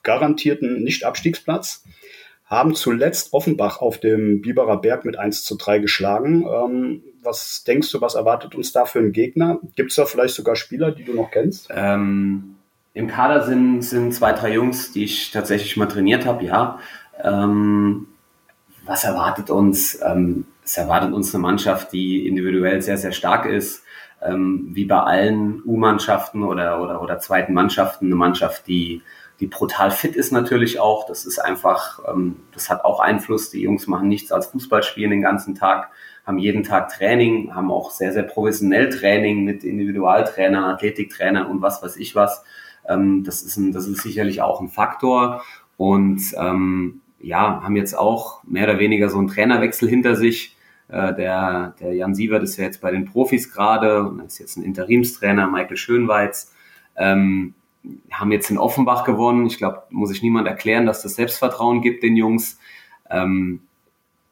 garantierten 0.02 0.82
Nicht-Abstiegsplatz 0.82 1.84
haben 2.44 2.74
zuletzt 2.74 3.32
Offenbach 3.32 3.80
auf 3.80 3.98
dem 3.98 4.42
Biberer 4.42 4.80
Berg 4.80 5.04
mit 5.04 5.18
1 5.18 5.44
zu 5.44 5.56
3 5.56 5.78
geschlagen. 5.78 6.46
Ähm, 6.46 7.02
was 7.22 7.64
denkst 7.64 7.90
du, 7.90 8.00
was 8.00 8.14
erwartet 8.14 8.54
uns 8.54 8.72
da 8.72 8.84
für 8.84 8.98
einen 8.98 9.12
Gegner? 9.12 9.58
Gibt 9.76 9.90
es 9.90 9.96
da 9.96 10.04
vielleicht 10.04 10.34
sogar 10.34 10.56
Spieler, 10.56 10.90
die 10.90 11.04
du 11.04 11.14
noch 11.14 11.30
kennst? 11.30 11.68
Ähm, 11.70 12.56
Im 12.92 13.08
Kader 13.08 13.44
sind, 13.44 13.82
sind 13.82 14.12
zwei, 14.12 14.32
drei 14.32 14.52
Jungs, 14.52 14.92
die 14.92 15.04
ich 15.04 15.30
tatsächlich 15.30 15.76
mal 15.76 15.86
trainiert 15.86 16.26
habe, 16.26 16.44
ja. 16.44 16.78
Ähm, 17.22 18.08
was 18.84 19.04
erwartet 19.04 19.48
uns? 19.48 19.98
Ähm, 20.04 20.44
es 20.62 20.76
erwartet 20.76 21.12
uns 21.12 21.34
eine 21.34 21.42
Mannschaft, 21.42 21.92
die 21.92 22.26
individuell 22.26 22.82
sehr, 22.82 22.98
sehr 22.98 23.12
stark 23.12 23.46
ist. 23.46 23.84
Ähm, 24.22 24.70
wie 24.72 24.84
bei 24.84 25.00
allen 25.00 25.62
U-Mannschaften 25.64 26.42
oder, 26.42 26.80
oder, 26.82 27.02
oder 27.02 27.18
zweiten 27.18 27.52
Mannschaften, 27.52 28.06
eine 28.06 28.14
Mannschaft, 28.14 28.66
die 28.66 29.02
die 29.40 29.46
brutal 29.46 29.90
fit 29.90 30.14
ist 30.16 30.32
natürlich 30.32 30.78
auch. 30.78 31.06
Das 31.06 31.26
ist 31.26 31.38
einfach, 31.38 32.00
ähm, 32.08 32.36
das 32.52 32.70
hat 32.70 32.84
auch 32.84 33.00
Einfluss. 33.00 33.50
Die 33.50 33.62
Jungs 33.62 33.86
machen 33.86 34.08
nichts 34.08 34.32
als 34.32 34.46
Fußball 34.46 34.82
spielen 34.82 35.10
den 35.10 35.22
ganzen 35.22 35.54
Tag, 35.54 35.90
haben 36.24 36.38
jeden 36.38 36.62
Tag 36.62 36.88
Training, 36.88 37.54
haben 37.54 37.70
auch 37.70 37.90
sehr, 37.90 38.12
sehr 38.12 38.22
professionell 38.22 38.90
Training 38.90 39.44
mit 39.44 39.64
Individualtrainern, 39.64 40.64
Athletiktrainern 40.64 41.46
und 41.46 41.62
was 41.62 41.82
weiß 41.82 41.96
ich 41.96 42.14
was. 42.14 42.44
Ähm, 42.88 43.24
das, 43.24 43.42
ist 43.42 43.56
ein, 43.56 43.72
das 43.72 43.86
ist 43.86 44.02
sicherlich 44.02 44.40
auch 44.40 44.60
ein 44.60 44.68
Faktor. 44.68 45.42
Und 45.76 46.22
ähm, 46.36 47.00
ja, 47.18 47.62
haben 47.62 47.76
jetzt 47.76 47.98
auch 47.98 48.44
mehr 48.44 48.64
oder 48.64 48.78
weniger 48.78 49.08
so 49.08 49.18
einen 49.18 49.28
Trainerwechsel 49.28 49.88
hinter 49.88 50.14
sich. 50.14 50.56
Äh, 50.88 51.14
der, 51.14 51.74
der 51.80 51.94
Jan 51.94 52.14
Sievert 52.14 52.42
ist 52.42 52.56
ja 52.56 52.64
jetzt 52.64 52.80
bei 52.80 52.92
den 52.92 53.06
Profis 53.06 53.52
gerade 53.52 54.04
und 54.04 54.20
ist 54.20 54.38
jetzt 54.38 54.56
ein 54.56 54.62
Interimstrainer, 54.62 55.48
Michael 55.48 55.76
Schönweiz. 55.76 56.54
Ähm, 56.96 57.54
haben 58.10 58.32
jetzt 58.32 58.50
in 58.50 58.58
Offenbach 58.58 59.04
gewonnen. 59.04 59.46
Ich 59.46 59.58
glaube, 59.58 59.82
muss 59.90 60.10
ich 60.10 60.22
niemand 60.22 60.48
erklären, 60.48 60.86
dass 60.86 61.02
das 61.02 61.16
Selbstvertrauen 61.16 61.82
gibt 61.82 62.02
den 62.02 62.16
Jungs. 62.16 62.58
Ähm, 63.10 63.60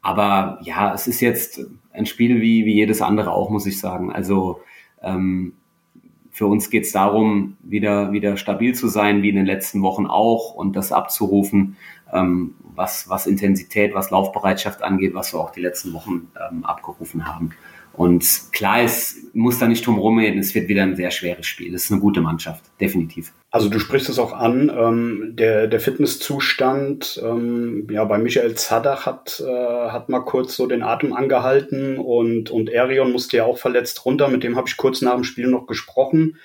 aber 0.01 0.59
ja, 0.63 0.93
es 0.95 1.07
ist 1.07 1.21
jetzt 1.21 1.61
ein 1.93 2.07
Spiel 2.07 2.41
wie, 2.41 2.65
wie 2.67 2.75
jedes 2.75 3.03
andere 3.03 3.33
auch, 3.33 3.51
muss 3.51 3.67
ich 3.67 3.79
sagen. 3.79 4.13
Also 4.13 4.61
ähm, 5.03 5.55
für 6.31 6.47
uns 6.47 6.71
geht 6.71 6.85
es 6.85 6.93
darum, 6.93 7.57
wieder, 7.63 8.13
wieder 8.13 8.37
stabil 8.37 8.75
zu 8.75 8.89
sein, 8.89 9.23
wie 9.23 9.29
in 9.29 9.37
den 9.37 9.47
letzten 9.47 9.83
Wochen 9.83 10.07
auch, 10.07 10.55
und 10.55 10.75
das 10.75 10.91
abzurufen, 10.91 11.77
ähm, 12.13 12.55
was, 12.75 13.09
was 13.11 13.27
Intensität, 13.27 13.95
was 13.95 14.11
Laufbereitschaft 14.11 14.83
angeht, 14.83 15.15
was 15.15 15.35
wir 15.35 15.41
auch 15.41 15.51
die 15.51 15.61
letzten 15.61 15.93
Wochen 15.93 16.29
ähm, 16.51 16.65
abgerufen 16.65 17.27
haben. 17.27 17.51
Und 17.95 18.25
klar, 18.53 18.83
es 18.83 19.17
muss 19.35 19.59
da 19.59 19.69
nicht 19.69 19.87
drum 19.87 19.99
rumreden, 19.99 20.41
es 20.41 20.55
wird 20.55 20.69
wieder 20.69 20.83
ein 20.83 20.97
sehr 20.97 21.11
schweres 21.11 21.47
Spiel. 21.47 21.75
Es 21.75 21.85
ist 21.85 21.93
eine 21.93 22.01
gute 22.01 22.21
Mannschaft, 22.21 22.65
definitiv. 22.81 23.33
Also 23.51 23.69
du 23.69 23.79
sprichst 23.79 24.09
es 24.09 24.19
auch 24.19 24.33
an, 24.33 24.73
ähm, 24.75 25.33
der, 25.35 25.67
der 25.67 25.81
Fitnesszustand, 25.81 27.21
ähm, 27.23 27.87
ja, 27.91 28.05
bei 28.05 28.17
Michael 28.17 28.55
Zadach 28.55 29.05
hat, 29.05 29.43
äh, 29.47 29.91
hat 29.91 30.09
mal 30.09 30.21
kurz 30.21 30.57
so 30.57 30.67
den 30.67 30.83
Atem 30.83 31.13
angehalten 31.13 31.99
und, 31.99 32.51
und 32.51 32.71
Erion 32.71 33.13
musste 33.13 33.37
ja 33.37 33.45
auch 33.45 33.59
verletzt 33.59 34.05
runter, 34.07 34.29
mit 34.29 34.43
dem 34.43 34.57
habe 34.57 34.69
ich 34.69 34.79
kurz 34.79 35.03
nach 35.03 35.15
dem 35.15 35.25
Spiel 35.25 35.49
noch 35.49 35.67
gesprochen. 35.67 36.39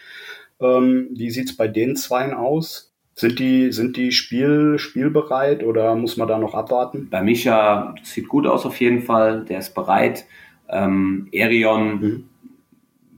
Ähm, 0.59 1.09
wie 1.13 1.31
sieht's 1.31 1.55
bei 1.55 1.69
den 1.69 1.95
Zweien 1.95 2.33
aus? 2.33 2.93
Sind 3.15 3.39
die, 3.39 3.71
sind 3.71 3.97
die 3.97 4.11
Spiel, 4.11 4.77
spielbereit 4.77 5.63
oder 5.63 5.95
muss 5.95 6.17
man 6.17 6.27
da 6.27 6.37
noch 6.37 6.53
abwarten? 6.53 7.07
Bei 7.09 7.23
Micha 7.23 7.95
sieht 8.03 8.27
gut 8.27 8.45
aus 8.45 8.65
auf 8.65 8.79
jeden 8.79 9.01
Fall, 9.01 9.43
der 9.45 9.59
ist 9.59 9.73
bereit. 9.73 10.25
Ähm, 10.69 11.27
Erion 11.31 11.99
mhm. 11.99 12.29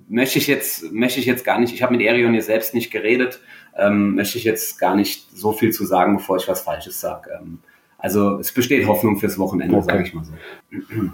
möchte 0.07 0.39
ich 0.39 0.47
jetzt 0.47 0.91
möchte 0.91 1.19
ich 1.19 1.25
jetzt 1.25 1.45
gar 1.45 1.59
nicht. 1.59 1.73
Ich 1.73 1.81
habe 1.81 1.93
mit 1.95 2.05
Erion 2.05 2.33
jetzt 2.33 2.47
selbst 2.47 2.73
nicht 2.73 2.91
geredet. 2.91 3.39
Ähm, 3.77 4.15
möchte 4.15 4.37
ich 4.37 4.43
jetzt 4.43 4.79
gar 4.79 4.95
nicht 4.95 5.27
so 5.35 5.51
viel 5.51 5.71
zu 5.71 5.85
sagen, 5.85 6.17
bevor 6.17 6.37
ich 6.37 6.47
was 6.47 6.61
Falsches 6.61 6.99
sage. 6.99 7.31
Ähm, 7.39 7.59
also 7.97 8.39
es 8.39 8.51
besteht 8.51 8.87
Hoffnung 8.87 9.17
fürs 9.17 9.37
Wochenende, 9.37 9.75
okay. 9.75 9.85
sage 9.85 10.03
ich 10.03 10.13
mal 10.13 10.23
so. 10.23 10.33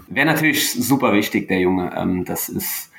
Wäre 0.08 0.26
natürlich 0.26 0.70
super 0.72 1.12
wichtig, 1.12 1.48
der 1.48 1.58
Junge. 1.60 1.92
Ähm, 1.96 2.24
das 2.24 2.48
ist 2.48 2.90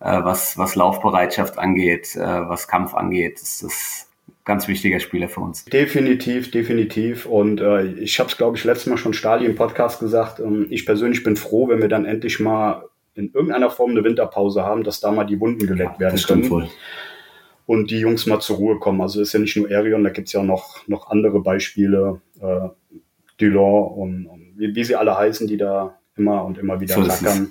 äh, 0.00 0.22
was 0.22 0.58
was 0.58 0.74
Laufbereitschaft 0.74 1.58
angeht, 1.58 2.16
äh, 2.16 2.20
was 2.48 2.68
Kampf 2.68 2.94
angeht, 2.94 3.40
ist 3.40 3.62
das 3.62 4.05
ganz 4.46 4.68
wichtiger 4.68 5.00
Spieler 5.00 5.28
für 5.28 5.40
uns. 5.40 5.66
Definitiv, 5.66 6.50
definitiv. 6.50 7.26
Und 7.26 7.60
äh, 7.60 7.84
ich 7.84 8.18
habe 8.18 8.30
es, 8.30 8.38
glaube 8.38 8.56
ich, 8.56 8.64
letztes 8.64 8.86
Mal 8.86 8.96
schon 8.96 9.12
Stali 9.12 9.44
im 9.44 9.56
Podcast 9.56 10.00
gesagt. 10.00 10.40
Ähm, 10.40 10.68
ich 10.70 10.86
persönlich 10.86 11.22
bin 11.22 11.36
froh, 11.36 11.68
wenn 11.68 11.82
wir 11.82 11.88
dann 11.88 12.06
endlich 12.06 12.40
mal 12.40 12.84
in 13.14 13.32
irgendeiner 13.34 13.70
Form 13.70 13.90
eine 13.90 14.04
Winterpause 14.04 14.62
haben, 14.62 14.84
dass 14.84 15.00
da 15.00 15.10
mal 15.10 15.24
die 15.24 15.40
Wunden 15.40 15.66
geleckt 15.66 15.94
ja, 15.94 16.00
werden 16.00 16.14
das 16.14 16.22
stimmt 16.22 16.48
Wohl. 16.48 16.68
Und 17.66 17.90
die 17.90 17.98
Jungs 17.98 18.26
mal 18.26 18.40
zur 18.40 18.56
Ruhe 18.56 18.78
kommen. 18.78 19.00
Also 19.00 19.20
ist 19.20 19.32
ja 19.32 19.40
nicht 19.40 19.56
nur 19.56 19.68
Arion, 19.70 20.04
da 20.04 20.10
gibt's 20.10 20.32
ja 20.32 20.42
noch, 20.42 20.86
noch 20.86 21.10
andere 21.10 21.40
Beispiele, 21.40 22.20
äh, 22.40 22.68
Dulon 23.38 23.92
und, 23.92 24.26
und 24.26 24.52
wie, 24.56 24.74
wie, 24.74 24.84
sie 24.84 24.94
alle 24.94 25.18
heißen, 25.18 25.48
die 25.48 25.56
da 25.56 25.98
immer 26.16 26.44
und 26.44 26.56
immer 26.56 26.80
wieder 26.80 26.94
so 26.94 27.48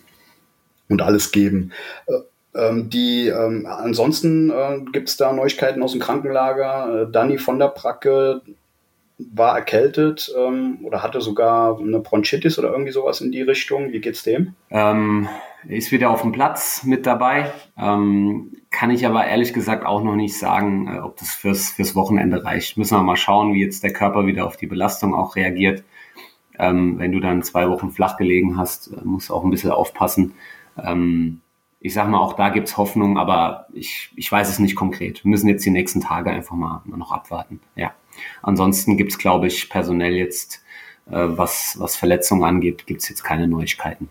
und 0.88 1.02
alles 1.02 1.32
geben. 1.32 1.72
Äh, 2.08 2.14
ähm, 2.56 2.90
die 2.90 3.28
ähm, 3.28 3.66
ansonsten 3.66 4.50
äh, 4.50 4.80
gibt 4.92 5.10
es 5.10 5.18
da 5.18 5.34
Neuigkeiten 5.34 5.84
aus 5.84 5.92
dem 5.92 6.02
Krankenlager. 6.02 7.04
Äh, 7.04 7.12
Danny 7.12 7.38
von 7.38 7.60
der 7.60 7.68
Bracke 7.68 8.42
war 9.18 9.56
erkältet 9.56 10.34
ähm, 10.38 10.80
oder 10.84 11.02
hatte 11.02 11.22
sogar 11.22 11.80
eine 11.80 12.00
Bronchitis 12.00 12.60
oder 12.60 12.72
irgendwie 12.72 12.92
sowas 12.92 13.22
in 13.22 13.32
die 13.32 13.42
Richtung. 13.42 13.92
Wie 13.92 14.02
geht's 14.02 14.24
dem? 14.24 14.56
Ähm, 14.70 15.28
ist 15.68 15.92
wieder 15.92 16.10
auf 16.10 16.22
dem 16.22 16.32
Platz 16.32 16.84
mit 16.84 17.06
dabei. 17.06 17.52
Ähm, 17.78 18.54
kann 18.72 18.92
ich 18.92 19.06
aber 19.06 19.26
ehrlich 19.26 19.54
gesagt 19.54 19.86
auch 19.86 20.04
noch 20.04 20.16
nicht 20.16 20.38
sagen, 20.38 20.88
äh, 20.88 21.00
ob 21.00 21.18
das 21.18 21.34
fürs, 21.34 21.72
fürs 21.72 21.96
Wochenende 21.96 22.44
reicht. 22.44 22.78
Müssen 22.78 22.98
wir 22.98 23.04
mal 23.04 23.16
schauen, 23.16 23.54
wie 23.54 23.64
jetzt 23.64 23.84
der 23.84 23.94
Körper 23.94 24.28
wieder 24.28 24.46
auf 24.46 24.58
die 24.58 24.68
Belastung 24.68 25.16
auch 25.16 25.36
reagiert. 25.36 25.84
Ähm, 26.58 27.00
wenn 27.00 27.12
du 27.12 27.20
dann 27.20 27.44
zwei 27.44 27.70
Wochen 27.70 27.92
flach 27.92 28.18
gelegen 28.18 28.58
hast, 28.58 28.88
äh, 28.88 29.02
musst 29.04 29.30
du 29.30 29.34
auch 29.34 29.44
ein 29.44 29.52
bisschen 29.52 29.72
aufpassen. 29.72 30.34
Ähm, 30.82 31.42
ich 31.80 31.94
sag 31.94 32.10
mal, 32.10 32.20
auch 32.20 32.34
da 32.34 32.50
gibt's 32.50 32.78
Hoffnung, 32.78 33.18
aber 33.18 33.68
ich, 33.74 34.10
ich 34.16 34.32
weiß 34.32 34.50
es 34.50 34.60
nicht 34.60 34.76
konkret. 34.76 35.24
Wir 35.24 35.30
müssen 35.30 35.50
jetzt 35.50 35.66
die 35.66 35.72
nächsten 35.72 36.02
Tage 36.02 36.32
einfach 36.32 36.56
mal, 36.56 36.82
noch 36.86 37.12
abwarten. 37.12 37.60
Ja. 37.76 37.94
Ansonsten 38.42 38.98
gibt's, 38.98 39.18
glaube 39.18 39.48
ich, 39.48 39.70
personell 39.70 40.16
jetzt, 40.16 40.64
äh, 41.08 41.14
was, 41.14 41.76
was 41.80 41.96
Verletzungen 41.96 42.44
angeht, 42.44 42.88
gibt's 42.88 43.10
jetzt 43.10 43.24
keine 43.24 43.48
Neuigkeiten. 43.48 44.10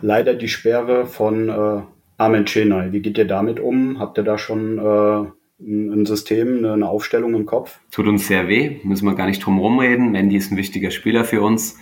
Leider 0.00 0.34
die 0.34 0.48
Sperre 0.48 1.06
von 1.06 1.48
äh, 1.48 1.82
Armin 2.18 2.46
Chenay. 2.46 2.92
Wie 2.92 3.00
geht 3.00 3.18
ihr 3.18 3.26
damit 3.26 3.60
um? 3.60 3.98
Habt 3.98 4.18
ihr 4.18 4.24
da 4.24 4.38
schon 4.38 4.78
äh, 4.78 5.26
ein 5.60 6.06
System, 6.06 6.64
eine 6.64 6.88
Aufstellung 6.88 7.34
im 7.34 7.46
Kopf? 7.46 7.80
Tut 7.90 8.06
uns 8.06 8.26
sehr 8.26 8.48
weh, 8.48 8.80
müssen 8.82 9.06
wir 9.06 9.14
gar 9.14 9.26
nicht 9.26 9.44
drum 9.44 9.58
rumreden. 9.58 10.12
Mandy 10.12 10.36
ist 10.36 10.50
ein 10.50 10.56
wichtiger 10.56 10.90
Spieler 10.90 11.24
für 11.24 11.42
uns. 11.42 11.78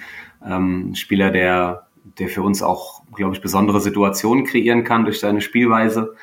Ähm, 0.47 0.91
ein 0.91 0.95
Spieler, 0.95 1.30
der 1.30 1.89
der 2.05 2.28
für 2.28 2.42
uns 2.42 2.62
auch, 2.62 3.03
glaube 3.14 3.34
ich, 3.34 3.40
besondere 3.40 3.80
Situationen 3.80 4.44
kreieren 4.44 4.84
kann 4.84 5.05
durch 5.05 5.20
seine 5.20 5.40
Spielweise. 5.40 6.14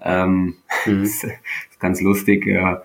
Ähm, 0.00 0.56
mhm. 0.86 1.02
ist, 1.02 1.24
ist 1.24 1.80
ganz 1.80 2.00
lustig. 2.00 2.46
Äh, 2.46 2.76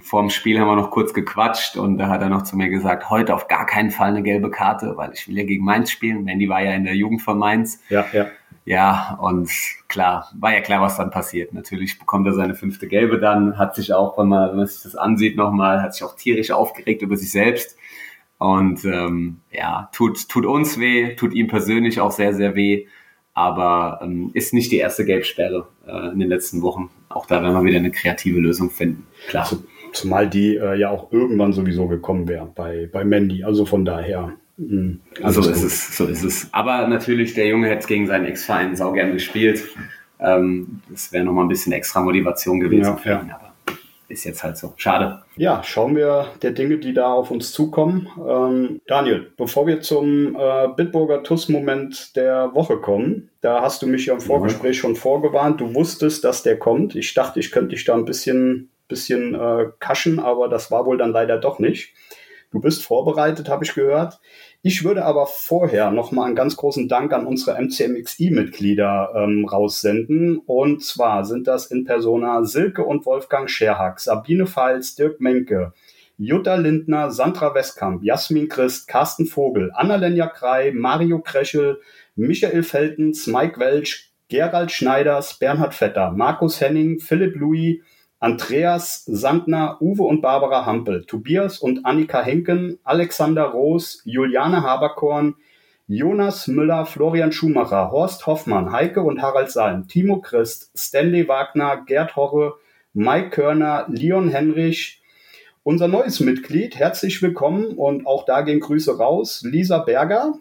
vor 0.00 0.22
dem 0.22 0.30
Spiel 0.30 0.60
haben 0.60 0.68
wir 0.68 0.76
noch 0.76 0.92
kurz 0.92 1.12
gequatscht 1.12 1.76
und 1.76 1.98
da 1.98 2.08
hat 2.08 2.22
er 2.22 2.28
noch 2.28 2.42
zu 2.42 2.56
mir 2.56 2.68
gesagt, 2.68 3.10
heute 3.10 3.34
auf 3.34 3.48
gar 3.48 3.66
keinen 3.66 3.90
Fall 3.90 4.10
eine 4.10 4.22
gelbe 4.22 4.50
Karte, 4.50 4.96
weil 4.96 5.12
ich 5.14 5.26
will 5.26 5.36
ja 5.36 5.44
gegen 5.44 5.64
Mainz 5.64 5.90
spielen. 5.90 6.24
Mandy 6.24 6.48
war 6.48 6.62
ja 6.62 6.72
in 6.72 6.84
der 6.84 6.94
Jugend 6.94 7.22
von 7.22 7.38
Mainz. 7.38 7.80
Ja, 7.88 8.06
ja. 8.12 8.26
Ja, 8.64 9.16
und 9.20 9.48
klar, 9.86 10.28
war 10.34 10.52
ja 10.52 10.60
klar, 10.60 10.80
was 10.80 10.96
dann 10.96 11.12
passiert. 11.12 11.54
Natürlich 11.54 12.00
bekommt 12.00 12.26
er 12.26 12.32
seine 12.32 12.56
fünfte 12.56 12.88
Gelbe 12.88 13.20
dann, 13.20 13.58
hat 13.58 13.76
sich 13.76 13.92
auch, 13.92 14.18
wenn 14.18 14.26
man, 14.26 14.50
wenn 14.50 14.56
man 14.56 14.66
sich 14.66 14.82
das 14.82 14.96
ansieht 14.96 15.36
nochmal, 15.36 15.82
hat 15.82 15.94
sich 15.94 16.02
auch 16.02 16.16
tierisch 16.16 16.50
aufgeregt 16.50 17.00
über 17.02 17.16
sich 17.16 17.30
selbst. 17.30 17.78
Und 18.38 18.84
ähm, 18.84 19.38
ja, 19.50 19.88
tut, 19.92 20.28
tut 20.28 20.44
uns 20.44 20.78
weh, 20.78 21.14
tut 21.14 21.32
ihm 21.32 21.48
persönlich 21.48 22.00
auch 22.00 22.10
sehr, 22.10 22.34
sehr 22.34 22.54
weh, 22.54 22.86
aber 23.32 24.00
ähm, 24.02 24.30
ist 24.34 24.52
nicht 24.52 24.70
die 24.72 24.76
erste 24.76 25.04
Gelbsperre 25.04 25.68
äh, 25.86 26.12
in 26.12 26.18
den 26.18 26.28
letzten 26.28 26.62
Wochen. 26.62 26.90
Auch 27.08 27.26
da 27.26 27.42
werden 27.42 27.54
wir 27.54 27.64
wieder 27.64 27.78
eine 27.78 27.90
kreative 27.90 28.38
Lösung 28.38 28.70
finden. 28.70 29.06
Klar. 29.28 29.48
Zumal 29.92 30.28
die 30.28 30.56
äh, 30.56 30.78
ja 30.78 30.90
auch 30.90 31.12
irgendwann 31.12 31.54
sowieso 31.54 31.86
gekommen 31.86 32.28
wäre 32.28 32.50
bei, 32.54 32.88
bei 32.92 33.04
Mandy. 33.04 33.42
Also 33.42 33.64
von 33.64 33.86
daher. 33.86 34.32
Mh, 34.58 34.96
also 35.22 35.40
so 35.40 35.50
ist 35.50 35.62
es, 35.62 35.96
so 35.96 36.06
ist 36.06 36.22
es. 36.22 36.48
Aber 36.52 36.86
natürlich, 36.88 37.32
der 37.32 37.46
Junge 37.46 37.68
hätte 37.68 37.86
gegen 37.86 38.06
seinen 38.06 38.26
Ex-Verein 38.26 38.76
saugern 38.76 39.12
gespielt. 39.12 39.64
Ähm, 40.18 40.80
das 40.90 41.12
wäre 41.12 41.24
nochmal 41.24 41.44
ein 41.44 41.48
bisschen 41.48 41.72
extra 41.72 42.02
Motivation 42.02 42.60
gewesen 42.60 42.84
ja, 42.84 42.96
für 42.96 43.10
ihn. 43.10 43.28
Ja 43.28 43.45
ist 44.08 44.24
jetzt 44.24 44.42
halt 44.44 44.56
so. 44.56 44.72
Schade. 44.76 45.22
Ja, 45.36 45.62
schauen 45.62 45.96
wir 45.96 46.28
der 46.42 46.52
Dinge, 46.52 46.78
die 46.78 46.94
da 46.94 47.12
auf 47.12 47.30
uns 47.30 47.52
zukommen. 47.52 48.08
Ähm, 48.18 48.80
Daniel, 48.86 49.32
bevor 49.36 49.66
wir 49.66 49.80
zum 49.80 50.36
äh, 50.36 50.68
Bitburger 50.76 51.22
TUS-Moment 51.22 52.16
der 52.16 52.54
Woche 52.54 52.78
kommen, 52.78 53.30
da 53.40 53.62
hast 53.62 53.82
du 53.82 53.86
mich 53.86 54.06
ja 54.06 54.14
im 54.14 54.20
Vorgespräch 54.20 54.76
ja. 54.76 54.80
schon 54.80 54.96
vorgewarnt. 54.96 55.60
Du 55.60 55.74
wusstest, 55.74 56.24
dass 56.24 56.42
der 56.42 56.58
kommt. 56.58 56.94
Ich 56.94 57.14
dachte, 57.14 57.40
ich 57.40 57.50
könnte 57.50 57.74
dich 57.74 57.84
da 57.84 57.94
ein 57.94 58.04
bisschen, 58.04 58.70
bisschen 58.88 59.34
äh, 59.34 59.66
kaschen, 59.80 60.18
aber 60.18 60.48
das 60.48 60.70
war 60.70 60.86
wohl 60.86 60.98
dann 60.98 61.12
leider 61.12 61.38
doch 61.38 61.58
nicht. 61.58 61.92
Du 62.52 62.60
bist 62.60 62.84
vorbereitet, 62.84 63.48
habe 63.48 63.64
ich 63.64 63.74
gehört. 63.74 64.20
Ich 64.68 64.82
würde 64.82 65.04
aber 65.04 65.28
vorher 65.28 65.92
nochmal 65.92 66.26
einen 66.26 66.34
ganz 66.34 66.56
großen 66.56 66.88
Dank 66.88 67.12
an 67.12 67.24
unsere 67.24 67.56
MCMXI-Mitglieder 67.56 69.12
ähm, 69.14 69.44
raussenden. 69.44 70.38
Und 70.38 70.82
zwar 70.82 71.24
sind 71.24 71.46
das 71.46 71.66
in 71.66 71.84
Persona 71.84 72.42
Silke 72.42 72.82
und 72.82 73.06
Wolfgang 73.06 73.48
Scherhack, 73.48 74.00
Sabine 74.00 74.48
Pfalz, 74.48 74.96
Dirk 74.96 75.20
Menke, 75.20 75.72
Jutta 76.18 76.56
Lindner, 76.56 77.12
Sandra 77.12 77.54
Westkamp, 77.54 78.02
Jasmin 78.02 78.48
Christ, 78.48 78.88
Carsten 78.88 79.26
Vogel, 79.26 79.70
Annalenja 79.72 80.26
Krei, 80.26 80.72
Mario 80.74 81.20
Kreschel, 81.20 81.80
Michael 82.16 82.64
Feltens, 82.64 83.28
Mike 83.28 83.60
Welch, 83.60 84.10
Gerald 84.26 84.72
Schneiders, 84.72 85.38
Bernhard 85.38 85.74
Vetter, 85.74 86.10
Markus 86.10 86.60
Henning, 86.60 86.98
Philipp 86.98 87.36
Louis, 87.36 87.82
Andreas 88.18 89.04
Sandner, 89.04 89.76
Uwe 89.80 90.04
und 90.04 90.22
Barbara 90.22 90.64
Hampel, 90.64 91.04
Tobias 91.04 91.58
und 91.58 91.84
Annika 91.84 92.22
Henken, 92.22 92.78
Alexander 92.82 93.44
Roos, 93.44 94.00
Juliane 94.04 94.62
Haberkorn, 94.62 95.34
Jonas 95.86 96.48
Müller, 96.48 96.86
Florian 96.86 97.30
Schumacher, 97.30 97.90
Horst 97.90 98.26
Hoffmann, 98.26 98.72
Heike 98.72 99.02
und 99.02 99.20
Harald 99.20 99.50
Salm, 99.50 99.86
Timo 99.86 100.20
Christ, 100.20 100.70
Stanley 100.74 101.28
Wagner, 101.28 101.84
Gerd 101.86 102.16
Horre, 102.16 102.54
Mike 102.94 103.30
Körner, 103.30 103.84
Leon 103.88 104.30
Henrich, 104.30 105.02
unser 105.62 105.86
neues 105.86 106.20
Mitglied, 106.20 106.76
herzlich 106.76 107.20
willkommen 107.20 107.76
und 107.76 108.06
auch 108.06 108.24
da 108.24 108.40
gehen 108.40 108.60
Grüße 108.60 108.96
raus, 108.96 109.42
Lisa 109.44 109.78
Berger, 109.78 110.34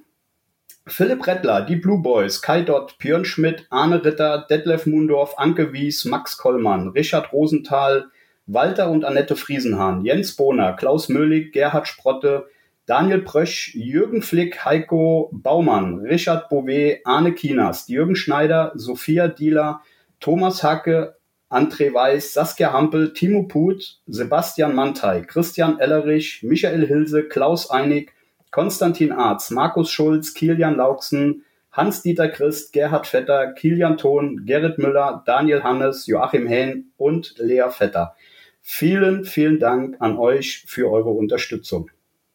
Philipp 0.87 1.25
Rettler, 1.25 1.61
die 1.61 1.77
Blue 1.77 1.99
Boys, 1.99 2.43
Kai 2.43 2.61
Dott, 2.61 2.99
Björn 2.99 3.25
Schmidt, 3.25 3.65
Arne 3.71 4.05
Ritter, 4.05 4.45
Detlef 4.47 4.85
Mundorf, 4.85 5.33
Anke 5.37 5.73
Wies, 5.73 6.05
Max 6.05 6.37
Kollmann, 6.37 6.89
Richard 6.89 7.33
Rosenthal, 7.33 8.11
Walter 8.45 8.91
und 8.91 9.03
Annette 9.03 9.35
Friesenhahn, 9.35 10.05
Jens 10.05 10.35
Bohner, 10.35 10.73
Klaus 10.73 11.09
Möhlig, 11.09 11.53
Gerhard 11.53 11.87
Sprotte, 11.87 12.45
Daniel 12.85 13.23
Prösch, 13.23 13.73
Jürgen 13.73 14.21
Flick, 14.21 14.63
Heiko 14.63 15.31
Baumann, 15.33 16.01
Richard 16.01 16.49
Bouvet, 16.49 17.01
Arne 17.03 17.33
Kinas, 17.33 17.87
Jürgen 17.87 18.15
Schneider, 18.15 18.71
Sophia 18.75 19.27
Dieler, 19.27 19.81
Thomas 20.19 20.61
Hacke, 20.61 21.15
André 21.49 21.95
Weiß, 21.95 22.33
Saskia 22.33 22.73
Hampel, 22.73 23.13
Timo 23.13 23.47
Put, 23.47 24.01
Sebastian 24.05 24.75
Mantei, 24.75 25.21
Christian 25.21 25.79
Ellerich, 25.79 26.43
Michael 26.43 26.85
Hilse, 26.85 27.27
Klaus 27.27 27.71
Einig, 27.71 28.11
Konstantin 28.55 29.11
Arz, 29.11 29.51
Markus 29.51 29.91
Schulz, 29.91 30.33
Kilian 30.33 30.77
Lauksen, 30.77 31.43
Hans-Dieter 31.73 32.29
Christ, 32.29 32.71
Gerhard 32.71 33.05
Vetter, 33.05 33.51
Kilian 33.51 33.97
Thon, 33.97 34.45
Gerrit 34.45 34.77
Müller, 34.77 35.23
Daniel 35.25 35.61
Hannes, 35.61 36.07
Joachim 36.07 36.47
Hähn 36.47 36.85
und 36.95 37.35
Lea 37.37 37.65
Vetter. 37.69 38.15
Vielen, 38.61 39.25
vielen 39.25 39.59
Dank 39.59 39.97
an 39.99 40.17
euch 40.17 40.63
für 40.67 40.89
eure 40.89 41.09
Unterstützung. 41.09 41.89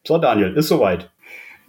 So, 0.06 0.18
Daniel, 0.18 0.54
ist 0.54 0.68
soweit. 0.68 1.10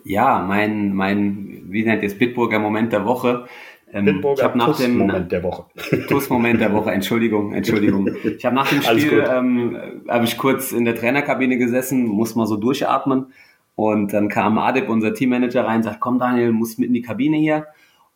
Ja, 0.04 0.44
mein, 0.46 0.94
mein, 0.96 1.68
wie 1.70 1.86
nennt 1.86 2.04
ihr 2.04 2.08
es, 2.08 2.18
Bitburger 2.18 2.60
Moment 2.60 2.92
der 2.92 3.06
Woche. 3.06 3.46
Ähm, 3.94 4.04
Bitburger 4.04 4.38
ich 4.38 4.44
habe 4.44 4.58
nach 4.58 4.78
dem 4.78 4.98
Moment 4.98 5.32
der 5.32 5.44
Woche. 5.44 5.64
Tuss-Moment 6.10 6.60
der 6.60 6.74
Woche, 6.74 6.92
Entschuldigung, 6.92 7.54
Entschuldigung. 7.54 8.10
Ich 8.26 8.44
habe 8.44 8.56
nach 8.56 8.68
dem 8.68 8.82
Spiel, 8.82 9.26
ähm, 9.32 10.02
habe 10.10 10.26
ich 10.26 10.38
kurz 10.38 10.74
in 10.74 10.84
der 10.84 10.96
Trainerkabine 10.96 11.58
gesessen, 11.58 12.06
muss 12.06 12.36
mal 12.36 12.48
so 12.48 12.58
durchatmen. 12.58 13.28
Und 13.76 14.14
dann 14.14 14.30
kam 14.30 14.58
Adip, 14.58 14.90
unser 14.90 15.14
Teammanager, 15.14 15.66
rein, 15.66 15.84
sagt, 15.84 16.00
komm 16.00 16.20
Daniel, 16.20 16.52
musst 16.52 16.80
mit 16.80 16.90
in 16.90 16.94
die 16.94 17.02
Kabine 17.02 17.38
hier. 17.38 17.68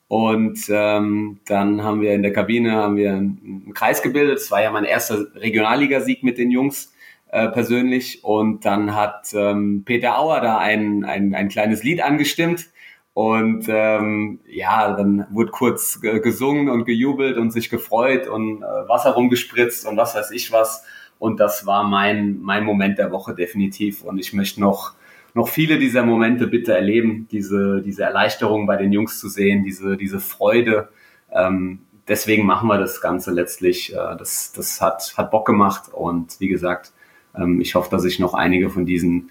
Und 0.07 0.59
ähm, 0.69 1.39
dann 1.45 1.83
haben 1.83 2.01
wir 2.01 2.13
in 2.13 2.21
der 2.21 2.33
Kabine 2.33 2.73
haben 2.73 2.95
wir 2.95 3.13
einen, 3.13 3.63
einen 3.65 3.73
Kreis 3.73 4.01
gebildet. 4.01 4.37
Es 4.37 4.51
war 4.51 4.61
ja 4.61 4.71
mein 4.71 4.83
erster 4.83 5.25
Regionalligasieg 5.35 6.23
mit 6.23 6.37
den 6.37 6.51
Jungs 6.51 6.93
äh, 7.29 7.47
persönlich. 7.49 8.23
Und 8.23 8.65
dann 8.65 8.95
hat 8.95 9.33
ähm, 9.33 9.83
Peter 9.83 10.19
Auer 10.19 10.41
da 10.41 10.57
ein, 10.59 11.03
ein, 11.03 11.33
ein 11.33 11.49
kleines 11.49 11.83
Lied 11.83 12.01
angestimmt. 12.03 12.69
Und 13.13 13.65
ähm, 13.69 14.41
ja, 14.47 14.93
dann 14.93 15.25
wurde 15.31 15.51
kurz 15.51 16.01
gesungen 16.01 16.69
und 16.69 16.83
gejubelt 16.83 17.37
und 17.37 17.51
sich 17.51 17.69
gefreut 17.69 18.27
und 18.27 18.61
äh, 18.61 18.65
Wasser 18.89 19.11
rumgespritzt 19.11 19.87
und 19.87 19.95
was 19.95 20.15
weiß 20.15 20.31
ich 20.31 20.51
was. 20.51 20.83
Und 21.17 21.39
das 21.39 21.65
war 21.65 21.83
mein, 21.85 22.39
mein 22.41 22.65
Moment 22.65 22.97
der 22.99 23.11
Woche 23.11 23.33
definitiv. 23.33 24.03
Und 24.03 24.19
ich 24.19 24.33
möchte 24.33 24.59
noch 24.59 24.93
noch 25.35 25.49
viele 25.49 25.77
dieser 25.77 26.03
Momente 26.03 26.47
bitte 26.47 26.73
erleben, 26.73 27.27
diese, 27.29 27.81
diese 27.81 28.03
Erleichterung 28.03 28.65
bei 28.65 28.77
den 28.77 28.91
Jungs 28.91 29.19
zu 29.19 29.27
sehen, 29.27 29.63
diese, 29.63 29.97
diese 29.97 30.21
Freude. 30.21 30.87
Ähm, 31.31 31.79
deswegen 32.07 32.45
machen 32.45 32.67
wir 32.69 32.77
das 32.77 33.01
Ganze 33.01 33.31
letztlich. 33.31 33.93
Äh, 33.93 34.15
das 34.17 34.53
das 34.53 34.81
hat, 34.81 35.13
hat 35.17 35.31
Bock 35.31 35.45
gemacht 35.45 35.93
und 35.93 36.39
wie 36.39 36.47
gesagt, 36.47 36.93
ähm, 37.37 37.59
ich 37.59 37.75
hoffe, 37.75 37.91
dass 37.91 38.05
ich 38.05 38.17
noch 38.17 38.33
einige 38.33 38.69
von 38.69 38.85
diesen 38.85 39.29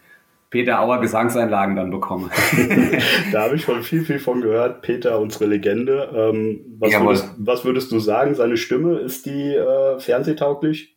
Peter 0.50 0.80
Auer 0.80 1.00
Gesangseinlagen 1.00 1.74
dann 1.74 1.90
bekomme. 1.90 2.28
da 3.32 3.42
habe 3.44 3.56
ich 3.56 3.62
schon 3.62 3.82
viel, 3.82 4.04
viel 4.04 4.18
von 4.18 4.42
gehört. 4.42 4.82
Peter, 4.82 5.18
unsere 5.18 5.46
Legende. 5.46 6.10
Ähm, 6.14 6.60
was, 6.78 7.00
würdest, 7.00 7.30
was, 7.38 7.64
würdest, 7.64 7.90
du 7.92 7.98
sagen? 7.98 8.34
Seine 8.34 8.58
Stimme, 8.58 8.98
ist 8.98 9.24
die 9.24 9.54
äh, 9.54 9.98
fernsehtauglich? 9.98 10.93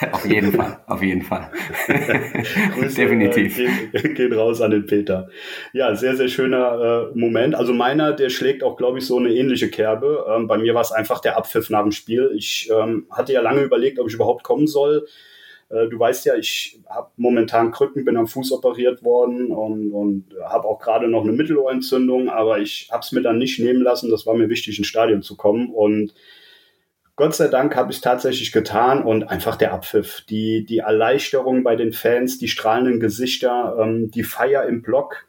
auf 0.12 0.24
jeden 0.26 0.52
Fall, 0.52 0.78
auf 0.86 1.02
jeden 1.02 1.22
Fall. 1.22 1.50
Grüße, 2.74 2.96
Definitiv. 2.96 3.58
Äh, 3.58 3.68
gehen, 3.92 4.14
gehen, 4.14 4.32
raus 4.32 4.60
an 4.60 4.70
den 4.70 4.86
Peter. 4.86 5.28
Ja, 5.72 5.94
sehr, 5.94 6.16
sehr 6.16 6.28
schöner 6.28 7.10
äh, 7.14 7.18
Moment. 7.18 7.54
Also 7.54 7.72
meiner, 7.72 8.12
der 8.12 8.30
schlägt 8.30 8.62
auch, 8.62 8.76
glaube 8.76 8.98
ich, 8.98 9.06
so 9.06 9.18
eine 9.18 9.30
ähnliche 9.30 9.68
Kerbe. 9.68 10.26
Ähm, 10.28 10.46
bei 10.46 10.58
mir 10.58 10.74
war 10.74 10.82
es 10.82 10.92
einfach 10.92 11.20
der 11.20 11.36
Abpfiff 11.36 11.70
nach 11.70 11.82
dem 11.82 11.92
Spiel. 11.92 12.32
Ich 12.36 12.70
ähm, 12.72 13.06
hatte 13.10 13.32
ja 13.32 13.40
lange 13.40 13.62
überlegt, 13.62 13.98
ob 13.98 14.08
ich 14.08 14.14
überhaupt 14.14 14.42
kommen 14.42 14.66
soll. 14.66 15.06
Äh, 15.68 15.88
du 15.88 15.98
weißt 15.98 16.26
ja, 16.26 16.36
ich 16.36 16.80
habe 16.88 17.10
momentan 17.16 17.70
Krücken, 17.72 18.04
bin 18.04 18.16
am 18.16 18.26
Fuß 18.26 18.52
operiert 18.52 19.02
worden 19.02 19.50
und, 19.50 19.90
und 19.92 20.24
habe 20.44 20.66
auch 20.66 20.78
gerade 20.78 21.08
noch 21.08 21.22
eine 21.22 21.32
Mittelohrentzündung, 21.32 22.28
aber 22.28 22.58
ich 22.60 22.88
habe 22.92 23.00
es 23.00 23.12
mir 23.12 23.22
dann 23.22 23.38
nicht 23.38 23.58
nehmen 23.58 23.82
lassen. 23.82 24.10
Das 24.10 24.26
war 24.26 24.34
mir 24.34 24.48
wichtig, 24.48 24.78
ins 24.78 24.86
Stadion 24.86 25.22
zu 25.22 25.36
kommen 25.36 25.70
und 25.70 26.14
Gott 27.16 27.34
sei 27.34 27.48
Dank 27.48 27.74
habe 27.76 27.92
ich 27.92 28.02
tatsächlich 28.02 28.52
getan 28.52 29.02
und 29.02 29.24
einfach 29.24 29.56
der 29.56 29.72
Abpfiff, 29.72 30.20
die, 30.28 30.66
die 30.66 30.78
Erleichterung 30.78 31.64
bei 31.64 31.74
den 31.74 31.94
Fans, 31.94 32.36
die 32.36 32.48
strahlenden 32.48 33.00
Gesichter, 33.00 33.76
ähm, 33.80 34.10
die 34.10 34.22
Feier 34.22 34.66
im 34.66 34.82
Block, 34.82 35.26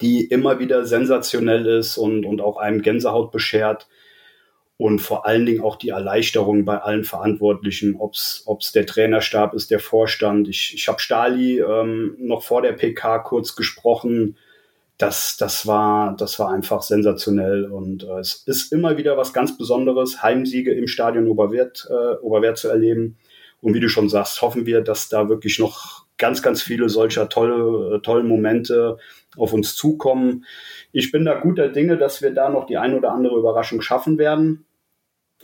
die 0.00 0.24
immer 0.24 0.58
wieder 0.58 0.86
sensationell 0.86 1.66
ist 1.66 1.98
und, 1.98 2.24
und 2.24 2.40
auch 2.40 2.56
einem 2.56 2.80
Gänsehaut 2.80 3.30
beschert. 3.30 3.88
Und 4.78 5.00
vor 5.00 5.26
allen 5.26 5.44
Dingen 5.44 5.60
auch 5.60 5.76
die 5.76 5.90
Erleichterung 5.90 6.64
bei 6.64 6.78
allen 6.78 7.04
Verantwortlichen, 7.04 7.96
ob 7.96 8.14
es 8.14 8.72
der 8.74 8.86
Trainerstab 8.86 9.52
ist, 9.52 9.70
der 9.70 9.80
Vorstand. 9.80 10.48
Ich, 10.48 10.72
ich 10.74 10.88
habe 10.88 10.98
Stali 10.98 11.60
ähm, 11.60 12.16
noch 12.18 12.42
vor 12.42 12.62
der 12.62 12.72
PK 12.72 13.18
kurz 13.18 13.54
gesprochen 13.54 14.38
das, 15.00 15.38
das, 15.38 15.66
war, 15.66 16.14
das 16.14 16.38
war 16.38 16.50
einfach 16.50 16.82
sensationell 16.82 17.64
und 17.64 18.04
äh, 18.04 18.18
es 18.18 18.42
ist 18.46 18.70
immer 18.70 18.98
wieder 18.98 19.16
was 19.16 19.32
ganz 19.32 19.56
Besonderes, 19.56 20.22
Heimsiege 20.22 20.74
im 20.74 20.86
Stadion 20.86 21.26
Oberwert, 21.26 21.88
äh, 21.88 22.16
Oberwert 22.22 22.58
zu 22.58 22.68
erleben. 22.68 23.16
Und 23.62 23.72
wie 23.72 23.80
du 23.80 23.88
schon 23.88 24.10
sagst, 24.10 24.42
hoffen 24.42 24.66
wir, 24.66 24.82
dass 24.82 25.08
da 25.08 25.30
wirklich 25.30 25.58
noch 25.58 26.04
ganz, 26.18 26.42
ganz 26.42 26.60
viele 26.60 26.90
solcher 26.90 27.30
tolle, 27.30 27.96
äh, 27.96 28.00
tolle 28.00 28.24
Momente 28.24 28.98
auf 29.38 29.54
uns 29.54 29.74
zukommen. 29.74 30.44
Ich 30.92 31.10
bin 31.10 31.24
da 31.24 31.40
guter 31.40 31.68
Dinge, 31.68 31.96
dass 31.96 32.20
wir 32.20 32.32
da 32.32 32.50
noch 32.50 32.66
die 32.66 32.76
ein 32.76 32.94
oder 32.94 33.12
andere 33.12 33.38
Überraschung 33.38 33.80
schaffen 33.80 34.18
werden 34.18 34.66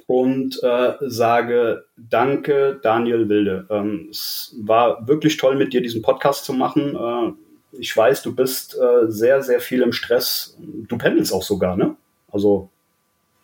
und 0.07 0.62
äh, 0.62 0.92
sage 1.00 1.86
danke, 1.96 2.78
Daniel 2.82 3.30
Wilde. 3.30 3.66
Ähm, 3.70 4.09
es 4.11 4.54
war 4.61 5.09
wirklich 5.09 5.38
toll, 5.38 5.57
mit 5.57 5.72
dir 5.72 5.80
diesen 5.80 6.02
Podcast 6.02 6.44
zu 6.44 6.52
machen. 6.52 6.94
Äh, 6.94 7.45
ich 7.79 7.97
weiß, 7.97 8.22
du 8.22 8.35
bist 8.35 8.77
äh, 8.77 9.11
sehr, 9.11 9.43
sehr 9.43 9.61
viel 9.61 9.83
im 9.83 9.93
Stress. 9.93 10.57
Du 10.59 10.99
pendelst 10.99 11.33
auch 11.33 11.43
sogar, 11.43 11.77
ne? 11.77 11.97
Also. 12.31 12.68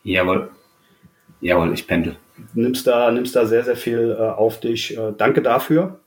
Jawohl. 0.04 0.50
Jawohl, 1.40 1.72
ich 1.74 1.86
pendel. 1.86 2.16
Nimmst 2.54 2.86
da, 2.86 3.10
nimmst 3.10 3.36
da 3.36 3.46
sehr, 3.46 3.64
sehr 3.64 3.76
viel 3.76 4.16
äh, 4.18 4.22
auf 4.22 4.60
dich. 4.60 4.96
Äh, 4.96 5.12
danke 5.16 5.42
dafür. 5.42 6.00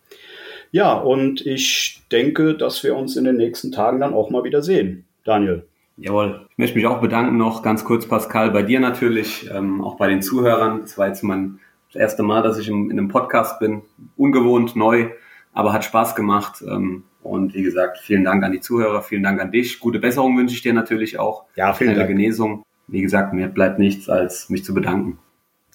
Ja, 0.71 0.93
und 0.93 1.45
ich 1.45 2.03
denke, 2.11 2.55
dass 2.55 2.83
wir 2.83 2.95
uns 2.95 3.15
in 3.15 3.23
den 3.23 3.37
nächsten 3.37 3.71
Tagen 3.71 3.99
dann 3.99 4.13
auch 4.13 4.29
mal 4.29 4.43
wieder 4.43 4.61
sehen. 4.61 5.05
Daniel. 5.23 5.65
Jawohl. 5.97 6.47
Ich 6.51 6.57
möchte 6.57 6.75
mich 6.75 6.85
auch 6.85 6.99
bedanken 6.99 7.37
noch 7.37 7.63
ganz 7.63 7.85
kurz, 7.85 8.05
Pascal, 8.05 8.51
bei 8.51 8.63
dir 8.63 8.81
natürlich, 8.81 9.49
ähm, 9.49 9.81
auch 9.81 9.95
bei 9.95 10.09
den 10.09 10.21
Zuhörern. 10.21 10.81
Das 10.81 10.97
war 10.97 11.07
jetzt 11.07 11.23
mein 11.23 11.59
das 11.93 12.01
erste 12.01 12.23
Mal, 12.23 12.41
dass 12.41 12.57
ich 12.57 12.67
in, 12.67 12.91
in 12.91 12.99
einem 12.99 13.07
Podcast 13.07 13.59
bin. 13.59 13.83
Ungewohnt, 14.17 14.75
neu, 14.75 15.11
aber 15.53 15.71
hat 15.71 15.85
Spaß 15.85 16.15
gemacht. 16.15 16.61
Ähm, 16.67 17.03
und 17.25 17.53
wie 17.53 17.63
gesagt, 17.63 17.97
vielen 17.97 18.23
Dank 18.23 18.43
an 18.43 18.51
die 18.51 18.59
Zuhörer, 18.59 19.01
vielen 19.01 19.23
Dank 19.23 19.41
an 19.41 19.51
dich. 19.51 19.79
Gute 19.79 19.99
Besserung 19.99 20.37
wünsche 20.37 20.55
ich 20.55 20.61
dir 20.61 20.73
natürlich 20.73 21.19
auch. 21.19 21.45
Ja, 21.55 21.73
vielen 21.73 21.91
Schnelle 21.91 22.07
Dank. 22.07 22.17
Genesung. 22.17 22.63
Wie 22.87 23.01
gesagt, 23.01 23.33
mir 23.33 23.47
bleibt 23.47 23.79
nichts, 23.79 24.09
als 24.09 24.49
mich 24.49 24.63
zu 24.63 24.73
bedanken. 24.73 25.17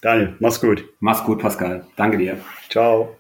Daniel, 0.01 0.37
mach's 0.39 0.61
gut. 0.61 0.85
Mach's 1.01 1.25
gut, 1.25 1.41
Pascal. 1.41 1.85
Danke 1.97 2.19
dir. 2.19 2.39
Ciao. 2.69 3.20